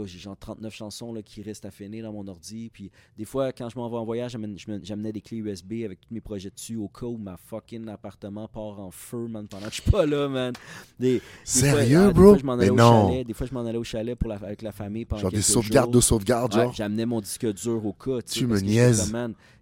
[0.05, 2.69] genre 39 chansons là, qui restent à finir dans mon ordi.
[2.71, 4.37] Puis des fois, quand je m'en vais en voyage,
[4.83, 8.47] j'amenais des clés USB avec tous mes projets dessus au cas où ma fucking appartement
[8.47, 10.53] part en feu, man, pendant que je suis pas là, man.
[10.99, 12.29] Des, des fois- Sérieux, ah, des bro?
[12.29, 14.35] fois, je m'en allais au chalet, des fois, je m'en allais au chalet pour la-
[14.35, 15.93] avec la famille pendant Genre des sauvegardes jours.
[15.95, 16.73] de sauvegarde, Ouais, genre?
[16.73, 18.19] J'amenais mon disque dur au cas.
[18.23, 19.11] sais, Tu me niaises.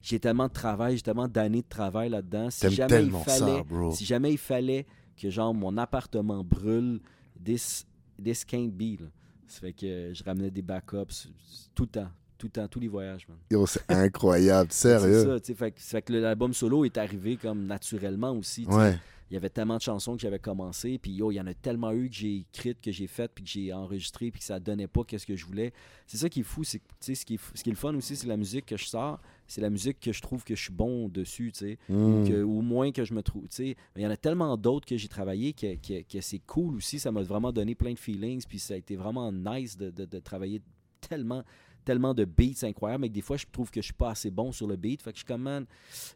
[0.06, 2.50] J'ai tellement de travail, j'ai tellement d'années de travail là-dedans.
[2.50, 3.92] Si T'aimes jamais tellement il fallait, ça, bro.
[3.94, 4.86] Si jamais il fallait
[5.16, 7.00] que genre mon appartement brûle,
[7.44, 7.86] this,
[8.24, 9.00] this can't be.
[9.00, 9.08] Là.
[9.48, 11.28] Ça fait que je ramenais des backups
[11.76, 12.10] tout le temps.
[12.38, 13.38] Tout le temps, tous les voyages, man.
[13.50, 15.24] Yo, c'est incroyable, C'est sérieux.
[15.26, 18.66] ça, tu sais, fait, que- fait que l'album solo est arrivé comme naturellement aussi.
[18.66, 18.98] Ouais.
[19.34, 21.56] Il y avait tellement de chansons que j'avais commencé, puis yo, il y en a
[21.56, 24.60] tellement eu que j'ai écrites, que j'ai faites, puis que j'ai enregistré, puis que ça
[24.60, 25.74] donnait pas qu'est-ce que je voulais.
[26.06, 27.74] C'est ça qui est fou, c'est que, tu sais, ce qui est, ce qui est
[27.74, 30.44] le fun aussi, c'est la musique que je sors, c'est la musique que je trouve
[30.44, 32.28] que je suis bon dessus, tu sais, Mm.
[32.30, 33.76] que, ou moins que je me trouve, tu sais.
[33.96, 37.00] Il y en a tellement d'autres que j'ai travaillé que, que, que c'est cool aussi,
[37.00, 40.06] ça m'a vraiment donné plein de feelings, puis ça a été vraiment nice de, de-
[40.06, 40.62] de travailler
[41.02, 41.44] tellement
[41.84, 44.32] tellement de beats incroyables, mais que des fois, je trouve que je suis pas assez
[44.32, 45.02] bon sur le beat.
[45.02, 45.66] Fait que je suis comme, man,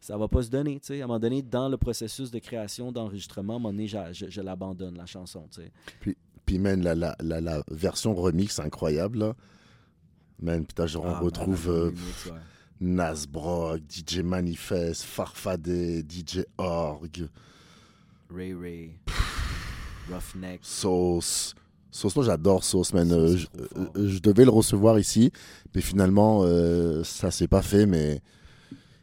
[0.02, 1.02] ça va pas se donner, tu sais.
[1.02, 3.98] À un moment donné, dans le processus de création, d'enregistrement, à un moment donné, je,
[4.30, 6.16] je l'abandonne, la chanson, tu sais.
[6.46, 9.36] Puis, man, la, la, la, la version remix incroyable, là.
[10.40, 11.92] Man, putain, genre, Ah, on retrouve euh,
[12.28, 12.32] ouais.
[12.80, 17.28] Nasbrock, DJ Manifest, Farfadé, DJ Org,
[18.30, 19.00] Ray Ray,
[20.10, 20.60] Roughneck.
[20.64, 21.56] Sauce.
[21.92, 23.12] Sauce, moi j'adore Sauce, man.
[23.12, 25.32] Euh, je, euh, je devais le recevoir ici,
[25.74, 28.22] mais finalement, euh, ça s'est pas fait, mais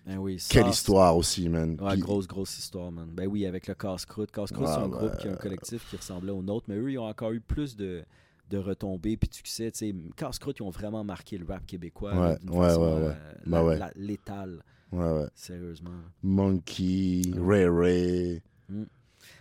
[0.07, 1.77] Ben oui, ça, quelle histoire aussi, man.
[1.81, 3.09] Ouais, Puis- grosse, grosse histoire, man.
[3.13, 4.31] Ben oui, avec le Casse-Croûte.
[4.31, 6.91] Casse-Croûte, c'est un ben, groupe qui a un collectif qui ressemblait au nôtre, mais eux,
[6.93, 8.03] ils ont encore eu plus de,
[8.51, 9.73] de retombées puis tu sais.
[10.17, 13.09] Casse-Croûte, ils ont vraiment marqué le rap québécois Ouais, ouais, façon ouais, ouais.
[13.09, 13.15] euh,
[13.47, 13.79] Bah ouais.
[13.79, 14.63] la- létale,
[14.93, 15.27] Ouais, ouais.
[15.35, 15.91] sérieusement.
[16.23, 17.23] Monkey.
[17.43, 18.43] Ray Ray.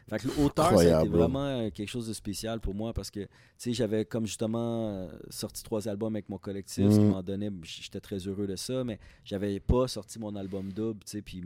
[0.10, 0.72] Fait que l'auteur,
[1.06, 1.18] bro.
[1.18, 3.28] vraiment euh, quelque chose de spécial pour moi parce que, tu
[3.58, 7.10] sais, j'avais comme justement euh, sorti trois albums avec mon collectif, ce qui Mm.
[7.10, 11.12] m'en donnait, j'étais très heureux de ça, mais j'avais pas sorti mon album double, tu
[11.12, 11.44] sais, puis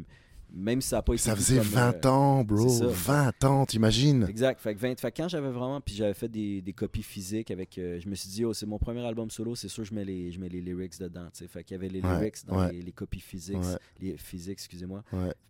[0.54, 2.70] même si ça a pas été Ça faisait comme, 20 euh, ans, bro.
[2.70, 2.88] c'est ça.
[2.88, 4.26] 20 ans, t'imagines?
[4.30, 4.60] Exact.
[4.62, 5.82] Fait que, 20 fait que quand j'avais vraiment.
[5.82, 7.78] Puis j'avais fait des, des copies physiques avec.
[7.78, 10.06] euh, je me suis dit, oh, c'est mon premier album solo, c'est sûr, je mets
[10.06, 11.26] les, je mets les lyrics dedans.
[11.34, 11.48] tu sais.
[11.48, 12.72] Fait qu'il y avait les Ouais, lyrics dans ouais.
[12.72, 13.58] les, les copies physiques.
[13.58, 13.78] Ouais.
[14.00, 15.04] Les physiques, excusez-moi.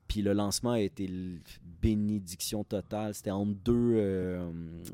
[0.08, 1.08] Puis le lancement a été
[1.82, 3.14] bénédiction totale.
[3.14, 3.93] C'était entre deux.
[3.98, 4.50] euh,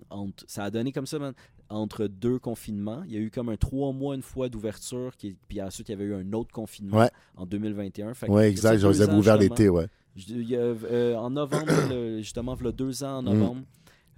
[0.09, 1.33] entre, ça a donné comme ça, man,
[1.73, 3.03] entre deux confinements.
[3.05, 5.15] Il y a eu comme un trois mois, une fois d'ouverture.
[5.17, 7.09] qui- Puis ensuite, il y avait eu un autre confinement Ouais.
[7.35, 8.13] en 2021.
[8.13, 9.09] Fait que Ouais, ces exact.
[9.09, 9.87] Ans, ouvert l'été, ouais.
[10.15, 13.23] je- il y a, euh, en novembre, le- justement, il y a deux ans en
[13.23, 13.63] novembre,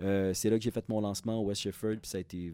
[0.02, 2.52] Euh, c'est là que j'ai fait mon lancement au West Shefford, puis ça a été.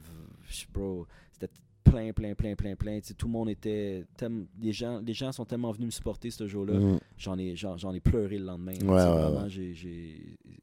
[0.72, 1.52] Bro, c'était
[1.84, 3.00] plein, plein, plein, plein, plein.
[3.18, 4.06] Tout le monde était.
[4.62, 6.76] les, gens, les gens sont tellement venus me supporter ce jour-là.
[6.80, 7.00] Mm.
[7.18, 8.74] J'en ai, j'en, ai pleuré le lendemain.
[8.74, 9.50] Ouais, C'est ouais, vraiment, ouais.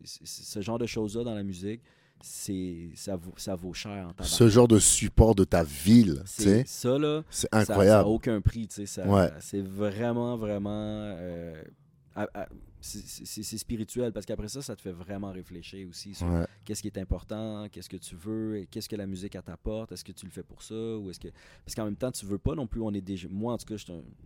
[0.04, 1.80] ce genre de choses-là dans la musique,
[2.20, 4.24] c'est, ça, vaut, ça vaut cher en tabac.
[4.24, 7.22] Ce genre de support de ta ville, C'est ça, là.
[7.30, 8.08] c'est Ça- Ça n'a incroyable.
[8.08, 9.04] aucun prix, tu sais.
[9.06, 9.30] Ouais.
[9.40, 10.70] C'est vraiment, vraiment.
[10.72, 11.62] euh,
[12.14, 12.48] à- à-
[12.80, 16.46] c'est- spirituel parce qu'après ça, ça te fait vraiment réfléchir aussi sur Ouais.
[16.64, 20.12] qu'est-ce qui est important, qu'est-ce que tu veux, qu'est-ce que la musique t'apporte, est-ce que
[20.12, 21.28] tu le fais pour ça ou est-ce que
[21.64, 23.66] parce qu'en même temps tu veux pas non plus on est déjà moi en tout
[23.66, 23.76] cas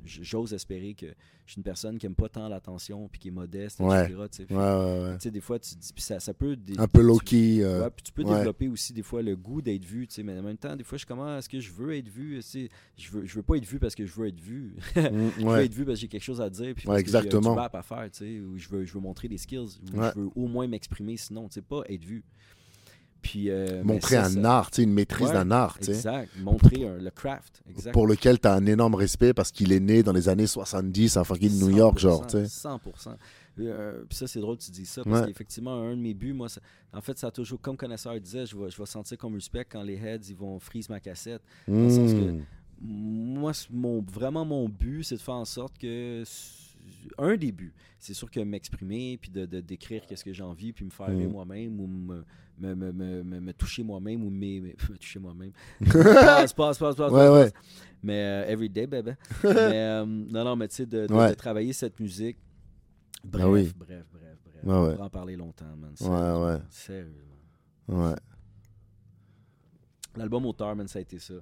[0.05, 1.07] j'ose espérer que
[1.47, 4.05] je suis une personne qui aime pas tant l'attention puis qui est modeste Ouais.
[4.05, 4.21] etc.
[4.31, 4.55] tu sais.
[4.55, 7.59] Ouais, des fois tu dis puis ça, ça peut Un peu tu- low-key.
[7.63, 10.39] euh, puis tu peux développer aussi des fois le goût d'être vu, tu sais, mais
[10.39, 12.37] en même temps, des fois, je suis comme, Ah, est-ce que je veux être vu?
[12.37, 14.75] Tu sais, Je veux, je veux pas être vu parce que je veux être vu.
[14.97, 16.91] mm, je veux être vu parce que j'ai quelque chose à dire, puis parce que
[16.97, 17.53] euh, exactement.
[17.55, 20.11] du rap à faire, tu sais, je veux, je veux montrer des skills, Ouais.
[20.15, 22.25] je veux au moins m'exprimer, sinon, tu sais, pas être vu.
[23.21, 25.77] Puis, euh, Montrer un ça- art, tu sais, une maîtrise Ouais, d'un art.
[25.81, 26.29] Exact.
[26.41, 27.63] Montrer un- le craft.
[27.71, 27.93] Exact.
[27.93, 31.17] Pour lequel tu as un énorme respect parce qu'il est né dans les années 70
[31.17, 32.49] à fucking New York, genre, tu sais.
[32.49, 33.17] 100%.
[33.61, 35.27] Euh, puis ça, c'est drôle que tu dis ça, parce Ouais.
[35.29, 36.61] qu'effectivement, un de mes buts, moi, ça-
[36.93, 39.67] en fait, ça a toujours, comme connaisseur disait, je vais, je vais sentir comme respect
[39.71, 41.43] quand les heads, ils vont freeze ma cassette.
[41.69, 42.45] le sens que- Mm.
[42.85, 46.25] Moi, mon, vraiment, mon but, c'est de faire en sorte que.
[47.19, 50.73] Un des buts, c'est sûr que m'exprimer, puis de, de- d'écrire qu'est-ce que j'ai envie,
[50.73, 51.27] puis me faire Mm.
[51.29, 52.25] moi-même, ou me,
[52.59, 55.53] me, me, me, toucher moi-même, ou me, toucher moi-même.
[55.93, 57.53] passe, passe, passe, passe, Ouais, passe, ouais.
[58.03, 59.13] Mais euh, everyday, baby.
[59.45, 61.31] mais euh, non, non, mais tu sais, de, de- Ouais.
[61.31, 62.39] de travailler cette musique.
[63.25, 63.73] Bref, Ah oui.
[63.77, 64.65] bref, bref, bref.
[64.65, 64.93] Ouais, On ouais.
[64.95, 65.91] pourrait en parler longtemps, man.
[65.91, 66.45] Ouais, Sérieusement.
[66.47, 66.59] ouais.
[66.71, 67.23] Sérieusement.
[67.89, 68.15] Ouais.
[70.17, 71.35] L'album auteur, man, ça a été ça.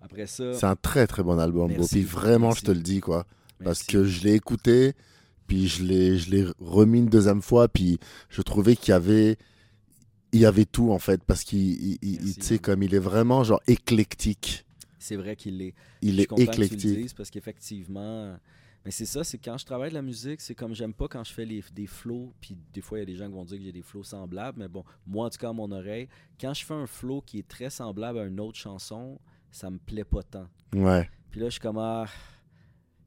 [0.00, 0.52] Après ça.
[0.54, 1.70] C'est un très très bon album.
[1.70, 1.96] Merci.
[1.96, 2.60] Puis vraiment, Merci.
[2.60, 3.26] je te le dis, quoi.
[3.62, 3.86] Parce merci.
[3.86, 4.94] que je l'ai écouté,
[5.46, 7.98] puis je l'ai, je l'ai remis une deuxième fois, puis
[8.28, 9.36] je trouvais qu'il y avait,
[10.32, 13.62] il y avait tout en fait, parce qu'il, tu sais, comme il est vraiment genre
[13.66, 14.64] éclectique.
[14.98, 15.74] C'est vrai qu'il l'est.
[16.02, 16.96] Il est content que tu le éclectique.
[16.98, 18.36] dises parce qu'effectivement.
[18.84, 21.24] Mais c'est ça, c'est quand je travaille de la musique, c'est comme j'aime pas quand
[21.24, 23.44] je fais les, des flows, puis des fois il y a des gens qui vont
[23.44, 26.08] dire que j'ai des flows semblables, mais bon, moi en tout cas à mon oreille,
[26.40, 29.18] quand je fais un flow qui est très semblable à une autre chanson,
[29.50, 30.46] ça me plaît pas tant.
[30.72, 31.10] Ouais.
[31.30, 32.06] Puis là, je suis comme, ah.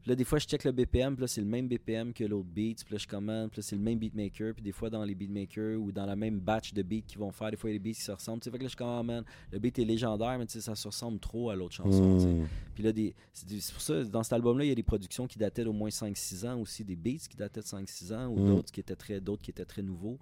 [0.01, 2.23] Puis là, des fois, je check le BPM, puis là, c'est le même BPM que
[2.23, 2.83] l'autre beat.
[2.83, 4.53] Puis là, je commande, puis là, c'est le même beatmaker.
[4.55, 7.31] Puis des fois, dans les beatmakers ou dans la même batch de beats qu'ils vont
[7.31, 8.41] faire, des fois, il y a des beats qui se ressemblent.
[8.41, 10.61] Tu sais, fait que là, je ah, man, le beat est légendaire, mais tu sais,
[10.61, 12.17] ça se ressemble trop à l'autre chanson.
[12.17, 12.33] tu sais.
[12.33, 12.47] Mm.
[12.73, 15.37] Puis là, des, c'est pour ça, dans cet album-là, il y a des productions qui
[15.37, 18.47] dataient d'au moins 5-6 ans aussi, des beats qui dataient de 5-6 ans, ou Mm.
[18.47, 20.17] d'autres qui étaient très d'autres qui étaient très nouveaux.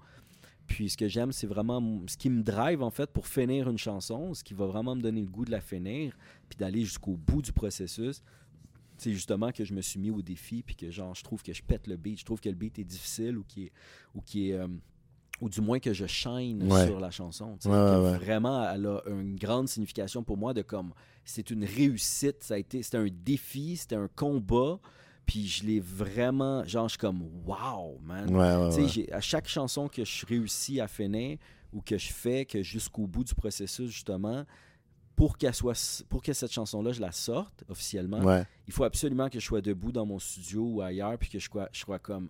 [0.68, 3.78] Puis ce que j'aime, c'est vraiment ce qui me drive en fait pour finir une
[3.80, 6.16] chanson, ce qui va vraiment me donner le goût de la finir,
[6.48, 8.22] puis d'aller jusqu'au bout du processus.
[9.02, 11.54] C'est justement que je me suis mis au défi, puis que genre je trouve que
[11.54, 13.72] je pète le beat, je trouve que le beat est difficile ou qui est
[14.16, 14.68] ou qui est euh,
[15.42, 16.86] ou du moins que je shine Ouais.
[16.86, 17.58] sur la chanson.
[17.66, 18.18] Ouais, ouais.
[18.18, 20.92] Vraiment, elle a une grande signification pour moi de comme
[21.24, 24.80] c'est une réussite, ça a été c'était un défi, c'était un combat,
[25.26, 28.36] puis je l'ai vraiment genre je suis comme wow man.
[29.12, 31.38] À chaque chanson que je réussis à finir
[31.72, 34.44] ou que je fais, que jusqu'au bout du processus, justement,
[35.20, 38.46] pour qu'elle soit pour que cette chanson-là, je la sorte officiellement, Ouais.
[38.68, 41.50] il faut absolument que je sois debout dans mon studio ou ailleurs, puis que je
[41.50, 42.30] sois, je sois comme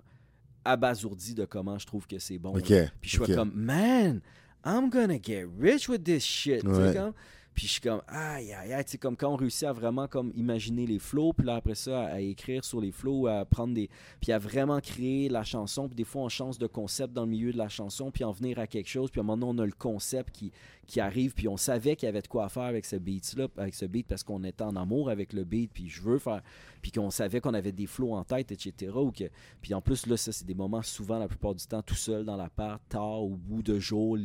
[0.66, 2.54] abasourdi de comment je trouve que c'est bon.
[2.54, 2.66] Puis
[3.04, 4.22] je sois comme, man,
[4.66, 6.64] I'm gonna get rich with this shit.
[6.64, 6.94] Ouais.
[6.96, 7.14] comme.
[7.56, 8.86] Puis je suis comme, aïe, aïe, aïe.
[8.86, 11.76] Tu sais, comme quand on réussit à vraiment comme imaginer les flows, puis là après
[11.76, 13.90] ça, à, à écrire sur les flows, à prendre des.
[14.22, 15.88] Puis à vraiment créer la chanson.
[15.88, 18.32] Puis des fois, on change de concept dans le milieu de la chanson, puis en
[18.32, 19.12] venir à quelque chose.
[19.12, 20.52] Puis à un moment donné, on a le concept qui,
[20.90, 23.76] qui arrive, puis on savait qu'il y avait de quoi faire avec ce beat-là, avec
[23.76, 26.42] ce beat, parce qu'on était en amour avec le beat, puis je veux faire.
[26.82, 28.92] Puis qu'on savait qu'on avait des flows en tête, etc.
[28.96, 29.26] Ou que,
[29.62, 32.24] puis en plus, là, ça, c'est des moments souvent, la plupart du temps, tout seul
[32.26, 34.18] dans l'appart, tard, au bout de jour,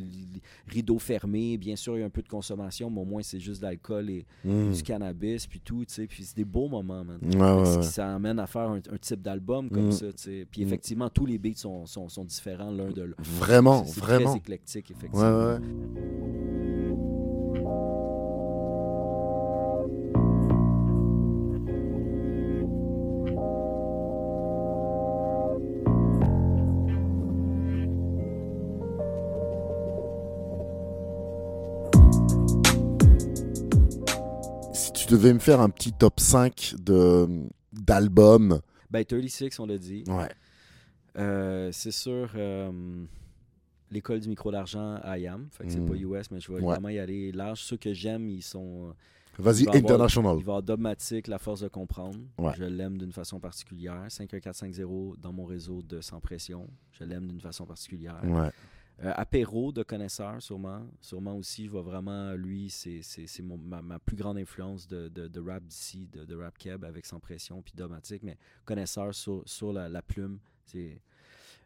[0.69, 1.57] rideau fermé.
[1.59, 3.67] Bien sûr, il y a un peu de consommation, mais au moins, c'est juste de
[3.67, 4.73] l'alcool et Mm.
[4.73, 6.07] du cannabis, puis tout, tu sais.
[6.07, 7.19] Puis c'est des beaux moments, man.
[7.23, 7.83] Ouais, ouais, ouais.
[7.83, 9.93] ça amène à faire un, un type d'album comme Mm.
[9.93, 10.47] ça, tu sais.
[10.51, 10.67] Puis Mm.
[10.69, 13.23] effectivement, tous les beats sont, sont, sont différents l'un de l'autre.
[13.23, 14.31] Vraiment, vraiment.
[14.31, 15.47] très éclectique, Ouais, effectivement.
[15.49, 15.59] ouais.
[15.59, 16.54] Si
[35.17, 37.29] devais me faire un petit top 5 de
[37.73, 38.61] d'albums.
[38.91, 40.05] Ben, 36, on l'a dit.
[40.07, 40.29] Ouais.
[41.19, 43.05] Euh, c'est sûr, euh,
[43.91, 44.99] l'école du micro d'argent.
[45.51, 45.89] Fait que c'est Mm.
[45.89, 46.75] pas US, mais je vais Ouais.
[46.75, 47.61] vraiment y aller large.
[47.63, 48.95] Ceux que j'aime, ils sont.
[49.39, 50.37] Vas-y, Il va avoir- International.
[50.39, 52.19] Il va avoir Dogmatic, La Force de comprendre.
[52.39, 52.53] Ouais.
[52.57, 54.05] Je l'aime d'une façon particulière.
[54.09, 56.69] 51450 dans mon réseau de Sans Pression.
[56.93, 58.21] Je l'aime d'une façon particulière.
[58.25, 58.51] Ouais.
[59.03, 60.87] Euh, apéro de connaisseur, sûrement.
[61.01, 63.03] Sûrement aussi, vois vraiment, lui, c'est
[63.43, 67.61] ma, ma plus grande influence de, de, rap d'ici, de, rap keb avec Sans Pression,
[67.61, 70.39] puis Domatique, mais connaisseur sur, sur la, plume.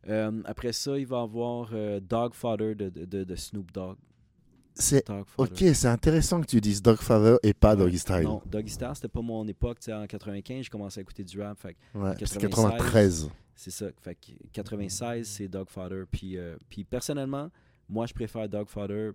[0.09, 3.99] Euh, après ça, il va avoir euh, Dog Fodder de, de, de- de Snoop Dogg.
[4.79, 7.75] C'est Dog ok, c'est intéressant que tu dises Dogfather et pas.
[7.75, 8.23] Doggy Style.
[8.23, 9.79] Non, Doggy Style, c'était pas mon époque.
[9.89, 11.59] En 95, j'ai commencé à écouter du rap.
[11.59, 12.51] Fait Ouais, c'est 96.
[12.51, 13.31] 93.
[13.57, 13.87] C'est ça.
[14.01, 16.05] Fait que 96, c'est Dog Fodder.
[16.11, 17.51] Puis, euh, puis personnellement,
[17.89, 18.69] moi, je préfère Dog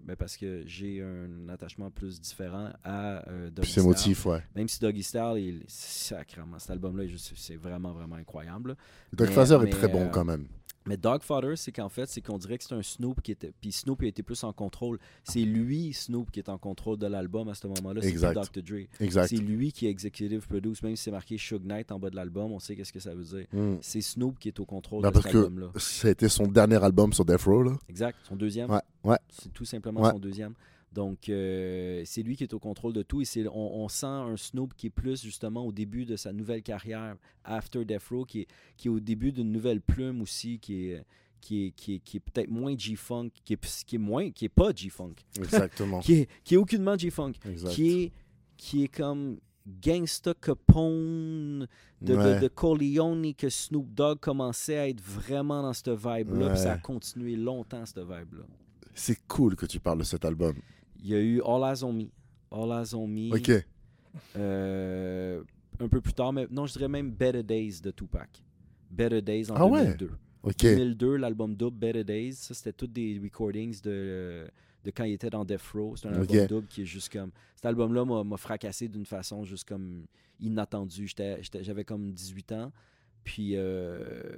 [0.04, 3.84] ben, parce que j'ai un attachement plus différent à euh, Doggy Puis ses Style.
[3.84, 4.44] motifs, ouais.
[4.56, 8.72] Même si Doggy Style, il, sacrément, cet album-là, je- c'est vraiment, vraiment incroyable.
[8.72, 8.76] là.
[9.14, 10.48] Dogfather mais, est très bon euh, quand même.
[10.86, 13.54] Mais Dog Fodder, c'est qu'en fait, c'est qu'on dirait que c'est un Snoop qui était.
[13.62, 15.00] Puis Snoop il était plus en contrôle.
[15.24, 18.02] C'est lui, Snoop, qui est en contrôle de l'album à ce moment-là.
[18.02, 18.62] C'est Dr.
[18.64, 18.88] Dre.
[19.00, 19.28] Exact.
[19.28, 22.16] C'est lui qui est executive produce, même si c'est marqué Suge Knight en bas de
[22.16, 23.46] l'album, on sait qu'est-ce que ça veut dire.
[23.54, 23.76] Mm.
[23.82, 25.68] C'est Snoop qui est au contrôle Ben, de parce cet album-là.
[25.78, 27.78] c'était son dernier album sur Death Row, là.
[27.90, 28.70] Exact, son deuxième.
[28.70, 29.18] Ouais, ouais.
[29.30, 30.12] C'est tout simplement Ouais.
[30.12, 30.54] son deuxième.
[30.94, 34.06] Donc, euh, c'est lui qui est au contrôle de tout et c'est, on, on sent
[34.06, 38.26] un Snoop qui est plus justement au début de sa nouvelle carrière, After Death Row,
[38.26, 38.48] qui est,
[38.78, 41.04] qui est au début d'une nouvelle plume aussi, qui est,
[41.42, 44.46] qui est, qui est, qui est peut-être moins G-Funk, qui est, qui est moins, qui
[44.46, 46.00] est pas G-Funk, Exactement.
[46.02, 47.34] qui est, qui est aucunement G-Funk,
[47.72, 48.12] qui est,
[48.56, 51.68] qui est comme Gangsta Capone
[52.02, 52.40] de, Ouais.
[52.40, 57.36] de Corleone que Snoop Dogg commençait à être vraiment dans cette vibe-là, ça a continué
[57.36, 58.44] longtemps cette vibe-là.
[58.94, 60.56] C'est cool que tu parles de cet album.
[61.04, 62.06] Il y a eu All Eyes on Me.
[62.52, 63.32] All Eyes on Me.
[63.36, 63.52] Ok.
[64.36, 65.44] euh,
[65.80, 68.44] un peu plus tard, mais non, je dirais même Better Days de Tupac.
[68.90, 69.84] Better Days en Ah ouais?
[69.98, 70.12] 2002.
[70.44, 70.62] Ok.
[70.62, 74.46] 2002, l'album double Better Days, ça c'était tous des recordings de,
[74.84, 75.96] de quand il était dans Death Row.
[75.96, 77.32] C'est un album double qui est juste comme.
[77.56, 80.06] Cet album-là m'a m'a fracassé d'une façon juste comme
[80.40, 81.08] inattendue.
[81.08, 82.72] J'étais- j'étais- J'avais comme 18 ans.
[83.24, 83.54] Puis.
[83.56, 84.36] euh,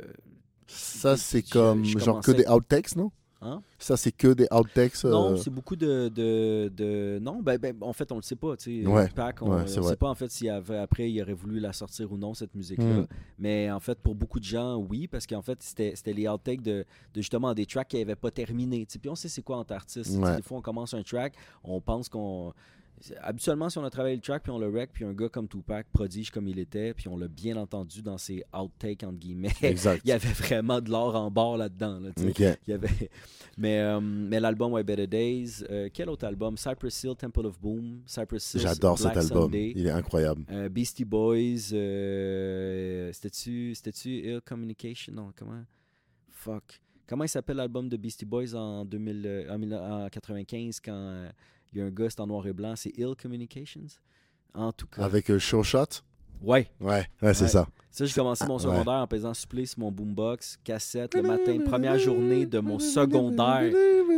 [0.67, 3.11] Ça, c'est comme genre que des outtakes, non?
[3.41, 3.61] Hein?
[3.77, 5.03] Ça, c'est que des outtakes.
[5.03, 8.35] Non, euh, c'est beaucoup de, de, de- Non, ben, ben, en fait, on le sait
[8.35, 8.55] pas.
[8.67, 11.59] Ouais, Tupac, on ouais, ne sait pas en fait s'il avait après il aurait voulu
[11.59, 13.01] la sortir ou non, cette musique-là.
[13.01, 13.07] Mm.
[13.39, 16.85] Mais en fait, pour beaucoup de gens, oui, parce qu'en fait, c'était les outtakes de,
[17.13, 18.85] de justement des tracks qui n'avaient pas terminé.
[18.85, 19.57] Puis on sait c'est quoi
[19.87, 20.17] sais.
[20.17, 20.37] Ouais.
[20.37, 21.33] Des fois, on commence un track,
[21.63, 22.53] on pense qu'on.
[23.21, 25.47] Habituellement, si on a travaillé le track, puis on le rec, puis un gars comme
[25.47, 29.51] Tupac, prodige comme il était, puis on l'a bien entendu dans ses outtakes, entre guillemets,
[29.61, 30.01] Exact.
[30.05, 31.99] il y avait vraiment de l'or en barre là-dedans.
[31.99, 32.29] Là, tu sais.
[32.29, 32.59] Ok.
[32.67, 32.89] Il y avait...
[33.57, 35.63] Mais, euh, mais l'album ouais, Better Days.
[35.69, 36.57] euh, quel autre album?
[36.57, 38.01] Cypress Hill, Temple of Boom.
[38.05, 39.43] Cypress Hill, J'adore cet album.
[39.43, 39.71] Sunday.
[39.77, 40.43] Il est incroyable.
[40.51, 41.69] Euh, Beastie Boys.
[43.13, 43.73] C'était-tu
[44.09, 45.13] Ill Communication?
[45.13, 45.63] Non, comment?
[46.31, 46.81] Fuck.
[47.07, 51.29] Comment il s'appelle l'album de Beastie Boys en, 2000, euh, en 1995 quand
[51.75, 53.85] il y a un gars, c'est en noir et blanc C'est Ill Communications
[54.53, 55.03] En tout cas.
[55.03, 56.01] Avec euh, Show Shot?
[56.41, 56.69] Ouais.
[56.79, 57.49] Ouais, ouais, c'est Ouais.
[57.49, 57.67] ça.
[57.91, 61.57] Ça, j'ai commencé mon Ah, secondaire en pesant supplé sur mon boombox, cassette, le matin,
[61.65, 63.71] première journée de mon secondaire.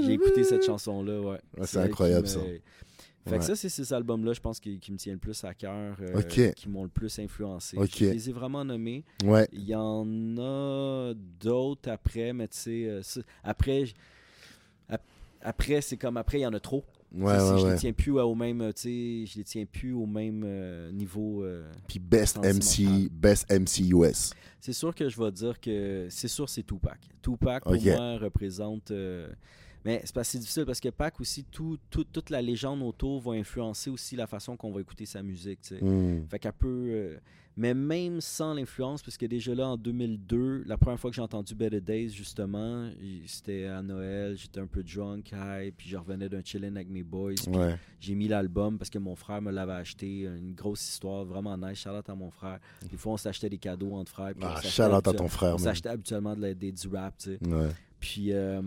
[0.04, 1.40] J'ai écouté cette chanson-là, ouais.
[1.58, 2.40] Ouais, c'est incroyable, ça.
[3.28, 5.54] Fait que ça, c'est ces albums-là, je pense, qui, qui me tiennent le plus à
[5.54, 6.22] cœur, euh,
[6.56, 7.78] qui m'ont le plus influencé.
[7.78, 9.04] Je les ai vraiment nommés.
[9.24, 9.48] Ouais.
[9.52, 10.06] Il y en
[10.38, 13.02] a d'autres après, mais tu sais, euh,
[13.44, 13.84] après,
[15.42, 16.84] après c'est comme après, il y en a trop.
[17.16, 17.72] Ouais, ouais, je ouais.
[17.74, 21.44] les tiens plus au même, euh, je les tiens plus au même euh, niveau.
[21.44, 21.72] euh.
[21.88, 23.10] Puis Best MC.
[23.12, 24.34] Best MC US.
[24.60, 27.00] C'est sûr que je vais dire que c'est sûr c'est Tupac.
[27.22, 28.92] Tupac pour moi représente.
[28.92, 29.30] euh,
[29.86, 33.22] Mais c'est pas si difficile parce que Pac aussi, tout, tout- toute la légende autour
[33.22, 35.60] va influencer aussi la façon qu'on va écouter sa musique.
[35.82, 36.24] Hmm.
[36.30, 37.18] Fait qu'elle peut.
[37.60, 41.24] Mais même sans l'influence, parce que déjà là, en 2002, la première fois que j'ai
[41.24, 42.88] entendu Better Days, justement,
[43.26, 47.02] c'était à Noël, j'étais un peu drunk, high, puis je revenais d'un chillin' avec mes
[47.02, 47.32] boys.
[47.48, 47.76] Ouais.
[48.00, 50.22] J'ai mis l'album parce que mon frère me l'avait acheté.
[50.22, 51.80] Une grosse histoire, vraiment nice.
[51.80, 52.60] Charlotte à mon frère.
[52.92, 54.36] Des fois, on s'achetait des cadeaux entre frères.
[54.36, 57.18] puis Ah, shout out à ton frère, On s'achetait habituellement de la- des, du rap,
[57.18, 57.40] tu sais.
[57.50, 57.70] Ouais.
[58.00, 58.62] Puis euh,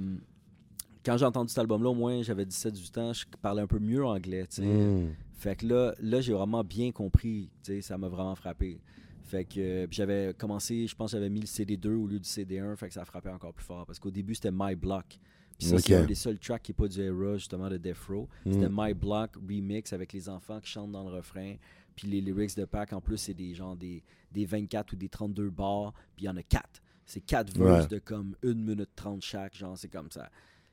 [1.05, 4.05] quand j'ai entendu cet album-là, au moins, j'avais 17-18 ans, je parlais un peu mieux
[4.05, 4.67] anglais, tu sais.
[4.67, 5.11] Hmm.
[5.41, 8.79] Fait que là, là j'ai vraiment bien compris, tu sais, ça m'a vraiment frappé.
[9.23, 12.29] Fait que euh, j'avais commencé, je pense que j'avais mis le CD2 au lieu du
[12.29, 13.87] CD1, fait que ça frappait encore plus fort.
[13.87, 15.19] Parce qu'au début, c'était My Block.
[15.59, 18.05] Puis ça, c'est un des seuls tracks qui n'est pas du era, justement, de Death
[18.09, 18.29] Row.
[18.45, 18.53] Hmm.
[18.53, 21.55] C'était My Block remix avec les enfants qui chantent dans le refrain.
[21.97, 24.03] Puis les lyrics de Pac, en plus, c'est des genre des,
[24.33, 25.95] des 24 ou des 32 bars.
[26.17, 26.83] Puis il y en a 4.
[27.07, 29.57] C'est 4 verses de comme 1 minute 30 chaque.
[29.57, 30.29] Genre, c'est comme ça.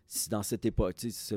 [0.08, 1.36] Si dans cette époque, tu sais,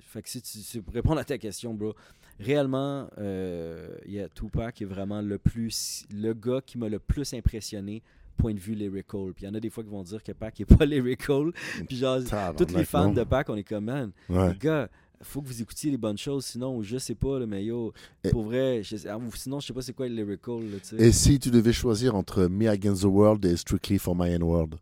[0.00, 1.94] fait que si tu, c'est pour répondre à ta question, bro,
[2.40, 6.88] réellement, euh, il y a Tupac qui est vraiment le plus, le gars qui m'a
[6.88, 8.02] le plus impressionné
[8.36, 9.32] point de vue lyrical.
[9.34, 11.52] Puis il y en a des fois qui vont dire que Pac est pas lyrical.
[11.88, 12.18] Puis genre,
[12.56, 13.12] tous les fans non.
[13.12, 14.52] de Pac, on est comme, man, Ouais.
[14.52, 14.88] les gars,
[15.22, 17.92] faut que vous écoutiez les bonnes choses, sinon, je sais pas, là, mais yo,
[18.24, 20.98] Et- pour vrai, je sais- ah, sinon, je sais pas c'est quoi le lyrical, là.
[20.98, 24.42] Et si tu devais choisir entre Me Against the World et Strictly for My N
[24.42, 24.74] World?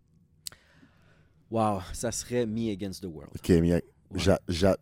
[1.54, 3.30] Wow, ça serait Me Against the World.
[3.36, 3.82] Ok, Ouais.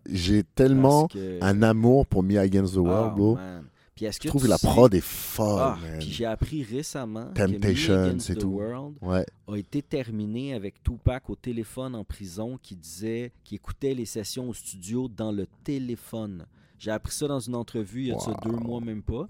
[0.07, 3.35] j'ai tellement que- un amour pour Me Against the Oh, World, bro.
[3.37, 3.65] man.
[3.95, 6.63] Puis est-ce que Je trouve que la sais- prod est folle, Ah, puis j'ai appris
[6.65, 8.49] récemment Temptation, que Me Against c'est the tout.
[8.49, 9.27] World Ouais.
[9.49, 14.49] a été terminé avec Tupac au téléphone en prison qui disait qu'il écoutait les sessions
[14.49, 16.47] au studio dans le téléphone.
[16.79, 18.35] J'ai appris ça dans une entrevue il y a Wow.
[18.45, 19.27] deux mois, même pas.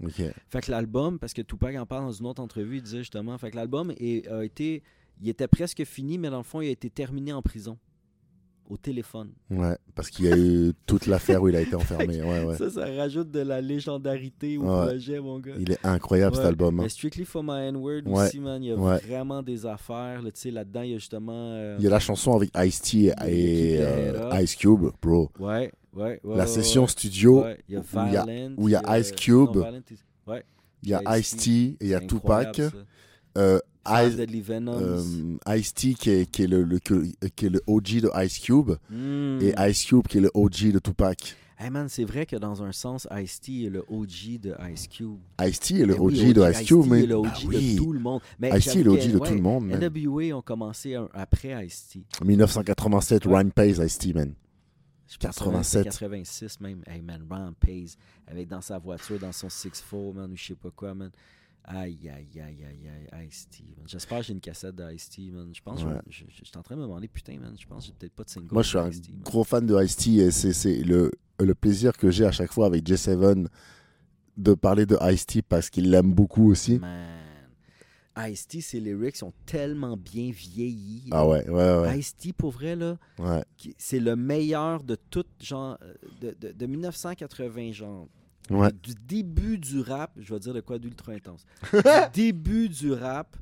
[0.49, 3.37] Fait que l'album, parce que Tupac en parle dans une autre entrevue, il disait justement,
[3.37, 4.81] fait que l'album a été,
[5.21, 7.77] il était presque fini, mais dans le fond, il a été terminé en prison,
[8.69, 9.31] au téléphone.
[9.51, 12.21] Ouais, parce qu'il y a eu toute l'affaire où il a été enfermé.
[12.21, 12.57] Ouais, ouais.
[12.57, 14.87] Ça, ça rajoute de la légendarité au Ouais.
[14.87, 15.53] projet, mon gars.
[15.59, 16.79] Il est incroyable cet album.
[16.79, 16.83] hein.
[16.83, 18.25] Mais Strictly for My N-Word Ouais.
[18.27, 20.21] aussi, man, il y a vraiment des affaires.
[20.21, 21.33] là, tu sais, Là-dedans, il y a justement.
[21.53, 24.29] euh, Il y a la chanson avec Ice-T et, euh.
[24.41, 25.29] Ice Cube, bro.
[25.39, 26.37] Ouais, ouais, ouais.
[26.37, 28.97] la session studio, il y a où il y a- Violent, où il y a
[28.97, 29.81] il Ice Cube, non, Violent,
[30.83, 32.61] il- y a Ice-T, et il y a Tupac.
[33.37, 34.81] Euh, Ice- Deadly Venoms.
[35.47, 37.05] euh, Ice-T qui est, qui, est le, le- que-
[37.35, 39.39] qui est le OG de Ice Cube Hmm.
[39.41, 41.35] et Ice Cube qui est le OG de Tupac.
[41.59, 45.17] Hey man, c'est vrai que dans un sens, Ice-T est le OG de Ice Cube.
[45.41, 47.73] Ice-T est le oui, OG de Ice Cube, Ice-T mais est le OG bah oui.
[47.75, 48.21] de tout le monde.
[48.41, 49.79] Ice-T est le OG que, de ouais, tout le monde, man.
[49.79, 52.03] NWA ont commencé un- après Ice-T.
[52.25, 53.35] 1987, Ouais.
[53.37, 54.33] Ryan Pace, Ice-T, man.
[55.07, 55.83] Je pense que 87.
[55.83, 56.81] c'était 86 même.
[56.87, 57.97] Hey man, Ron Pace,
[58.27, 61.11] avec dans sa voiture, dans son 6-4, man, ou je sais pas quoi, man.
[61.65, 63.63] Aïe, aïe, aïe, aïe, aïe, Ice-T.
[63.85, 65.49] J'espère que j'ai une cassette d'Ice-T, man.
[65.55, 66.01] Je pense, que Ouais.
[66.09, 67.93] je, je, je suis en train de me demander, putain, man, je pense que j'ai
[67.93, 68.49] peut-être pas de single.
[68.53, 68.89] Moi, je suis un
[69.23, 71.09] gros fan de Ice-T et c'est- c'est le,
[71.39, 73.47] le plaisir que j'ai à chaque fois avec J7
[74.35, 76.79] de parler de Ice-T parce qu'il l'aime beaucoup aussi.
[76.79, 77.09] Man.
[78.15, 81.07] Ice-T, ses lyrics sont tellement bien vieillis.
[81.11, 81.99] Ah ouais, ouais, ouais.
[81.99, 83.43] Ice-T, pour vrai, là, ouais.
[83.77, 88.07] c'est le meilleur de tout, genre, euh, de, de, de 1980, genre.
[88.49, 88.69] Ouais.
[88.83, 91.45] Du début du rap, je vais dire de quoi d'ultra intense.
[91.73, 91.79] du
[92.13, 93.35] début du rap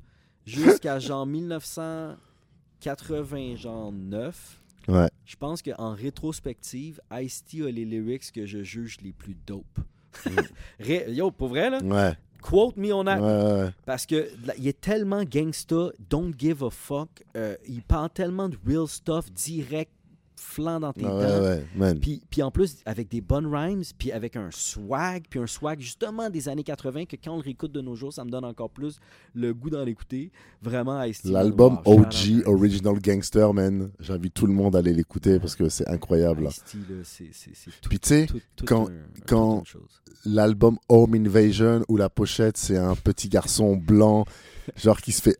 [0.45, 4.57] jusqu'à genre 1980, genre 9.
[4.87, 5.09] Ouais.
[5.25, 9.79] Je pense qu'en rétrospective, Ice-T a les lyrics que je juge les plus dope.
[10.79, 12.13] Ré- Yo, pour vrai, là, Ouais.
[12.41, 13.21] quote me on that.
[13.21, 13.69] ouais, ouais.
[13.85, 17.23] Parce que là, il est tellement gangsta, don't give a fuck.
[17.37, 19.91] euh, il parle tellement de real stuff, direct,
[20.43, 21.09] flanc dans tes Ah
[21.75, 21.93] dents.
[22.01, 25.79] Puis, puis en plus, avec des bonnes rhymes, puis avec un swag, puis un swag
[25.79, 28.43] justement des années 80 que quand on le réécoute de nos jours, ça me donne
[28.45, 28.99] encore plus
[29.35, 30.31] le goût d'en l'écouter.
[30.61, 32.43] Vraiment, L'album OG.
[32.47, 33.91] Original Gangster, man.
[33.99, 36.49] J'invite tout le monde à aller l'écouter parce que c'est incroyable.
[37.89, 38.27] Puis tu sais,
[38.65, 38.87] quand-
[39.27, 39.63] quand-
[40.25, 44.25] l'album Home Invasion où la pochette c'est un petit garçon blanc
[44.75, 45.37] genre qui se fait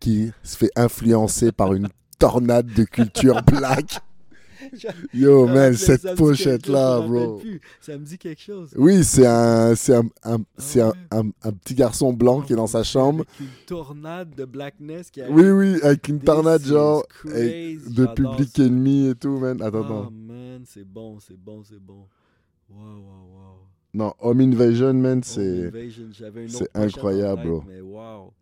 [0.00, 1.88] qui se fait influencer par une
[2.18, 4.00] tornade de culture black.
[5.14, 7.36] Yo Ah, man, cette ça me dit pochette quelque là, chose, je me bro.
[7.38, 7.60] plus.
[7.80, 8.74] Ça me dit quelque chose.
[8.76, 12.66] Oui, c'est un c'est un, un- c'est un, un- petit garçon blanc qui est dans
[12.66, 13.24] sa chambre.
[13.28, 15.34] Avec une tornade de blackness qui arrive.
[15.34, 18.62] Oui oui, avec une tornade genre crazy, de public ça.
[18.64, 19.60] ennemi et tout, man.
[19.62, 20.10] Attends, Oh attends.
[20.10, 22.06] man, c'est bon, c'est bon, c'est bon.
[22.70, 23.58] Wow, wow, wow.
[23.94, 25.70] Non, Home Invasion, man, c'est
[26.74, 27.64] incroyable, bro.
[27.66, 28.32] Mais wow.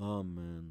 [0.00, 0.22] Oh.
[0.24, 0.64] Man.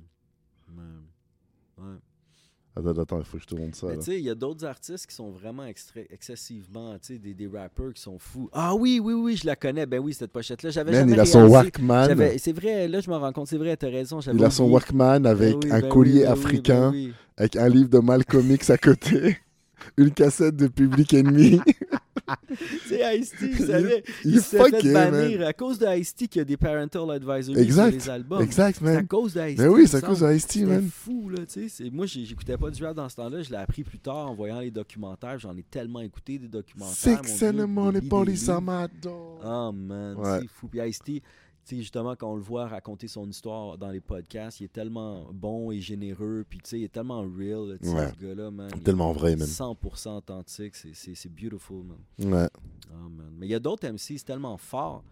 [2.76, 3.88] Attends, attends, il faut que je te montre ça.
[3.88, 7.20] Mais tu sais, il y a d'autres artistes qui sont vraiment extra- excessivement, tu sais,
[7.20, 8.50] des, des rappeurs qui sont fous.
[8.52, 9.86] Ah oui, oui, oui, je la connais.
[9.86, 10.72] Ben oui, cette pochette-là.
[10.72, 11.48] J'avais Man, jamais il a son.
[11.48, 12.08] Walkman.
[12.08, 14.22] J'avais- C'est vrai, là, je me rends compte, c'est vrai, t'as raison.
[14.22, 14.74] j'avais Il a son oublié.
[14.76, 17.14] Walkman avec Ben oui, un ben oui, collier ben oui, africain, ben oui.
[17.38, 19.38] avec un livre de Malcolm X à côté,
[19.98, 21.60] une cassette de Public Enemy.
[22.88, 24.04] C'est Ice-T, vous savez.
[24.24, 25.48] il Il, est s'est fait bannir man.
[25.48, 28.42] à cause de Ice-T qu'il y a des parental advisory Exact, sur les albums.
[28.42, 29.08] Exact, C'est à man.
[29.08, 29.36] cause.
[29.36, 30.32] Mais oui, il c'est à cause semble.
[30.32, 30.90] de Ice-T, C'était man.
[30.90, 31.70] fou, là, tu sais.
[31.70, 33.42] c'est- Moi, j'écoutais pas du rap dans ce temps-là.
[33.42, 35.38] Je l'ai appris plus tard en voyant les documentaires.
[35.40, 36.96] J'en ai tellement écouté des documentaires.
[36.96, 39.42] Six Dieu, the des police my door.
[39.46, 40.40] Oh man, Ouais.
[40.42, 40.68] c'est fou.
[40.68, 41.22] Puis Ice-T,
[41.64, 45.30] sais, justement, quand on le voit raconter son histoire dans les podcasts, il est tellement
[45.34, 46.46] bon et généreux.
[46.50, 48.12] Puis tu sais, il est tellement real, là, tu sais, Ouais.
[48.12, 48.70] ce gars-là, man.
[48.74, 49.48] Il est Tellement vrai, man.
[49.48, 50.76] 100% authentique.
[50.76, 52.34] C'est beautiful, man.
[52.34, 52.50] Ouais.
[52.92, 53.32] Oh, man.
[53.38, 55.04] Mais il y a d'autres MC, c'est tellement fort.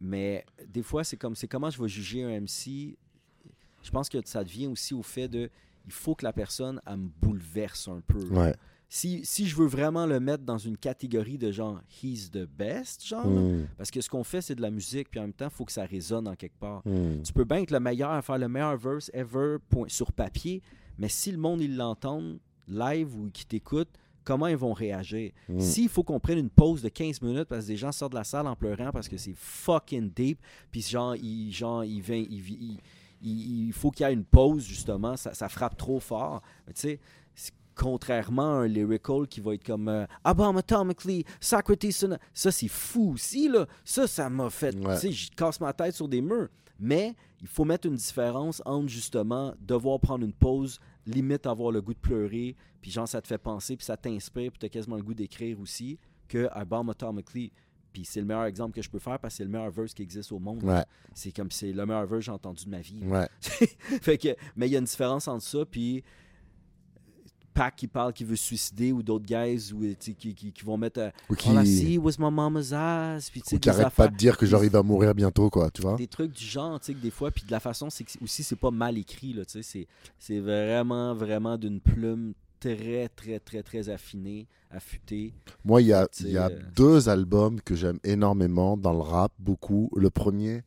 [0.00, 2.96] Mais des fois, c'est comme c'est comment je vais juger un MC.
[3.82, 5.50] Je pense que ça devient aussi au fait de
[5.86, 8.24] il faut que la personne elle me bouleverse un peu.
[8.28, 8.54] Ouais.
[8.96, 13.04] Si, si je veux vraiment le mettre dans une catégorie de genre he's the best,
[13.04, 15.32] genre, là, Mm, parce que ce qu'on fait, c'est de la musique, puis en même
[15.32, 16.80] temps, il faut que ça résonne en quelque part.
[16.86, 17.22] mm.
[17.24, 20.62] Tu peux bien être le meilleur à faire le meilleur verse ever point, sur papier,
[20.96, 22.22] mais si le monde il l'entend
[22.68, 23.88] live ou qui t'écoute,
[24.22, 25.32] comment ils vont réagir?
[25.48, 25.58] Mm.
[25.58, 28.18] S'il faut qu'on prenne une pause de 15 minutes parce que des gens sortent de
[28.18, 30.38] la salle en pleurant parce que c'est fucking deep,
[30.70, 32.78] puis genre, il, genre, il, vient, il, il-
[33.22, 36.42] il- il faut qu'il y ait une pause, justement, ça, ça frappe trop fort.
[36.68, 37.00] Tu sais,
[37.74, 41.86] contrairement à un lyrical qui va être comme euh, Bomb Atomically, Socrates,
[42.32, 43.66] ça c'est fou aussi, là.
[43.84, 44.94] Ça, ça m'a fait, Ouais.
[44.94, 46.48] tu sais, je casse ma tête sur des murs.
[46.80, 51.80] Mais il faut mettre une différence entre justement devoir prendre une pause limite avoir le
[51.82, 54.96] goût de pleurer, puis genre ça te fait penser, puis ça t'inspire, puis t'as quasiment
[54.96, 55.98] le goût d'écrire aussi,
[56.28, 57.52] que I Bomb Atomically.
[57.92, 59.94] Puis c'est le meilleur exemple que je peux faire parce que c'est le meilleur verse
[59.94, 60.64] qui existe au monde.
[60.64, 60.82] Ouais.
[61.14, 62.98] C'est comme c'est le meilleur verse que j'ai entendu de ma vie.
[63.04, 63.28] Ouais.
[63.40, 66.02] fait que, mais il y a une différence entre ça, puis
[67.54, 70.76] Pac qui parle qui veut se suicider ou d'autres guys ou, qui, qui, qui vont
[70.76, 73.30] mettre euh, Ou qui, I see was my mama's ass.
[73.30, 75.70] Puis, ou qui des arrête affaires- pas de dire que il va mourir bientôt, quoi,
[75.70, 75.96] tu vois.
[75.96, 78.56] des trucs du genre, tu sais, des fois, puis de la façon, c'est aussi, c'est
[78.56, 79.86] pas mal écrit, là, tu sais,
[80.18, 85.32] c'est- vraiment, vraiment d'une plume très, très, très, très affinée, affûtée.
[85.64, 89.32] Moi, il y a, y a euh, deux albums que j'aime énormément dans le rap,
[89.38, 89.90] beaucoup.
[89.96, 90.62] Le premier,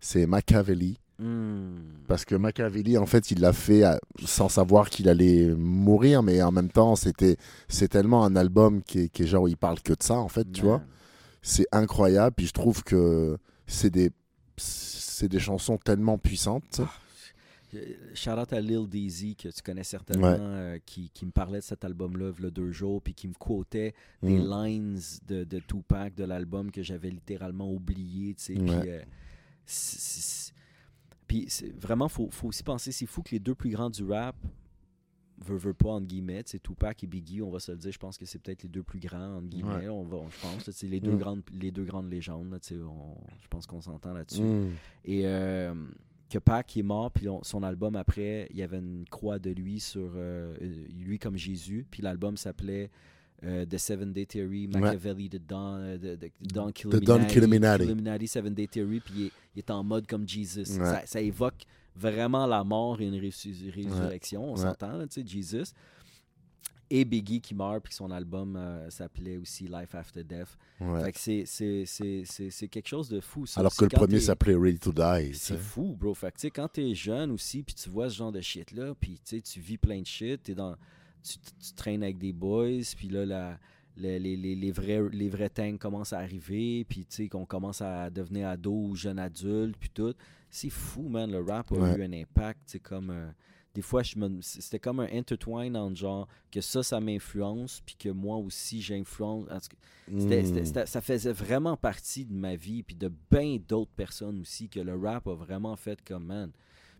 [0.00, 0.98] c'est Machiavelli.
[1.20, 1.74] Hmm.
[2.06, 3.82] Parce que Machiavelli, en fait, il l'a fait
[4.24, 7.36] sans savoir qu'il allait mourir, mais en même temps, c'était
[7.68, 10.14] c'est tellement un album qui est, qui est genre, où il parle que de ça,
[10.14, 10.82] en fait, tu vois.
[11.42, 13.36] C'est incroyable, puis je trouve que
[13.66, 14.10] c'est des,
[14.56, 16.62] c'est des chansons tellement puissantes.
[16.70, 16.82] sais.
[17.74, 17.80] Euh,
[18.14, 20.36] Shout out à Lil Daisy, que tu connais certainement, Ouais.
[20.40, 23.28] euh, qui, qui me parlait de cet album-là il y a deux jours, puis qui
[23.28, 23.92] me quotait
[24.22, 24.50] des Mm.
[24.50, 28.58] lines de, de Tupac de l'album que j'avais littéralement oublié, tu sais.
[28.60, 28.88] Ouais.
[28.88, 29.02] Euh,
[31.28, 34.02] puis c'est- vraiment, faut, faut aussi penser, c'est fou que les deux plus grands du
[34.04, 34.34] rap,
[35.44, 37.98] veut, veut pas, entre guillemets, c'est Tupac et Biggie, on va se le dire, je
[37.98, 39.88] pense que c'est peut-être les deux plus grands, entre guillemets, Ouais.
[39.88, 41.18] on va, on- je pense, c'est les deux, Mm.
[41.18, 44.42] grandes, les deux grandes légendes, là, tu sais, on- je pense qu'on s'entend là-dessus.
[44.42, 44.70] Mm.
[45.04, 45.74] Et euh,
[46.28, 49.50] que Pac est mort, puis on- son album après, il y avait une croix de
[49.50, 52.90] lui sur euh, euh, lui comme Jésus, puis l'album s'appelait
[53.44, 56.66] euh, The Seven Day Theory, Machiavelli, The Don, euh, the, the Don
[57.00, 57.84] Don Killuminati.
[57.84, 60.60] Killuminati, Seven Day Theory, puis il est, il est en mode comme Jesus.
[60.78, 60.84] Ouais.
[60.84, 61.62] Ça, ça évoque
[61.94, 64.62] vraiment la mort et une résu- résurrection, on Ouais.
[64.62, 65.72] s'entend, tu sais, Jesus.
[66.90, 70.56] Et Biggie qui meurt, puis son album euh, s'appelait aussi Life After Death.
[70.80, 71.04] Ouais.
[71.04, 73.44] Fait que c'est- quelque chose de fou.
[73.44, 75.34] ça Alors que le premier s'appelait Ready to Die.
[75.34, 76.14] c'est fou, bro.
[76.14, 78.94] Fait que, tu sais, quand t'es jeune aussi, puis tu vois ce genre de shit-là,
[78.98, 80.76] puis tu vis plein de shit, t'es dans,
[81.22, 83.58] tu, tu traînes avec des boys, puis là, la-
[83.96, 87.80] les, les, les, vrais, les vrais tanks commencent à arriver, puis tu sais, qu'on commence
[87.82, 90.14] à devenir ado ou jeune adulte, puis tout.
[90.50, 91.30] C'est fou, man.
[91.30, 91.96] Le rap a Ouais.
[91.98, 93.10] eu un impact, sais, comme...
[93.10, 93.28] euh,
[93.74, 97.96] des fois, je me- c'était comme un intertwine en genre que ça, ça m'influence, puis
[97.96, 99.46] que moi aussi, j'influence.
[100.16, 100.46] C'était- Mm.
[100.46, 104.68] c'était- c'était- ça faisait vraiment partie de ma vie, puis de bien d'autres personnes aussi,
[104.68, 106.50] que le rap a vraiment fait comme man.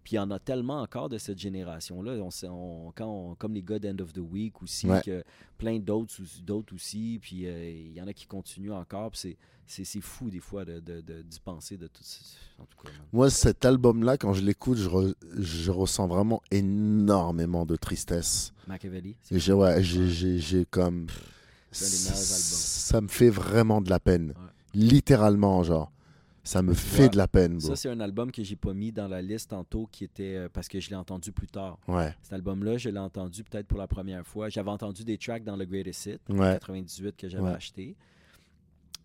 [0.08, 2.12] Puis il y en a tellement encore de cette génération-là.
[2.12, 5.02] On, on- quand on- comme les gars d'End of the Week aussi, Ouais.
[5.04, 5.22] que
[5.58, 7.18] plein d'autres aussi- d'autres aussi.
[7.20, 9.10] Puis euh, il y en a qui continuent encore.
[9.10, 9.36] Puis
[9.66, 12.20] c'est- fou des fois de, de, de- d'y penser de tout ça.
[12.58, 12.88] En tout cas.
[13.12, 18.54] Moi, cet album-là, quand je l'écoute, je, re- je ressens vraiment énormément de tristesse.
[18.66, 21.08] Machiavelli, j'ai, ouais, j'ai, comme.
[21.70, 24.28] Ça me fait vraiment de la peine.
[24.28, 24.34] Ouais.
[24.74, 25.92] Littéralement, genre.
[26.48, 27.68] Ça me fait de la peine, bro.
[27.68, 30.48] Ça, c'est un album que j'ai pas mis dans la liste tantôt, qui était euh,
[30.50, 31.78] parce que je l'ai entendu plus tard.
[31.86, 34.48] Ouais, Cet album-là, je l'ai entendu peut-être pour la première fois.
[34.48, 36.52] J'avais entendu des tracks dans le Greatest Hit, en ouais.
[36.54, 37.96] 98, que j'avais acheté.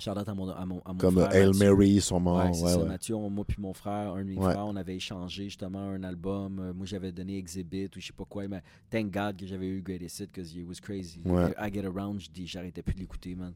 [0.05, 1.33] À mon, à mon, à mon Comme frère.
[1.33, 1.65] Hail Mathieu.
[1.69, 2.37] Mary, sûrement.
[2.37, 2.87] Ouais, Ouais, c'est ça, ouais.
[2.87, 6.03] Mathieu, on- moi puis mon frère, un de mes frères, on avait échangé justement un
[6.03, 6.59] album.
[6.59, 8.47] Euh, moi, j'avais donné Exhibit ou je sais pas quoi.
[8.47, 11.21] Mais thank God que j'avais eu Greatest Hit because it was crazy.
[11.25, 13.53] I Get Around, je dis, j'arrêtais plus de l'écouter, man.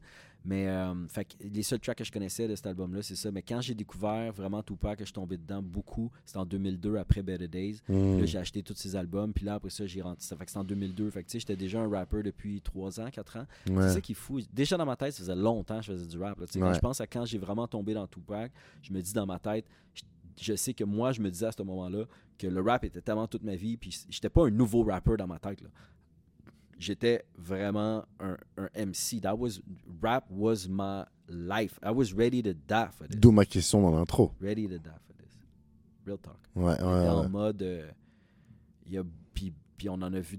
[0.48, 3.30] Mais euh, fait les seuls tracks que je connaissais de cet album-là, c'est ça.
[3.30, 6.96] Mais quand j'ai découvert vraiment Tupac, que je suis tombé dedans beaucoup, c'était en 2002
[6.96, 7.82] après Better Days.
[7.86, 8.20] Mm.
[8.20, 9.34] Là, j'ai acheté tous ses albums.
[9.34, 10.22] Puis là, après ça, j'ai rentré.
[10.22, 11.10] Ça fait que c'est en 2002.
[11.10, 13.46] Fait que j'étais déjà un rapper depuis 3 ans, 4 ans.
[13.66, 14.40] C'est ça qui est fou.
[14.50, 16.40] Déjà dans ma tête, ça faisait longtemps que je faisais du rap.
[16.40, 16.46] là.
[16.50, 18.50] Quand je pense à quand j'ai vraiment tombé dans Tupac,
[18.80, 20.02] je me dis dans ma tête, je,
[20.40, 22.04] je sais que moi, je me disais à ce moment-là
[22.38, 25.26] que le rap était tellement toute ma vie, puis j'étais pas un nouveau rapper dans
[25.26, 25.60] ma tête.
[25.60, 25.68] là.
[26.78, 29.20] J'étais vraiment un, un MC.
[29.20, 29.60] That was,
[30.00, 31.78] rap was my life.
[31.84, 33.18] I was ready to die for this.
[33.18, 34.32] D'où ma question dans l'intro.
[34.40, 35.36] Ready to die for this.
[36.06, 36.36] Real talk.
[36.54, 37.28] Ouais, ouais, était en ouais.
[37.28, 37.62] mode.
[37.62, 37.90] euh,
[38.86, 39.02] il y a,
[39.34, 40.38] puis, puis on en a vu.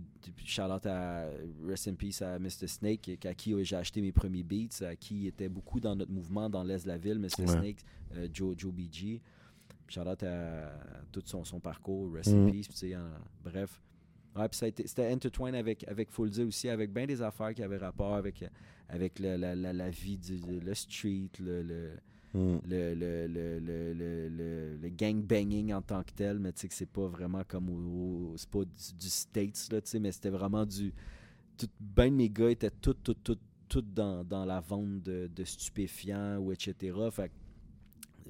[0.71, 1.25] out à
[1.67, 2.67] Rest in Peace à Mr.
[2.67, 6.49] Snake, à qui j'ai acheté mes premiers beats, à qui était beaucoup dans notre mouvement
[6.49, 7.27] dans l'Est de la ville, Mr.
[7.41, 7.47] Ouais.
[7.47, 7.85] Snake,
[8.15, 9.21] euh, Joe, Joe BG.
[9.87, 10.71] Shout out à,
[11.11, 12.47] tout son, son parcours, Rest Mm.
[12.47, 12.67] in Peace.
[12.69, 13.09] tu sais, en-
[13.43, 13.81] bref.
[14.35, 17.53] Ouais, puis ça a été- c'était intertwined avec, avec Fulza aussi, avec bien des affaires
[17.53, 18.43] qui avaient rapport avec,
[18.87, 21.91] avec le- la, la, la vie, du, le street, le- le,
[22.31, 22.59] Mm.
[22.67, 26.67] le, le, le, le, le, le, le gangbanging en tant que tel, mais tu sais
[26.67, 29.99] que c'est pas vraiment comme au, au- c'est pas du, du States, là, tu sais,
[29.99, 30.93] mais c'était vraiment du.
[31.57, 33.37] Tout, ben de mes gars étaient tout, tout, tout,
[33.67, 36.75] tout dans, dans la vente de, de stupéfiants ou etc.
[37.11, 37.33] Fait que,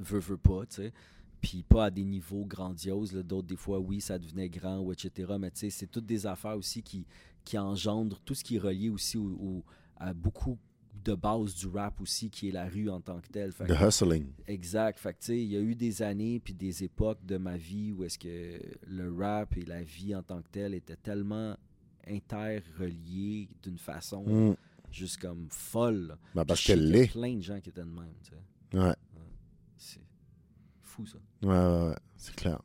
[0.01, 0.93] veux, veux pas, tu sais.
[1.41, 5.33] Puis pas à des niveaux grandioses, d'autres des fois, oui, ça devenait grand ou etc.
[5.39, 7.05] Mais tu sais, c'est toutes des affaires aussi qui,
[7.45, 9.63] qui engendrent tout ce qui est relié aussi au, au-
[9.95, 10.57] à beaucoup
[11.05, 13.53] de base du rap aussi, qui est la rue en tant que telle.
[13.53, 14.27] Fait The que- hustling.
[14.47, 14.99] Exact.
[14.99, 17.55] Fait que, tu sais, il y a eu des années puis des époques de ma
[17.55, 21.55] vie où est-ce que le rap et la vie en tant que telle étaient tellement
[22.05, 24.55] interreliés d'une façon Mm.
[24.91, 26.17] juste comme folle.
[26.35, 27.11] Bah, parce qu'elle qu'il y a l'est.
[27.11, 28.77] plein de gens qui étaient de même, tu sais.
[28.77, 28.93] Ouais,
[29.77, 29.99] C'est
[31.03, 31.17] fou, ça.
[31.43, 32.61] ouais, ouais, ouais, c'est clair.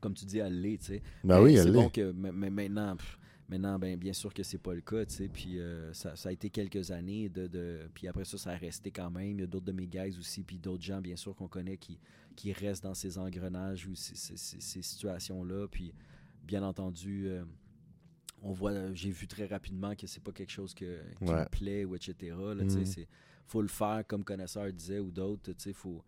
[0.00, 1.02] Comme tu dis, elle l'est, tu sais.
[1.24, 1.90] Bah Mais oui, elle bon l'est.
[1.90, 5.14] que mais, mais maintenant, pff, maintenant ben, bien sûr que c'est pas le cas, tu
[5.14, 5.28] sais.
[5.28, 8.56] Puis euh, ça, ça a été quelques années de, de- Puis après ça, ça a
[8.56, 9.30] resté quand même.
[9.38, 11.76] Il y a d'autres de mes guys aussi, puis d'autres gens, bien sûr, qu'on connaît
[11.78, 11.98] qui,
[12.36, 15.66] qui restent dans ces engrenages ou ces, ces- ces- ces situations-là.
[15.68, 15.92] Puis
[16.44, 17.42] bien entendu, euh,
[18.42, 21.40] on voit, j'ai vu très rapidement que c'est pas quelque chose que, qui Ouais.
[21.40, 22.14] me plaît ou etc.
[22.54, 23.08] Là, c'est-
[23.46, 26.04] faut le faire comme connaisseur disait ou d'autres, tu sais, faut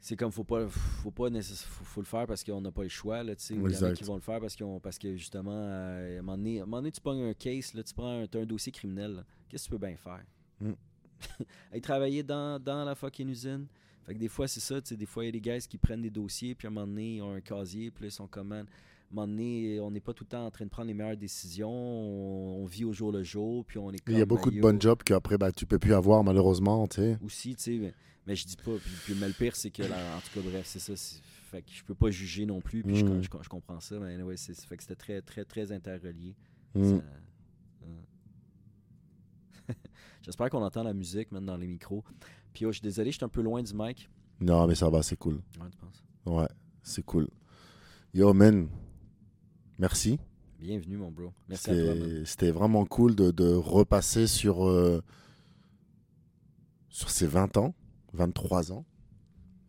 [0.00, 2.88] c'est comme faut pas faut pas faut, faut le faire parce qu'on n'a pas le
[2.88, 4.98] choix là tu il y en a qui vont le faire parce qu'ils ont parce
[4.98, 7.74] que justement euh, à un moment donné, à un moment donné, tu prends un case
[7.74, 10.24] là tu prends un, t'as un dossier criminel qu'est-ce que tu peux bien faire?
[10.60, 10.72] Mm.
[11.72, 13.66] aller travailler dans, dans la fucking usine.
[14.06, 15.58] Fait que des fois c'est ça tu sais des fois il y a des gars
[15.58, 18.08] qui prennent des dossiers puis à un moment donné ils ont un casier puis là,
[18.08, 18.64] ils sont comme
[19.14, 21.70] moment donné on n'est pas tout le temps en train de prendre les meilleures décisions
[21.70, 24.50] on, on vit au jour le jour puis on est Il y a comme, beaucoup
[24.50, 27.18] ben, de bonnes jobs qu'après, bah, tu peux plus avoir, malheureusement, tu sais.
[27.24, 27.94] aussi, tu sais, mais,
[28.26, 28.76] mais je dis pas.
[28.76, 30.94] Puis, puis- mais le pire, c'est que, là, en tout cas, bref, c'est ça.
[30.96, 33.22] c'est- Fait que je peux pas juger non plus, puis je- Mm.
[33.22, 36.36] je, je comprends ça, mais anyway, c'est, fait que c'était très, très, très interrelié.
[36.74, 36.84] Mm.
[36.98, 37.04] Ça-
[37.84, 38.00] euh.
[40.22, 42.04] J'espère qu'on entend la musique, même dans les micros.
[42.52, 44.08] Puis, oh, je suis désolé, je suis un peu loin du mic.
[44.40, 45.36] Non, mais ça va, c'est cool.
[45.60, 46.04] Ouais, tu penses?
[46.26, 46.48] Ouais,
[46.82, 47.28] c'est cool.
[48.14, 48.68] Yo, man,
[49.78, 50.18] merci.
[50.60, 51.32] Bienvenue, mon bro.
[51.48, 51.94] Merci à toi.
[52.24, 55.02] C'était vraiment cool de, de repasser sur, euh,
[56.88, 57.74] sur ces 20 ans,
[58.12, 58.84] 23 ans,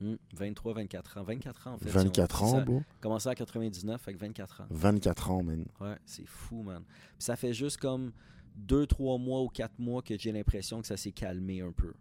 [0.01, 1.23] Mm, 23, 24 ans.
[1.23, 1.89] 24 ans, en fait.
[1.89, 2.83] si on- 24 c'est ans, bro.
[3.01, 4.65] Commencé à 99, fait que 24 ans.
[4.69, 5.65] 24 ans, man.
[5.81, 6.83] Ouais, c'est fou, man.
[6.85, 8.13] Puis ça fait juste comme
[8.55, 11.91] 2, 3 mois ou 4 mois que j'ai l'impression que ça s'est calmé un peu.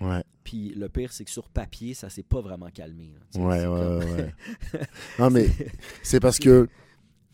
[0.00, 3.12] Ouais, Puis le pire, c'est que sur papier, ça s'est pas vraiment calmé.
[3.12, 3.40] là.
[3.44, 4.34] Ouais, ouais, comme- ouais.
[5.18, 5.46] non, mais
[6.02, 6.66] c'est parce que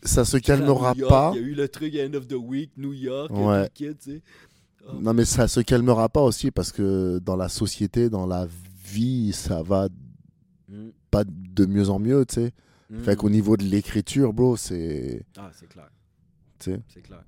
[0.03, 1.31] ça se calmera York, pas.
[1.35, 3.69] Il y a eu le truc End of the Week, New York, Ouais.
[3.73, 4.21] tu sais.
[4.87, 8.47] Oh, Non, mais ça se calmera pas aussi parce que dans la société, dans la
[8.83, 9.89] vie, ça va
[10.69, 12.51] mm, pas de mieux en mieux, tu sais.
[12.89, 12.99] mm.
[13.03, 15.23] Fait qu'au niveau de l'écriture, bro, c'est.
[15.37, 15.89] Ah, c'est clair,
[16.59, 16.81] tu sais.
[16.87, 17.23] c'est clair.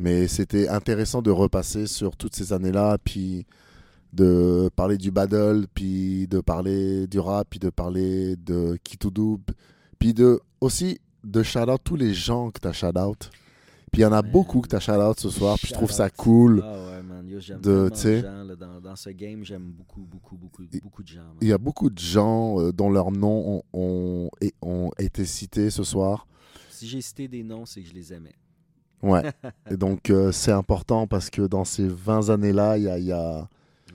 [0.00, 3.46] Mais c'était intéressant de repasser sur toutes ces années-là, puis
[4.12, 9.40] de parler du battle, puis de parler du rap, puis de parler de Kitoudou,
[9.98, 13.30] puis de aussi de shout-out tous les gens que t'as shout-out.
[13.90, 14.30] Puis il y en a Man.
[14.30, 16.62] beaucoup que t'as shout-out ce soir, puis je trouve ça cool.
[16.62, 20.02] Ah ouais, man, yo, j'aime de, tu gens, là, dans, dans ce game, j'aime beaucoup,
[20.02, 20.62] beaucoup, beaucoup,
[21.02, 21.20] de gens.
[21.22, 21.36] man.
[21.40, 25.24] Il y a beaucoup de gens euh, dont leurs noms ont, ont- et- ont été
[25.24, 26.26] cités ce soir.
[26.70, 28.34] Si j'ai cité des noms, c'est que je les aimais.
[29.02, 29.22] Ouais.
[29.70, 33.04] et donc euh, c'est important parce que dans ces 20 années-là, il y a, il
[33.06, 33.48] y a-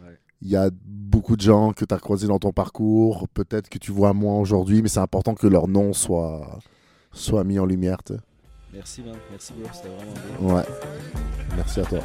[0.04, 0.18] Ouais.
[0.42, 3.78] Il y a beaucoup de gens que tu as croisés dans ton parcours, peut-être que
[3.78, 6.60] tu vois moins aujourd'hui, mais c'est important que leur nom soit,
[7.14, 8.04] soit mis en lumière.
[8.04, 8.20] tu sais.
[8.74, 9.16] Merci, man.
[9.30, 9.70] Merci, bro.
[9.74, 10.56] C'était vraiment bien.
[10.56, 10.64] Ouais.
[11.56, 12.00] Merci à toi.